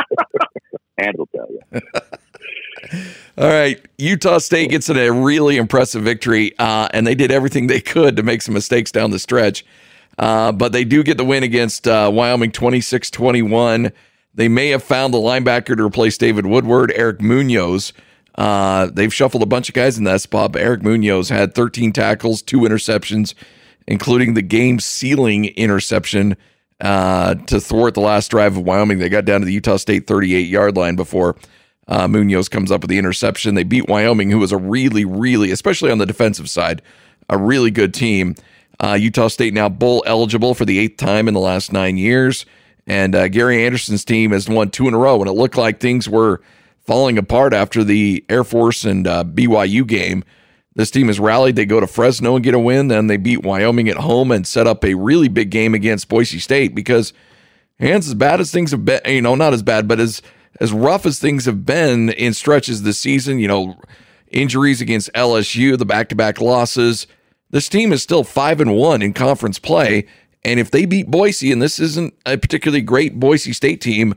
And 1.01 1.17
will 1.17 1.29
tell 1.29 1.47
you. 1.49 1.81
All 3.39 3.49
right, 3.49 3.81
Utah 3.99 4.39
State 4.39 4.71
gets 4.71 4.89
a 4.89 5.13
really 5.13 5.57
impressive 5.57 6.03
victory, 6.03 6.59
uh, 6.59 6.89
and 6.93 7.07
they 7.07 7.15
did 7.15 7.31
everything 7.31 7.69
they 7.69 7.81
could 7.81 8.17
to 8.17 8.25
make 8.25 8.43
some 8.43 8.55
mistakes 8.55 8.91
down 8.91 9.11
the 9.13 9.19
stretch. 9.21 9.65
Uh, 10.19 10.51
but 10.51 10.73
they 10.73 10.85
do 10.85 11.05
get 11.05 11.17
the 11.17 11.25
win 11.25 11.45
against 11.45 11.87
uh, 11.87 12.11
Wyoming 12.13 12.51
26 12.51 13.11
21. 13.11 13.93
They 14.35 14.49
may 14.49 14.71
have 14.71 14.83
found 14.83 15.15
the 15.15 15.19
linebacker 15.19 15.77
to 15.77 15.85
replace 15.85 16.19
David 16.19 16.47
Woodward, 16.47 16.93
Eric 16.97 17.21
Munoz. 17.21 17.93
Uh, 18.39 18.87
they've 18.87 19.13
shuffled 19.13 19.43
a 19.43 19.47
bunch 19.47 19.69
of 19.69 19.75
guys 19.75 19.99
in 19.99 20.05
that 20.05 20.21
spot, 20.21 20.53
but 20.53 20.63
Eric 20.63 20.83
Munoz 20.83 21.29
had 21.29 21.57
13 21.57 21.93
tackles, 21.93 22.41
two 22.41 22.61
interceptions, 22.61 23.35
including 23.89 24.35
the 24.35 24.43
game 24.43 24.79
sealing 24.79 25.47
interception 25.47 26.37
uh, 26.81 27.35
to 27.35 27.61
thwart 27.61 27.95
the 27.95 28.01
last 28.01 28.31
drive 28.31 28.57
of 28.57 28.63
Wyoming. 28.63 29.01
They 29.01 29.09
got 29.09 29.25
down 29.25 29.41
to 29.41 29.45
the 29.45 29.53
Utah 29.53 29.77
State 29.77 30.07
38 30.07 30.47
yard 30.47 30.77
line 30.77 30.95
before 30.95 31.35
uh, 31.89 32.07
Munoz 32.07 32.49
comes 32.49 32.71
up 32.71 32.83
with 32.83 32.91
the 32.91 32.99
interception. 32.99 33.57
They 33.57 33.65
beat 33.65 33.89
Wyoming, 33.89 34.31
who 34.31 34.39
was 34.39 34.53
a 34.53 34.57
really, 34.57 35.05
really, 35.05 35.51
especially 35.51 35.91
on 35.91 35.99
the 35.99 36.07
defensive 36.07 36.49
side, 36.49 36.81
a 37.29 37.37
really 37.37 37.73
good 37.73 37.93
team. 37.93 38.37
Uh, 38.79 38.97
Utah 39.01 39.27
State 39.27 39.53
now 39.53 39.69
bowl 39.69 40.05
eligible 40.07 40.55
for 40.55 40.65
the 40.65 40.79
eighth 40.79 40.97
time 40.97 41.27
in 41.27 41.35
the 41.35 41.41
last 41.41 41.73
nine 41.73 41.97
years. 41.97 42.47
And 42.87 43.17
uh, 43.17 43.27
Gary 43.27 43.67
Anderson's 43.67 44.05
team 44.05 44.31
has 44.31 44.49
won 44.49 44.71
two 44.71 44.87
in 44.87 44.95
a 44.95 44.99
row. 44.99 45.19
And 45.19 45.29
it 45.29 45.33
looked 45.33 45.57
like 45.57 45.81
things 45.81 46.09
were 46.09 46.41
falling 46.89 47.19
apart 47.19 47.53
after 47.53 47.85
the 47.85 48.25
Air 48.31 48.45
Force 48.45 48.87
and 48.87 49.07
uh, 49.07 49.23
BYU 49.23 49.87
game. 49.87 50.25
This 50.75 50.91
team 50.91 51.09
has 51.09 51.21
rallied. 51.21 51.55
They 51.55 51.67
go 51.67 51.81
to 51.81 51.87
Fresno 51.87 52.35
and 52.35 52.43
get 52.43 52.55
a 52.55 52.59
win. 52.59 52.89
Then 52.89 53.09
they 53.09 53.19
beat 53.19 53.43
Wyoming 53.43 53.91
at 53.91 53.99
home 53.99 54.33
and 54.33 54.47
set 54.47 54.67
up 54.67 54.83
a 54.87 54.95
really 54.95 55.29
big 55.29 55.51
game 55.51 55.75
against 55.75 56.09
Boise 56.09 56.39
State 56.39 56.75
because, 56.75 57.13
Hans 57.79 58.09
as 58.09 58.15
bad 58.15 58.41
as 58.41 58.51
things 58.51 58.71
have 58.71 58.87
been, 58.87 59.03
you 59.05 59.21
know, 59.21 59.35
not 59.35 59.53
as 59.53 59.63
bad, 59.63 59.87
but 59.87 60.01
as 60.01 60.23
as 60.61 60.73
rough 60.73 61.05
as 61.05 61.19
things 61.19 61.45
have 61.45 61.67
been 61.67 62.09
in 62.09 62.33
stretches 62.33 62.83
this 62.85 62.99
season, 62.99 63.39
you 63.39 63.49
know, 63.49 63.79
injuries 64.31 64.81
against 64.81 65.13
LSU, 65.13 65.77
the 65.77 65.85
back 65.85 66.09
to 66.09 66.17
back 66.17 66.41
losses. 66.41 67.07
This 67.51 67.69
team 67.69 67.93
is 67.93 68.03
still 68.03 68.25
five 68.25 68.63
and 68.63 68.75
one 68.75 69.03
in 69.03 69.13
conference 69.13 69.59
play, 69.59 70.07
and 70.43 70.59
if 70.59 70.71
they 70.71 70.87
beat 70.87 71.11
Boise, 71.11 71.53
and 71.53 71.61
this 71.61 71.79
isn't 71.79 72.15
a 72.25 72.39
particularly 72.39 72.81
great 72.81 73.21
Boise 73.21 73.53
State 73.53 73.83
team, 73.83 74.15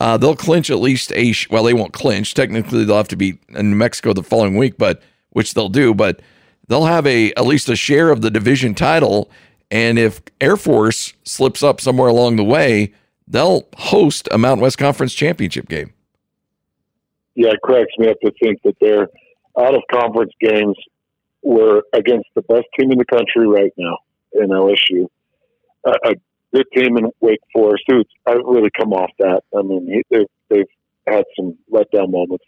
uh, 0.00 0.16
they'll 0.16 0.36
clinch 0.36 0.70
at 0.70 0.78
least 0.78 1.12
a. 1.14 1.32
Sh- 1.32 1.48
well, 1.50 1.64
they 1.64 1.74
won't 1.74 1.92
clinch. 1.92 2.34
Technically, 2.34 2.84
they'll 2.84 2.96
have 2.96 3.08
to 3.08 3.16
beat 3.16 3.38
in 3.48 3.70
New 3.70 3.76
Mexico 3.76 4.12
the 4.12 4.22
following 4.22 4.56
week, 4.56 4.76
but 4.76 5.02
which 5.30 5.54
they'll 5.54 5.68
do. 5.68 5.94
But 5.94 6.20
they'll 6.68 6.86
have 6.86 7.06
a 7.06 7.32
at 7.34 7.46
least 7.46 7.68
a 7.68 7.76
share 7.76 8.10
of 8.10 8.20
the 8.20 8.30
division 8.30 8.74
title. 8.74 9.30
And 9.70 9.98
if 9.98 10.20
Air 10.40 10.56
Force 10.56 11.14
slips 11.24 11.62
up 11.62 11.80
somewhere 11.80 12.08
along 12.08 12.36
the 12.36 12.44
way, 12.44 12.92
they'll 13.26 13.66
host 13.76 14.28
a 14.30 14.38
Mountain 14.38 14.62
West 14.62 14.78
Conference 14.78 15.14
championship 15.14 15.68
game. 15.68 15.92
Yeah, 17.34 17.50
it 17.50 17.60
cracks 17.62 17.92
me 17.98 18.08
up 18.08 18.16
to 18.24 18.32
think 18.42 18.62
that 18.62 18.76
their 18.80 19.08
out 19.58 19.74
of 19.74 19.82
conference 19.90 20.32
games 20.40 20.76
were 21.42 21.82
against 21.92 22.28
the 22.34 22.42
best 22.42 22.66
team 22.78 22.92
in 22.92 22.98
the 22.98 23.04
country 23.04 23.46
right 23.46 23.72
now 23.76 23.98
in 24.32 24.48
LSU. 24.48 25.08
Good 26.54 26.66
team 26.74 26.96
in 26.96 27.10
Wake 27.20 27.40
Forest, 27.52 27.84
who's 27.88 28.06
I've 28.26 28.44
really 28.44 28.70
come 28.76 28.92
off 28.92 29.10
that. 29.18 29.42
I 29.56 29.62
mean, 29.62 29.86
he, 29.86 30.02
they've, 30.10 30.26
they've 30.48 30.66
had 31.06 31.24
some 31.36 31.56
letdown 31.72 32.10
moments. 32.10 32.44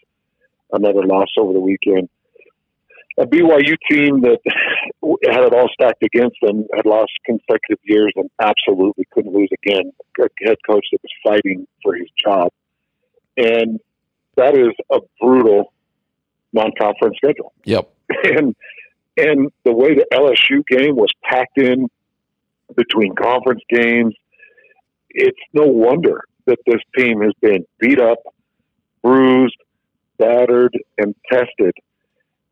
Another 0.73 1.07
loss 1.07 1.29
over 1.39 1.53
the 1.53 1.61
weekend. 1.61 2.09
A 3.19 3.27
BYU 3.27 3.75
team 3.91 4.21
that 4.21 4.39
had 5.31 5.45
it 5.45 5.55
all 5.55 5.69
stacked 5.73 6.03
against 6.03 6.37
them 6.43 6.67
had 6.75 6.87
lost 6.87 7.11
consecutive 7.25 7.79
years 7.85 8.13
and 8.17 8.31
absolutely 8.41 9.07
couldn't 9.13 9.35
lose 9.35 9.49
again. 9.65 9.93
A 10.21 10.29
head 10.45 10.57
coach 10.69 10.85
that 10.93 11.01
was 11.03 11.13
fighting 11.25 11.67
for 11.83 11.95
his 11.95 12.09
job. 12.23 12.53
And 13.37 13.81
that 14.37 14.57
is 14.57 14.73
a 14.91 15.01
brutal 15.21 15.73
non-conference 16.53 17.17
schedule. 17.17 17.53
Yep. 17.65 17.91
And 18.25 18.57
and 19.19 19.51
the 19.65 19.73
way 19.73 19.95
the 19.95 20.07
LSU 20.13 20.65
game 20.67 20.97
was 20.97 21.11
packed 21.25 21.59
in 21.59 21.89
between 22.77 23.15
conference 23.15 23.63
games, 23.71 24.15
it's 25.11 25.39
no 25.53 25.65
wonder 25.67 26.23
that 26.47 26.59
this 26.67 26.81
team 26.97 27.21
has 27.23 27.33
been 27.41 27.65
beat 27.79 28.01
up, 28.01 28.19
bruised, 29.03 29.57
battered, 30.19 30.77
and 30.97 31.15
tested. 31.31 31.73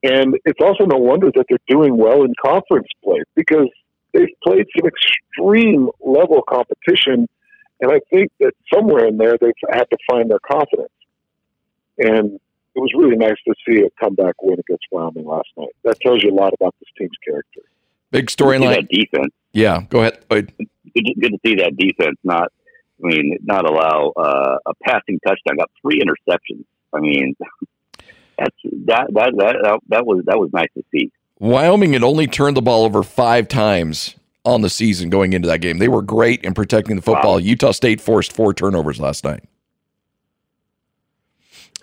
And 0.03 0.37
it's 0.45 0.61
also 0.61 0.85
no 0.85 0.99
wonder 0.99 1.31
that 1.35 1.47
they're 1.49 1.59
doing 1.69 1.97
well 1.97 2.23
in 2.23 2.33
conference 2.45 2.89
play 3.03 3.23
because 3.35 3.69
they've 4.13 4.29
played 4.45 4.67
some 4.79 4.87
extreme 4.89 5.89
level 6.01 6.43
competition. 6.43 7.27
And 7.81 7.91
I 7.91 8.01
think 8.11 8.31
that 8.41 8.53
somewhere 8.73 9.07
in 9.07 9.17
there, 9.17 9.37
they've 9.41 9.53
had 9.71 9.85
to 9.85 9.97
find 10.09 10.31
their 10.31 10.39
confidence. 10.39 10.93
And 11.99 12.39
it 12.75 12.81
was 12.81 12.91
really 12.95 13.17
nice 13.17 13.37
to 13.49 13.55
see 13.67 13.83
a 13.83 13.91
comeback 13.99 14.35
win 14.43 14.59
against 14.59 14.85
Wyoming 14.91 15.27
last 15.27 15.49
night. 15.57 15.75
That 15.85 15.99
tells 16.01 16.23
you 16.23 16.31
a 16.31 16.35
lot 16.35 16.53
about 16.53 16.75
this 16.79 16.89
team's 16.99 17.17
character. 17.27 17.63
Big 18.11 18.31
See 18.31 18.37
storyline. 18.37 18.87
defense. 18.89 19.33
Yeah, 19.57 19.85
go 19.89 20.01
ahead. 20.01 20.19
Good, 20.29 20.53
good 20.95 21.31
to 21.33 21.39
see 21.45 21.55
that 21.57 21.75
defense 21.79 22.19
not. 22.23 22.53
I 23.03 23.07
mean, 23.09 23.39
not 23.43 23.65
allow 23.65 24.13
uh, 24.15 24.59
a 24.67 24.75
passing 24.85 25.19
touchdown. 25.27 25.57
Got 25.57 25.71
three 25.81 26.03
interceptions. 26.03 26.65
I 26.93 27.01
mean, 27.01 27.35
that's 28.39 28.55
that 28.85 29.07
that 29.15 29.33
that 29.39 29.57
that, 29.63 29.81
that 29.89 30.07
was 30.07 30.25
that 30.27 30.39
was 30.39 30.51
nice 30.53 30.69
to 30.75 30.85
see. 30.93 31.11
Wyoming 31.39 31.95
had 31.95 32.03
only 32.03 32.27
turned 32.27 32.55
the 32.55 32.63
ball 32.63 32.85
over 32.85 33.03
five 33.03 33.49
times 33.49 34.15
on 34.45 34.61
the 34.61 34.69
season 34.69 35.09
going 35.09 35.33
into 35.33 35.49
that 35.49 35.63
game. 35.63 35.79
They 35.79 35.89
were 35.89 36.03
great 36.03 36.45
in 36.45 36.53
protecting 36.53 36.97
the 36.97 37.03
football. 37.03 37.33
Wow. 37.33 37.39
Utah 37.39 37.73
State 37.73 38.01
forced 38.01 38.33
four 38.35 38.53
turnovers 38.53 39.01
last 39.01 39.25
night. 39.25 39.45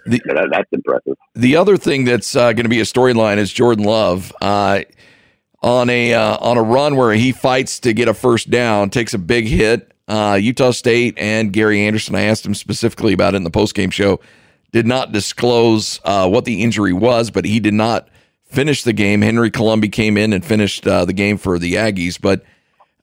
Yeah, 0.06 0.20
that, 0.28 0.50
that's 0.52 0.70
impressive. 0.72 1.16
The 1.34 1.56
other 1.56 1.78
thing 1.78 2.06
that's 2.06 2.36
uh, 2.36 2.54
going 2.54 2.66
to 2.66 2.70
be 2.70 2.82
a 2.82 2.84
storyline 2.84 3.38
is 3.38 3.52
Jordan 3.52 3.86
Love 3.86 4.32
uh, 4.42 4.82
on 5.64 5.90
a 5.90 6.14
uh, 6.14 6.38
on 6.42 6.58
a 6.58 6.62
run 6.62 6.96
where 6.96 7.14
he 7.14 7.32
fights 7.32 7.80
to 7.80 7.94
get 7.94 8.08
a 8.08 8.14
first 8.14 8.52
down, 8.52 8.90
takes 8.90 9.14
a 9.14 9.18
big 9.18 9.48
hit. 9.48 9.92
Uh, 10.08 10.38
Utah 10.40 10.72
State 10.72 11.18
and 11.18 11.54
Gary 11.54 11.82
Anderson, 11.82 12.14
I 12.14 12.24
asked 12.24 12.46
him 12.46 12.54
specifically 12.54 13.14
about 13.14 13.34
it 13.34 13.38
in 13.38 13.46
the 13.46 13.52
postgame 13.52 13.92
show, 13.92 14.20
did 14.74 14.86
not 14.86 15.14
disclose 15.14 16.02
uh, 16.04 16.28
what 16.30 16.44
the 16.44 16.62
injury 16.62 16.92
was, 16.92 17.32
but 17.32 17.46
he 17.46 17.62
did 17.62 17.74
not 17.74 18.10
finish 18.44 18.84
the 18.84 18.92
game. 18.92 19.22
Henry 19.22 19.50
Colombi 19.50 19.88
came 19.88 20.18
in 20.18 20.34
and 20.34 20.44
finished 20.44 20.86
uh, 20.86 21.06
the 21.06 21.14
game 21.14 21.38
for 21.38 21.58
the 21.58 21.76
Aggies, 21.76 22.20
but 22.20 22.44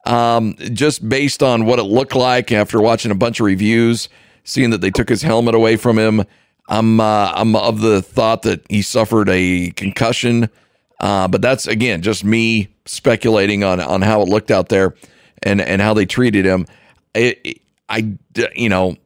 um, 0.05 0.55
just 0.75 1.09
based 1.09 1.43
on 1.43 1.65
what 1.65 1.79
it 1.79 1.85
looked 1.85 2.15
like 2.15 2.53
after 2.53 2.81
watching 2.81 3.11
a 3.11 3.15
bunch 3.15 3.41
of 3.41 3.47
reviews, 3.47 4.11
seeing 4.45 4.71
that 4.71 4.83
they 4.83 4.91
took 4.91 5.09
his 5.09 5.23
helmet 5.23 5.55
away 5.55 5.77
from 5.77 5.99
him, 5.99 6.25
I'm 6.69 7.01
uh, 7.01 7.33
I'm 7.35 7.57
of 7.57 7.81
the 7.81 8.03
thought 8.03 8.43
that 8.43 8.65
he 8.69 8.83
suffered 8.83 9.29
a 9.31 9.71
concussion. 9.71 10.51
Uh, 11.01 11.27
but 11.27 11.41
that's 11.43 11.67
again 11.67 12.03
just 12.03 12.25
me 12.25 12.69
speculating 12.85 13.65
on 13.65 13.81
on 13.81 14.03
how 14.03 14.21
it 14.23 14.29
looked 14.29 14.51
out 14.51 14.69
there 14.69 14.95
and 15.43 15.61
and 15.61 15.81
how 15.81 15.95
they 15.95 16.07
treated 16.07 16.45
him. 16.45 16.67
It, 17.15 17.41
it- 17.45 17.61
I 17.89 18.13
you 18.55 18.69
know 18.69 18.97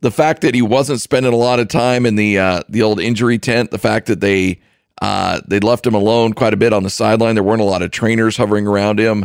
the 0.00 0.12
fact 0.12 0.42
that 0.42 0.54
he 0.54 0.62
wasn't 0.62 1.00
spending 1.00 1.32
a 1.32 1.36
lot 1.36 1.58
of 1.58 1.66
time 1.66 2.06
in 2.06 2.14
the 2.14 2.38
uh, 2.38 2.62
the 2.68 2.82
old 2.82 3.00
injury 3.00 3.36
tent, 3.38 3.72
the 3.72 3.78
fact 3.78 4.06
that 4.06 4.20
they 4.20 4.60
uh, 5.02 5.40
they 5.48 5.58
left 5.58 5.84
him 5.84 5.94
alone 5.94 6.34
quite 6.34 6.54
a 6.54 6.56
bit 6.56 6.72
on 6.72 6.84
the 6.84 6.90
sideline. 6.90 7.34
There 7.34 7.42
weren't 7.42 7.60
a 7.62 7.64
lot 7.64 7.82
of 7.82 7.90
trainers 7.90 8.36
hovering 8.36 8.66
around 8.68 9.00
him. 9.00 9.24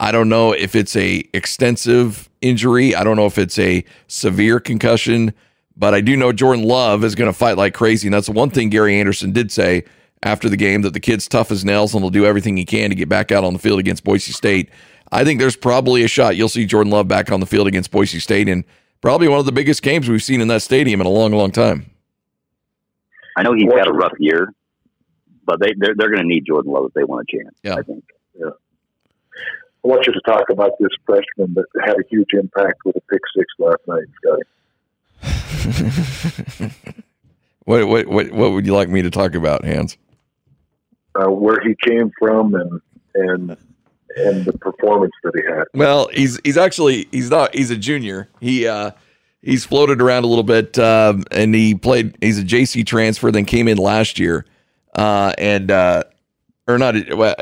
I 0.00 0.12
don't 0.12 0.30
know 0.30 0.52
if 0.52 0.74
it's 0.74 0.96
a 0.96 1.22
extensive 1.34 2.30
injury. 2.40 2.94
I 2.94 3.04
don't 3.04 3.16
know 3.16 3.26
if 3.26 3.36
it's 3.36 3.58
a 3.58 3.84
severe 4.08 4.60
concussion, 4.60 5.34
but 5.76 5.92
I 5.94 6.00
do 6.00 6.16
know 6.16 6.32
Jordan 6.32 6.64
Love 6.64 7.04
is 7.04 7.14
going 7.14 7.30
to 7.30 7.36
fight 7.38 7.58
like 7.58 7.74
crazy, 7.74 8.06
and 8.08 8.14
that's 8.14 8.30
one 8.30 8.48
thing 8.48 8.70
Gary 8.70 8.98
Anderson 8.98 9.32
did 9.32 9.52
say 9.52 9.84
after 10.24 10.48
the 10.48 10.56
game 10.56 10.82
that 10.82 10.94
the 10.94 11.00
kid's 11.00 11.28
tough 11.28 11.50
as 11.50 11.64
nails 11.64 11.94
and 11.94 12.02
will 12.02 12.10
do 12.10 12.26
everything 12.26 12.56
he 12.56 12.64
can 12.64 12.90
to 12.90 12.96
get 12.96 13.08
back 13.08 13.30
out 13.30 13.44
on 13.44 13.52
the 13.52 13.58
field 13.58 13.78
against 13.78 14.02
Boise 14.02 14.32
State. 14.32 14.70
I 15.12 15.22
think 15.22 15.38
there's 15.38 15.54
probably 15.54 16.02
a 16.02 16.08
shot 16.08 16.36
you'll 16.36 16.48
see 16.48 16.66
Jordan 16.66 16.90
Love 16.90 17.06
back 17.06 17.30
on 17.30 17.40
the 17.40 17.46
field 17.46 17.68
against 17.68 17.90
Boise 17.90 18.18
State 18.18 18.48
and 18.48 18.64
probably 19.02 19.28
one 19.28 19.38
of 19.38 19.44
the 19.44 19.52
biggest 19.52 19.82
games 19.82 20.08
we've 20.08 20.22
seen 20.22 20.40
in 20.40 20.48
that 20.48 20.62
stadium 20.62 21.00
in 21.00 21.06
a 21.06 21.10
long, 21.10 21.32
long 21.32 21.52
time. 21.52 21.90
I 23.36 23.42
know 23.42 23.52
he's 23.52 23.70
had 23.70 23.86
a 23.86 23.92
rough 23.92 24.14
year, 24.18 24.52
but 25.44 25.60
they 25.60 25.74
they're, 25.76 25.94
they're 25.96 26.08
going 26.08 26.22
to 26.22 26.26
need 26.26 26.46
Jordan 26.46 26.72
Love 26.72 26.86
if 26.86 26.94
they 26.94 27.04
want 27.04 27.28
a 27.28 27.36
chance. 27.36 27.54
Yeah. 27.62 27.74
I 27.74 27.82
think. 27.82 28.04
Yeah. 28.34 28.50
I 29.84 29.88
want 29.88 30.06
you 30.06 30.14
to 30.14 30.20
talk 30.24 30.48
about 30.50 30.70
this 30.80 30.88
freshman 31.04 31.52
that 31.54 31.66
had 31.84 31.96
a 31.96 32.04
huge 32.08 32.30
impact 32.32 32.80
with 32.86 32.96
a 32.96 33.02
pick 33.10 33.20
six 33.36 33.46
last 33.58 33.82
night, 33.86 34.06
Scotty. 34.16 34.44
What, 37.64 37.88
what, 37.88 38.06
what, 38.08 38.30
what 38.30 38.52
would 38.52 38.66
you 38.66 38.74
like 38.74 38.88
me 38.88 39.02
to 39.02 39.10
talk 39.10 39.34
about, 39.34 39.64
Hans? 39.64 39.96
Uh, 41.16 41.30
where 41.30 41.60
he 41.60 41.76
came 41.86 42.10
from 42.18 42.54
and 42.54 42.80
and 43.14 43.56
and 44.16 44.44
the 44.44 44.52
performance 44.54 45.12
that 45.22 45.32
he 45.34 45.42
had. 45.42 45.64
Well, 45.74 46.08
he's 46.12 46.38
he's 46.44 46.56
actually 46.56 47.08
he's 47.10 47.30
not 47.30 47.54
he's 47.54 47.70
a 47.70 47.76
junior. 47.76 48.28
He 48.40 48.66
uh 48.66 48.92
he's 49.42 49.64
floated 49.64 50.00
around 50.00 50.24
a 50.24 50.26
little 50.26 50.44
bit 50.44 50.78
um, 50.78 51.24
and 51.30 51.54
he 51.54 51.74
played 51.74 52.16
he's 52.20 52.38
a 52.38 52.44
JC 52.44 52.86
transfer 52.86 53.30
then 53.30 53.44
came 53.44 53.68
in 53.68 53.78
last 53.78 54.18
year. 54.18 54.44
Uh 54.94 55.32
and 55.38 55.70
uh 55.70 56.04
or 56.66 56.78
not 56.78 56.94
well, 57.14 57.34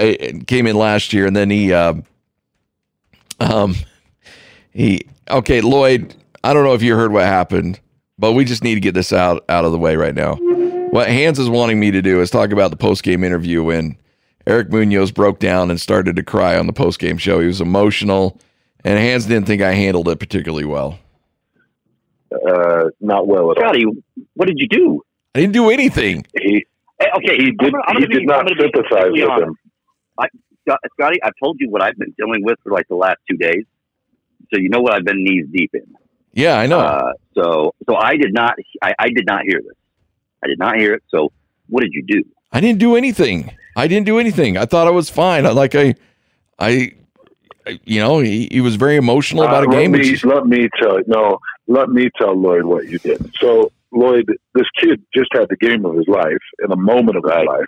came 0.46 0.66
in 0.66 0.76
last 0.76 1.12
year 1.12 1.26
and 1.26 1.36
then 1.36 1.50
he 1.50 1.72
um 1.72 2.04
um 3.40 3.74
he 4.72 5.02
okay, 5.30 5.60
Lloyd, 5.60 6.14
I 6.42 6.54
don't 6.54 6.64
know 6.64 6.74
if 6.74 6.82
you 6.82 6.96
heard 6.96 7.12
what 7.12 7.24
happened, 7.24 7.80
but 8.18 8.32
we 8.32 8.44
just 8.44 8.64
need 8.64 8.74
to 8.74 8.80
get 8.80 8.94
this 8.94 9.12
out 9.12 9.44
out 9.48 9.64
of 9.64 9.72
the 9.72 9.78
way 9.78 9.96
right 9.96 10.14
now. 10.14 10.38
What 10.92 11.08
Hans 11.08 11.38
is 11.38 11.48
wanting 11.48 11.80
me 11.80 11.90
to 11.90 12.02
do 12.02 12.20
is 12.20 12.28
talk 12.30 12.52
about 12.52 12.70
the 12.70 12.76
post 12.76 13.02
game 13.02 13.24
interview 13.24 13.62
when 13.62 13.96
Eric 14.46 14.68
Munoz 14.70 15.10
broke 15.10 15.38
down 15.38 15.70
and 15.70 15.80
started 15.80 16.16
to 16.16 16.22
cry 16.22 16.58
on 16.58 16.66
the 16.66 16.72
post 16.74 16.98
game 16.98 17.16
show. 17.16 17.40
He 17.40 17.46
was 17.46 17.62
emotional, 17.62 18.38
and 18.84 18.98
Hans 18.98 19.24
didn't 19.24 19.46
think 19.46 19.62
I 19.62 19.72
handled 19.72 20.06
it 20.10 20.18
particularly 20.20 20.66
well. 20.66 20.98
Uh, 22.30 22.90
not 23.00 23.26
well 23.26 23.50
at 23.52 23.56
Scotty, 23.56 23.86
all. 23.86 23.92
Scotty, 23.92 24.26
what 24.34 24.48
did 24.48 24.58
you 24.58 24.68
do? 24.68 25.00
I 25.34 25.40
didn't 25.40 25.54
do 25.54 25.70
anything. 25.70 26.26
He 26.38 26.66
okay, 27.16 27.38
he 27.38 27.52
did, 27.52 27.56
I'm 27.60 27.70
gonna, 27.70 27.82
I'm 27.86 27.96
he 27.96 28.02
gonna 28.02 28.06
did 28.08 28.18
be, 28.18 28.24
not 28.26 28.38
I'm 28.40 28.46
gonna 28.48 28.56
be 28.56 28.70
sympathize 28.74 29.12
with 29.12 29.30
honest. 29.30 29.48
him. 29.48 29.56
Scott- 30.68 30.80
Scotty, 30.92 31.22
I've 31.22 31.32
told 31.42 31.56
you 31.58 31.70
what 31.70 31.80
I've 31.80 31.96
been 31.96 32.14
dealing 32.18 32.44
with 32.44 32.58
for 32.62 32.70
like 32.70 32.86
the 32.88 32.96
last 32.96 33.16
two 33.30 33.38
days, 33.38 33.64
so 34.52 34.60
you 34.60 34.68
know 34.68 34.80
what 34.82 34.92
I've 34.92 35.06
been 35.06 35.24
knees 35.24 35.46
deep 35.50 35.70
in. 35.72 35.86
Yeah, 36.34 36.58
I 36.58 36.66
know. 36.66 36.80
Uh, 36.80 37.12
so, 37.34 37.74
so 37.88 37.96
I 37.96 38.16
did 38.18 38.34
not, 38.34 38.56
I, 38.82 38.94
I 38.98 39.08
did 39.08 39.24
not 39.26 39.42
hear 39.44 39.58
this. 39.62 39.76
I 40.44 40.46
did 40.48 40.58
not 40.58 40.76
hear 40.76 40.94
it. 40.94 41.02
So, 41.08 41.32
what 41.68 41.82
did 41.82 41.92
you 41.92 42.02
do? 42.06 42.22
I 42.52 42.60
didn't 42.60 42.78
do 42.80 42.96
anything. 42.96 43.50
I 43.76 43.86
didn't 43.88 44.06
do 44.06 44.18
anything. 44.18 44.58
I 44.58 44.66
thought 44.66 44.86
I 44.86 44.90
was 44.90 45.08
fine. 45.08 45.46
I 45.46 45.50
like 45.50 45.74
I, 45.74 45.94
I, 46.58 46.92
I- 47.66 47.80
you 47.84 48.00
know, 48.00 48.18
he, 48.18 48.48
he 48.50 48.60
was 48.60 48.74
very 48.76 48.96
emotional 48.96 49.44
about 49.44 49.64
a 49.64 49.68
Uh, 49.68 49.72
game. 49.72 49.92
Let 49.92 50.00
me, 50.00 50.10
is- 50.12 50.24
let 50.24 50.46
me 50.46 50.68
tell 50.80 50.98
no. 51.06 51.38
Let 51.68 51.88
me 51.90 52.10
tell 52.20 52.34
Lloyd 52.34 52.64
what 52.64 52.88
you 52.88 52.98
did. 52.98 53.32
So 53.40 53.70
Lloyd, 53.92 54.26
this 54.54 54.66
kid 54.80 55.00
just 55.14 55.28
had 55.32 55.46
the 55.48 55.56
game 55.56 55.84
of 55.86 55.94
his 55.96 56.08
life 56.08 56.42
in 56.64 56.72
a 56.72 56.76
moment 56.76 57.16
of 57.18 57.22
his 57.24 57.46
life, 57.46 57.66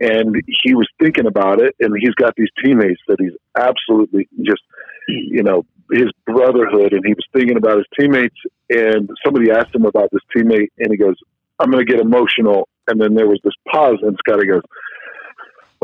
and 0.00 0.36
he 0.62 0.74
was 0.74 0.86
thinking 1.00 1.26
about 1.26 1.60
it. 1.60 1.74
And 1.80 1.94
he's 1.98 2.14
got 2.14 2.34
these 2.36 2.50
teammates 2.62 3.00
that 3.08 3.16
he's 3.18 3.32
absolutely 3.58 4.28
just, 4.42 4.62
you 5.08 5.42
know, 5.42 5.64
his 5.90 6.08
brotherhood. 6.26 6.92
And 6.92 7.04
he 7.04 7.14
was 7.14 7.26
thinking 7.32 7.56
about 7.56 7.78
his 7.78 7.86
teammates. 7.98 8.36
And 8.70 9.08
somebody 9.24 9.50
asked 9.50 9.74
him 9.74 9.84
about 9.86 10.10
this 10.12 10.22
teammate, 10.36 10.68
and 10.78 10.90
he 10.90 10.96
goes, 10.96 11.16
"I'm 11.62 11.70
going 11.70 11.84
to 11.86 11.90
get 11.90 12.00
emotional." 12.00 12.68
And 12.88 13.00
then 13.00 13.14
there 13.14 13.28
was 13.28 13.38
this 13.44 13.54
pause, 13.70 13.98
and 14.02 14.16
Scotty 14.18 14.46
goes. 14.46 14.62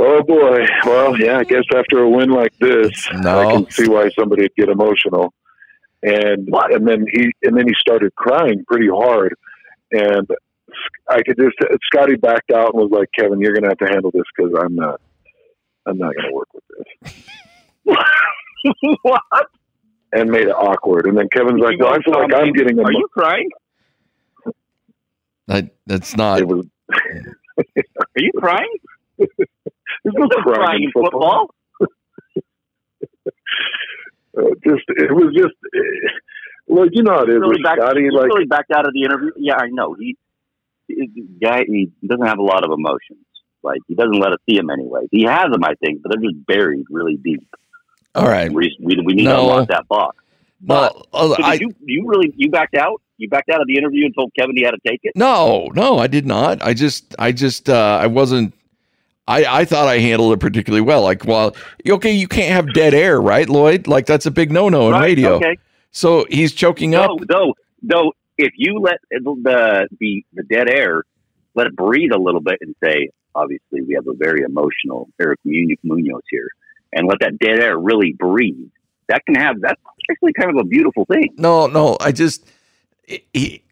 Oh 0.00 0.22
boy! 0.22 0.64
Well, 0.84 1.18
yeah. 1.18 1.38
I 1.38 1.44
guess 1.44 1.64
after 1.74 1.98
a 2.02 2.08
win 2.08 2.30
like 2.30 2.56
this, 2.58 3.08
No. 3.14 3.40
I 3.40 3.52
can 3.52 3.70
see 3.70 3.88
why 3.88 4.08
somebody 4.16 4.42
would 4.42 4.54
get 4.56 4.68
emotional. 4.68 5.32
And 6.04 6.48
and 6.52 6.86
then 6.86 7.04
he 7.12 7.32
and 7.42 7.56
then 7.56 7.66
he 7.66 7.74
started 7.80 8.14
crying 8.14 8.62
pretty 8.68 8.86
hard, 8.88 9.34
and 9.90 10.28
I 11.10 11.22
could 11.24 11.36
just 11.36 11.56
Scotty 11.92 12.14
backed 12.14 12.52
out 12.52 12.74
and 12.74 12.80
was 12.82 12.92
like, 12.92 13.08
"Kevin, 13.18 13.40
you're 13.40 13.52
going 13.52 13.64
to 13.64 13.70
have 13.70 13.78
to 13.78 13.86
handle 13.92 14.12
this 14.14 14.22
because 14.36 14.52
I'm 14.62 14.76
not, 14.76 15.00
I'm 15.86 15.98
not 15.98 16.14
going 16.14 16.28
to 16.28 16.32
work 16.32 16.48
with 16.54 16.62
this," 16.70 17.14
what? 19.02 19.22
and 20.12 20.30
made 20.30 20.46
it 20.48 20.54
awkward. 20.54 21.06
And 21.06 21.18
then 21.18 21.28
Kevin's 21.32 21.60
like, 21.60 21.72
You 21.76 21.84
"Well, 21.84 21.94
I 21.94 21.98
feel 22.02 22.14
like 22.14 22.30
saw 22.30 22.38
I'm 22.38 22.46
me? 22.46 22.52
getting 22.52 22.78
Are 22.78 22.82
emo-. 22.90 22.98
you 23.00 23.08
crying? 23.12 23.48
I, 25.48 25.70
that's 25.86 26.16
not. 26.16 26.40
It 26.40 26.48
was 26.48 26.66
Are 27.58 27.64
you 28.16 28.32
crying? 28.38 28.76
there's 29.18 29.36
no 30.04 30.28
Crying 30.28 30.44
crying 30.44 30.82
in 30.84 30.92
football? 30.92 31.50
Uh, 34.36 34.50
just 34.62 34.84
it 34.88 35.10
was 35.10 35.34
just. 35.34 35.54
Uh, 35.74 35.80
well, 36.68 36.86
you 36.92 37.02
know 37.02 37.12
how 37.12 37.22
it 37.24 37.30
is 37.30 37.40
really 37.40 37.56
with 37.56 37.62
back, 37.64 37.78
Scotty. 37.78 38.02
he 38.02 38.10
Like 38.10 38.26
really 38.26 38.44
backed 38.44 38.70
out 38.70 38.86
of 38.86 38.92
the 38.92 39.02
interview. 39.02 39.32
Yeah, 39.36 39.56
I 39.56 39.66
know. 39.68 39.94
He, 39.94 40.16
he 40.86 41.08
the 41.12 41.26
guy, 41.44 41.64
he 41.66 41.90
doesn't 42.06 42.24
have 42.24 42.38
a 42.38 42.42
lot 42.42 42.62
of 42.62 42.70
emotions. 42.70 43.24
Like 43.64 43.80
he 43.88 43.96
doesn't 43.96 44.20
let 44.20 44.32
us 44.32 44.38
see 44.48 44.56
him 44.56 44.70
anyway. 44.70 45.08
He 45.10 45.24
has 45.24 45.50
them, 45.50 45.64
I 45.64 45.74
think, 45.82 46.02
but 46.02 46.12
they're 46.12 46.22
just 46.22 46.46
buried 46.46 46.86
really 46.88 47.16
deep. 47.16 47.44
All 48.14 48.28
right. 48.28 48.52
We, 48.52 48.76
we, 48.80 48.96
we 49.04 49.14
need 49.14 49.24
to 49.24 49.40
unlock 49.40 49.68
that 49.68 49.88
box. 49.88 50.16
Well, 50.64 51.06
uh, 51.12 51.34
So 51.34 51.42
I 51.42 51.54
you 51.54 51.74
you 51.84 52.06
really 52.06 52.32
you 52.36 52.50
backed 52.50 52.76
out? 52.76 53.00
You 53.18 53.28
backed 53.28 53.50
out 53.50 53.60
of 53.60 53.66
the 53.66 53.76
interview 53.76 54.06
and 54.06 54.14
told 54.14 54.32
Kevin 54.38 54.56
he 54.56 54.62
had 54.62 54.70
to 54.70 54.80
take 54.86 55.00
it? 55.02 55.12
no, 55.16 55.68
no, 55.74 55.98
I 55.98 56.06
did 56.06 56.24
not. 56.26 56.62
I 56.62 56.72
just, 56.72 57.14
I 57.18 57.32
just, 57.32 57.68
uh, 57.68 57.98
I 58.00 58.06
wasn't. 58.06 58.54
I, 59.26 59.44
I 59.60 59.64
thought 59.66 59.88
I 59.88 59.98
handled 59.98 60.32
it 60.32 60.40
particularly 60.40 60.80
well. 60.80 61.02
Like, 61.02 61.24
well, 61.26 61.54
okay, 61.86 62.12
you 62.12 62.26
can't 62.28 62.50
have 62.52 62.72
dead 62.72 62.94
air, 62.94 63.20
right, 63.20 63.46
Lloyd? 63.46 63.86
Like 63.86 64.06
that's 64.06 64.24
a 64.24 64.30
big 64.30 64.50
no-no 64.50 64.86
in 64.86 64.92
Right, 64.94 65.02
radio. 65.02 65.34
Okay. 65.34 65.56
So 65.90 66.24
he's 66.30 66.54
choking 66.54 66.94
up. 66.94 67.10
No, 67.10 67.18
no. 67.28 67.54
though, 67.82 68.12
if 68.38 68.52
you 68.56 68.78
let 68.78 68.98
the 69.10 69.88
the 70.00 70.22
the 70.32 70.42
dead 70.44 70.70
air 70.70 71.02
let 71.54 71.66
it 71.66 71.76
breathe 71.76 72.12
a 72.14 72.18
little 72.18 72.40
bit 72.40 72.56
and 72.62 72.74
say, 72.82 73.10
obviously, 73.34 73.82
we 73.82 73.92
have 73.94 74.06
a 74.06 74.14
very 74.14 74.42
emotional 74.42 75.10
Eric 75.20 75.40
Mu- 75.44 75.74
Munoz 75.82 76.22
here, 76.30 76.48
and 76.94 77.06
let 77.06 77.18
that 77.20 77.38
dead 77.38 77.58
air 77.58 77.76
really 77.78 78.14
breathe. 78.14 78.68
That 79.08 79.26
can 79.26 79.34
have 79.34 79.60
that's 79.60 79.80
actually 80.10 80.32
kind 80.34 80.50
of 80.50 80.64
a 80.64 80.64
beautiful 80.64 81.04
thing. 81.04 81.34
No, 81.36 81.66
no, 81.66 81.98
I 82.00 82.12
just 82.12 82.48
he 83.32 83.62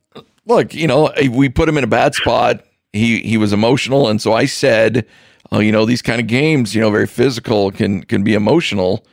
look, 0.46 0.74
you 0.74 0.86
know, 0.86 1.12
we 1.30 1.48
put 1.48 1.68
him 1.68 1.76
in 1.78 1.84
a 1.84 1.88
bad 1.88 2.14
spot. 2.14 2.64
He 2.92 3.20
he 3.20 3.36
was 3.36 3.52
emotional, 3.52 4.08
and 4.08 4.20
so 4.22 4.32
I 4.32 4.46
said, 4.46 5.06
oh, 5.52 5.60
you 5.60 5.72
know, 5.72 5.84
these 5.84 6.02
kind 6.02 6.20
of 6.20 6.26
games, 6.26 6.74
you 6.74 6.80
know, 6.80 6.90
very 6.90 7.06
physical 7.06 7.70
can 7.70 8.02
can 8.04 8.22
be 8.24 8.34
emotional, 8.34 9.04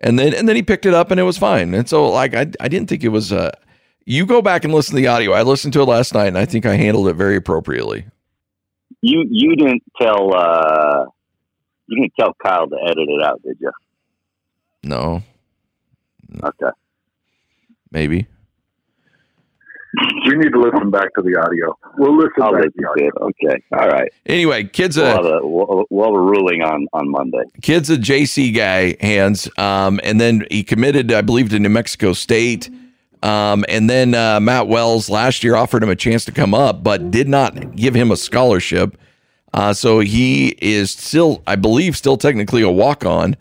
and 0.00 0.18
then 0.18 0.34
and 0.34 0.48
then 0.48 0.56
he 0.56 0.62
picked 0.62 0.84
it 0.86 0.94
up 0.94 1.10
and 1.10 1.18
it 1.18 1.24
was 1.24 1.38
fine. 1.38 1.72
And 1.74 1.88
so 1.88 2.08
like 2.10 2.34
I 2.34 2.46
I 2.60 2.68
didn't 2.68 2.88
think 2.88 3.02
it 3.04 3.08
was 3.08 3.32
uh 3.32 3.50
you 4.06 4.26
go 4.26 4.42
back 4.42 4.64
and 4.64 4.74
listen 4.74 4.94
to 4.96 5.00
the 5.00 5.06
audio. 5.06 5.32
I 5.32 5.42
listened 5.42 5.72
to 5.74 5.80
it 5.82 5.84
last 5.86 6.12
night, 6.14 6.26
and 6.26 6.38
I 6.38 6.44
think 6.44 6.66
I 6.66 6.74
handled 6.74 7.08
it 7.08 7.14
very 7.14 7.36
appropriately. 7.36 8.04
You 9.00 9.24
you 9.30 9.56
didn't 9.56 9.82
tell 10.00 10.34
uh 10.36 11.04
you 11.86 12.02
didn't 12.02 12.12
tell 12.18 12.34
Kyle 12.44 12.68
to 12.68 12.76
edit 12.84 13.08
it 13.08 13.22
out, 13.22 13.40
did 13.42 13.56
you? 13.60 13.70
No, 14.82 15.22
Okay. 16.42 16.70
maybe. 17.90 18.26
We 20.30 20.36
need 20.36 20.52
to 20.52 20.60
listen 20.60 20.90
back 20.90 21.12
to 21.14 21.22
the 21.22 21.36
audio. 21.40 21.76
We'll 21.98 22.16
listen 22.16 22.40
I'll 22.40 22.52
back 22.52 22.62
let 22.62 22.66
to 22.66 22.72
the 22.76 22.88
audio. 22.88 23.06
it. 23.08 23.14
Okay. 23.20 23.62
All 23.72 23.88
right. 23.88 24.12
Anyway, 24.26 24.64
kids, 24.64 24.96
We'll 24.96 25.06
uh, 25.06 25.40
a 25.40 25.46
we'll, 25.46 25.84
we'll 25.90 26.12
ruling 26.12 26.62
on 26.62 26.86
on 26.92 27.10
Monday. 27.10 27.42
kid's 27.62 27.90
a 27.90 27.96
JC 27.96 28.54
guy, 28.54 28.96
Hans. 29.00 29.48
Um, 29.58 29.98
and 30.04 30.20
then 30.20 30.46
he 30.48 30.62
committed, 30.62 31.12
I 31.12 31.22
believe, 31.22 31.48
to 31.50 31.58
New 31.58 31.68
Mexico 31.68 32.12
State. 32.12 32.70
Um, 33.24 33.64
and 33.68 33.90
then 33.90 34.14
uh, 34.14 34.38
Matt 34.38 34.68
Wells 34.68 35.10
last 35.10 35.42
year 35.42 35.56
offered 35.56 35.82
him 35.82 35.90
a 35.90 35.96
chance 35.96 36.24
to 36.26 36.32
come 36.32 36.54
up, 36.54 36.84
but 36.84 37.10
did 37.10 37.28
not 37.28 37.74
give 37.74 37.94
him 37.94 38.12
a 38.12 38.16
scholarship. 38.16 38.96
Uh, 39.52 39.72
so 39.72 39.98
he 39.98 40.56
is 40.60 40.92
still, 40.92 41.42
I 41.46 41.56
believe, 41.56 41.96
still 41.96 42.16
technically 42.16 42.62
a 42.62 42.70
walk 42.70 43.04
on. 43.04 43.36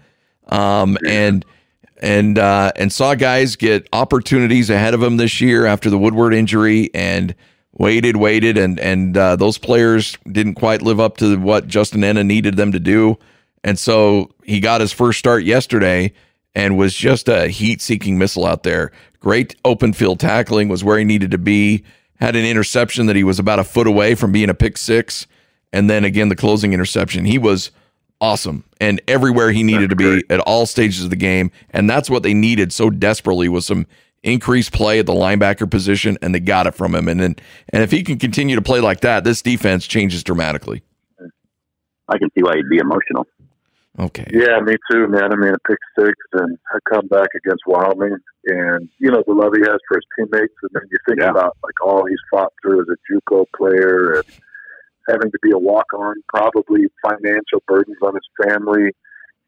Um, 0.48 0.98
and 1.08 1.46
and 2.00 2.40
uh, 2.40 2.72
and 2.76 2.92
saw 2.92 3.16
guys 3.16 3.56
get 3.56 3.88
opportunities 3.94 4.70
ahead 4.70 4.94
of 4.94 5.04
him 5.04 5.18
this 5.18 5.42
year 5.42 5.66
after 5.66 5.90
the 5.90 5.98
Woodward 5.98 6.34
injury, 6.34 6.90
and 6.94 7.36
waited, 7.74 8.18
waited, 8.18 8.58
and 8.58 8.80
and 8.80 9.16
uh, 9.18 9.36
those 9.36 9.58
players 9.58 10.18
didn't 10.32 10.56
quite 10.56 10.82
live 10.82 11.00
up 11.00 11.18
to 11.18 11.38
what 11.38 11.68
Justin 11.68 12.04
Ena 12.04 12.24
needed 12.24 12.56
them 12.56 12.72
to 12.72 12.80
do, 12.80 13.18
and 13.64 13.78
so 13.78 14.32
he 14.44 14.60
got 14.60 14.82
his 14.82 14.92
first 14.92 15.20
start 15.20 15.44
yesterday 15.44 16.14
and 16.56 16.78
was 16.78 16.96
just 16.96 17.30
a 17.30 17.48
heat-seeking 17.48 18.18
missile 18.18 18.46
out 18.46 18.64
there. 18.64 18.92
Great 19.20 19.56
open 19.64 19.94
field 19.94 20.20
tackling 20.20 20.68
was 20.68 20.84
where 20.84 20.98
he 20.98 21.06
needed 21.06 21.30
to 21.32 21.38
be. 21.38 21.84
Had 22.16 22.36
an 22.36 22.44
interception 22.44 23.06
that 23.06 23.16
he 23.16 23.24
was 23.24 23.38
about 23.40 23.60
a 23.60 23.64
foot 23.64 23.88
away 23.88 24.16
from 24.16 24.32
being 24.32 24.50
a 24.50 24.54
pick 24.54 24.78
six, 24.78 25.28
and 25.72 25.90
then 25.90 26.04
again 26.04 26.30
the 26.30 26.36
closing 26.36 26.74
interception. 26.74 27.26
He 27.26 27.38
was 27.38 27.72
awesome 28.22 28.64
and 28.82 29.02
everywhere 29.08 29.52
he 29.52 29.64
needed 29.64 29.90
to 29.90 29.96
be 29.96 30.24
at 30.30 30.40
all 30.42 30.66
stages 30.66 31.04
of 31.04 31.10
the 31.10 31.16
game 31.16 31.50
and 31.72 31.90
that's 31.90 32.10
what 32.10 32.22
they 32.24 32.34
needed 32.34 32.74
so 32.74 32.90
desperately 32.90 33.48
was 33.48 33.66
some 33.66 33.88
increased 34.24 34.74
play 34.74 35.00
at 35.00 35.06
the 35.06 35.14
linebacker 35.14 35.70
position 35.70 36.18
and 36.22 36.36
they 36.36 36.40
got 36.42 36.68
it 36.68 36.74
from 36.76 36.94
him 36.94 37.08
and 37.08 37.22
then 37.22 37.34
and 37.72 37.82
if 37.82 37.92
he 37.92 38.04
can 38.04 38.20
continue 38.20 38.56
to 38.58 38.62
play 38.62 38.82
like 38.82 39.00
that 39.00 39.24
this 39.24 39.42
defense 39.42 39.88
changes 39.88 40.22
dramatically 40.24 40.84
I 42.10 42.18
can 42.18 42.30
see 42.36 42.42
why 42.44 42.56
he'd 42.58 42.68
be 42.70 42.80
emotional. 42.80 43.26
okay 44.00 44.26
Yeah, 44.34 44.60
me 44.62 44.76
too, 44.92 45.08
man. 45.08 45.32
I 45.32 45.36
mean, 45.36 45.54
a 45.54 45.60
pick 45.70 45.78
six 45.98 46.12
and 46.34 46.58
a 46.76 46.80
comeback 46.92 47.30
against 47.46 47.62
Wyoming, 47.68 48.18
and 48.48 48.90
you 48.98 49.12
know 49.12 49.24
the 49.28 49.34
love 49.34 49.52
he 49.56 49.62
has 49.62 49.78
for 49.88 49.98
his 49.98 50.06
teammates, 50.18 50.54
and 50.64 50.72
then 50.74 50.84
you 50.92 50.98
think 51.08 51.20
Yeah. 51.22 51.30
about 51.30 51.56
like 51.64 51.76
all 51.86 52.06
he's 52.08 52.18
fought 52.32 52.52
through 52.64 52.82
as 52.82 52.88
a 52.90 52.98
JUCO 53.14 53.46
player 53.56 54.16
and 54.16 54.24
having 55.10 55.32
to 55.32 55.40
be 55.42 55.52
a 55.52 55.58
walk-on, 55.58 56.16
probably 56.30 56.88
financial 57.02 57.64
burdens 57.68 57.98
on 58.02 58.14
his 58.14 58.48
family, 58.48 58.92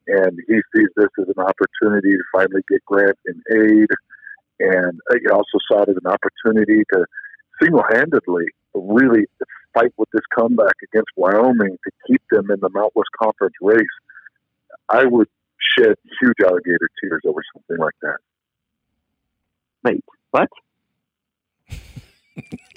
and 0.07 0.39
he 0.47 0.55
sees 0.75 0.89
this 0.95 1.09
as 1.19 1.27
an 1.35 1.43
opportunity 1.43 2.17
to 2.17 2.23
finally 2.33 2.61
get 2.69 2.83
grant 2.85 3.17
and 3.25 3.41
aid, 3.53 3.89
and 4.59 4.99
he 5.19 5.27
also 5.29 5.57
saw 5.69 5.83
it 5.83 5.89
as 5.89 5.97
an 6.03 6.11
opportunity 6.11 6.83
to 6.93 7.05
single-handedly 7.61 8.45
really 8.73 9.25
fight 9.73 9.93
with 9.97 10.09
this 10.11 10.25
comeback 10.37 10.75
against 10.83 11.09
Wyoming 11.15 11.77
to 11.83 11.91
keep 12.07 12.21
them 12.31 12.49
in 12.51 12.59
the 12.59 12.69
Mount 12.69 12.93
West 12.95 13.09
Conference 13.21 13.55
race. 13.61 13.85
I 14.89 15.05
would 15.05 15.27
shed 15.77 15.95
huge 16.19 16.37
alligator 16.43 16.89
tears 17.01 17.21
over 17.25 17.41
something 17.53 17.77
like 17.77 17.95
that. 18.01 18.17
Wait, 19.83 20.03
what? 20.31 20.49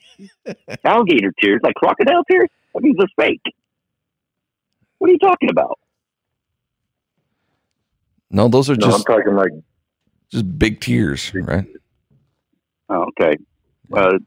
Alligator 0.84 1.32
tears, 1.40 1.60
like 1.62 1.74
crocodile 1.74 2.24
tears? 2.30 2.48
That 2.74 2.82
means 2.82 2.96
it's 2.98 3.12
fake. 3.18 3.42
What 4.98 5.10
are 5.10 5.12
you 5.12 5.18
talking 5.18 5.50
about? 5.50 5.78
No, 8.30 8.48
those 8.48 8.68
are 8.68 8.74
No, 8.74 8.90
I'm 8.90 9.02
talking 9.02 9.34
like 9.34 9.52
just 10.30 10.58
big 10.58 10.80
tears, 10.80 11.32
right? 11.34 11.66
Oh, 12.88 13.06
okay. 13.08 13.36
Uh, 13.92 14.18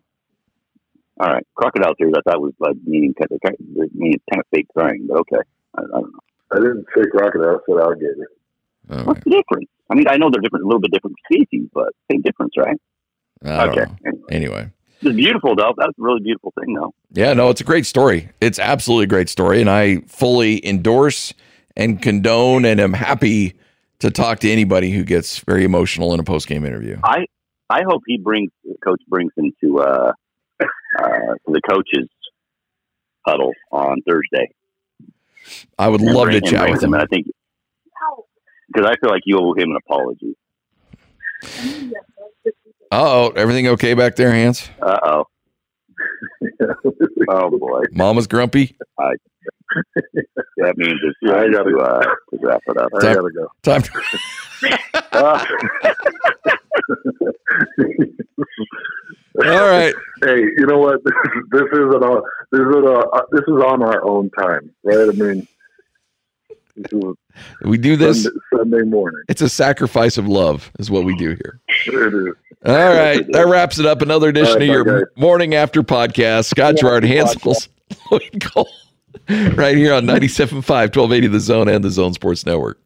all 1.20 1.34
right. 1.34 1.46
Crocodile 1.56 1.96
tears, 1.96 2.14
I 2.16 2.22
thought 2.30 2.42
was 2.42 2.54
like 2.60 2.78
meaning 2.86 3.14
kind 3.14 3.32
of, 3.32 3.96
meaning 3.96 4.22
kind 4.32 4.40
of 4.40 4.46
fake 4.54 4.68
crying, 4.76 5.08
but 5.08 5.20
okay. 5.20 5.42
I, 5.78 5.82
I 5.82 5.86
don't 5.88 6.14
know. 6.14 6.20
I 6.52 6.56
didn't 6.60 6.86
say 6.96 7.04
crocodile, 7.12 7.56
I 7.56 7.60
said 7.66 7.82
alligator. 7.82 8.30
All 8.90 9.04
What's 9.04 9.24
the 9.24 9.32
difference? 9.32 9.70
I 9.90 9.96
mean, 9.96 10.06
I 10.08 10.18
know 10.18 10.30
they're 10.32 10.42
different, 10.42 10.64
a 10.64 10.68
little 10.68 10.82
bit 10.82 10.92
different 10.92 11.18
species, 11.26 11.68
but 11.74 11.90
same 12.10 12.22
difference, 12.22 12.54
right? 12.58 12.78
I 13.44 13.66
don't 13.66 13.78
okay. 13.80 13.92
know. 14.04 14.12
Anyway. 14.30 14.72
Anyway. 15.08 15.22
It's 15.22 15.26
beautiful, 15.26 15.56
though. 15.56 15.74
That's 15.78 15.98
a 15.98 16.02
really 16.02 16.22
beautiful 16.22 16.54
thing, 16.60 16.74
though. 16.76 16.94
Yeah, 17.12 17.34
no, 17.34 17.50
it's 17.50 17.62
a 17.62 17.64
great 17.64 17.86
story. 17.86 18.30
It's 18.42 18.60
absolutely 18.60 19.06
a 19.06 19.08
great 19.08 19.30
story. 19.30 19.62
And 19.62 19.70
I 19.70 19.98
fully 20.08 20.66
endorse 20.66 21.34
and 21.76 22.02
condone 22.02 22.66
and 22.66 22.80
am 22.80 22.94
happy 22.94 23.54
to 24.00 24.12
talk 24.12 24.40
to 24.40 24.52
anybody 24.52 24.92
who 24.92 25.04
gets 25.04 25.40
very 25.40 25.64
emotional 25.64 26.14
in 26.14 26.20
a 26.20 26.24
post 26.24 26.48
game 26.48 26.66
interview. 26.66 26.98
I 27.04 27.26
I 27.70 27.82
hope 27.88 28.04
he 28.08 28.18
brings 28.18 28.52
Coach 28.84 29.02
brings 29.08 29.32
him 29.38 29.52
to 29.62 29.80
uh, 29.80 30.12
uh, 30.60 30.66
to 31.04 31.38
the 31.48 31.62
coaches 31.70 32.08
huddle 33.26 33.52
on 33.72 34.02
Thursday. 34.08 34.50
I 35.80 35.88
would 35.88 36.02
And 36.02 36.14
love 36.14 36.26
to 36.30 36.32
bring- 36.32 36.44
and 36.44 36.48
chat 36.48 36.70
with 36.70 36.84
him. 36.84 36.94
And 36.94 37.02
I 37.02 37.06
think 37.08 37.28
because 38.68 38.86
I 38.90 38.96
feel 39.00 39.10
like 39.10 39.24
you 39.26 39.38
owe 39.40 39.54
him 39.54 39.72
an 39.72 39.78
apology. 39.78 40.36
Uh 42.92 43.04
oh, 43.04 43.30
everything 43.36 43.68
okay 43.70 43.94
back 43.94 44.16
there, 44.16 44.32
Hans? 44.32 44.70
Uh 44.82 44.98
oh. 45.04 45.24
Oh 47.30 47.50
boy, 47.50 47.84
Mama's 47.92 48.26
grumpy. 48.28 48.76
I, 48.98 49.12
that 50.58 50.78
means 50.78 50.98
it's 51.04 51.18
Yeah, 51.22 51.34
I 51.34 51.36
time 51.44 51.52
gotta 51.52 51.70
to, 51.72 51.76
go. 51.76 51.82
uh, 51.84 52.02
to 52.02 52.16
wrap 52.42 52.62
it 52.68 52.78
up. 52.78 52.90
I 52.96 53.00
Time- 53.00 53.16
gotta 53.16 53.32
go. 53.32 53.48
Time. 53.64 53.84
Ah. 55.12 55.46
All 59.46 59.70
right. 59.70 59.94
hey, 60.24 60.38
you 60.58 60.66
know 60.68 60.78
what? 60.80 61.00
This, 61.06 61.14
is- 61.14 61.44
this 61.52 61.64
isn't 61.74 62.04
on. 62.04 62.22
This 62.52 62.62
is 62.62 62.76
uh, 62.88 63.22
this 63.32 63.42
is 63.42 63.62
on 63.64 63.84
our 63.84 64.04
own 64.08 64.30
time, 64.32 64.72
right? 64.84 64.98
I 65.00 65.12
mean, 65.12 65.18
this 65.18 65.38
is 65.38 65.48
We 67.64 67.78
do 67.78 67.96
this. 67.96 68.24
Sunday, 68.24 68.40
Sunday 68.56 68.82
morning. 68.84 69.24
It's 69.30 69.42
a 69.42 69.50
sacrifice 69.50 70.18
of 70.18 70.28
love, 70.28 70.72
is 70.80 70.90
what 70.90 71.04
we 71.04 71.16
do 71.18 71.30
here. 71.30 71.60
It 71.88 72.14
is. 72.14 72.36
All 72.66 72.74
right. 72.74 73.26
That 73.32 73.48
wraps 73.48 73.80
it 73.80 73.86
up. 73.86 74.02
Another 74.02 74.30
edition 74.30 74.56
right, 74.56 74.64
of 74.64 74.68
your 74.68 74.84
guys. 74.84 75.04
morning 75.16 75.54
after 75.56 75.84
podcast. 75.84 76.46
Scott 76.46 76.76
Garrard, 76.78 77.04
Hans 77.04 77.36
Lloyd 78.12 78.42
Cole, 78.42 78.70
right 79.30 79.78
here 79.78 79.94
on 79.94 80.06
97.5, 80.06 80.56
1280 80.64 81.28
The 81.28 81.40
Zone 81.40 81.68
and 81.68 81.84
the 81.84 81.92
Zone 81.92 82.14
Sports 82.14 82.46
Network. 82.46 82.80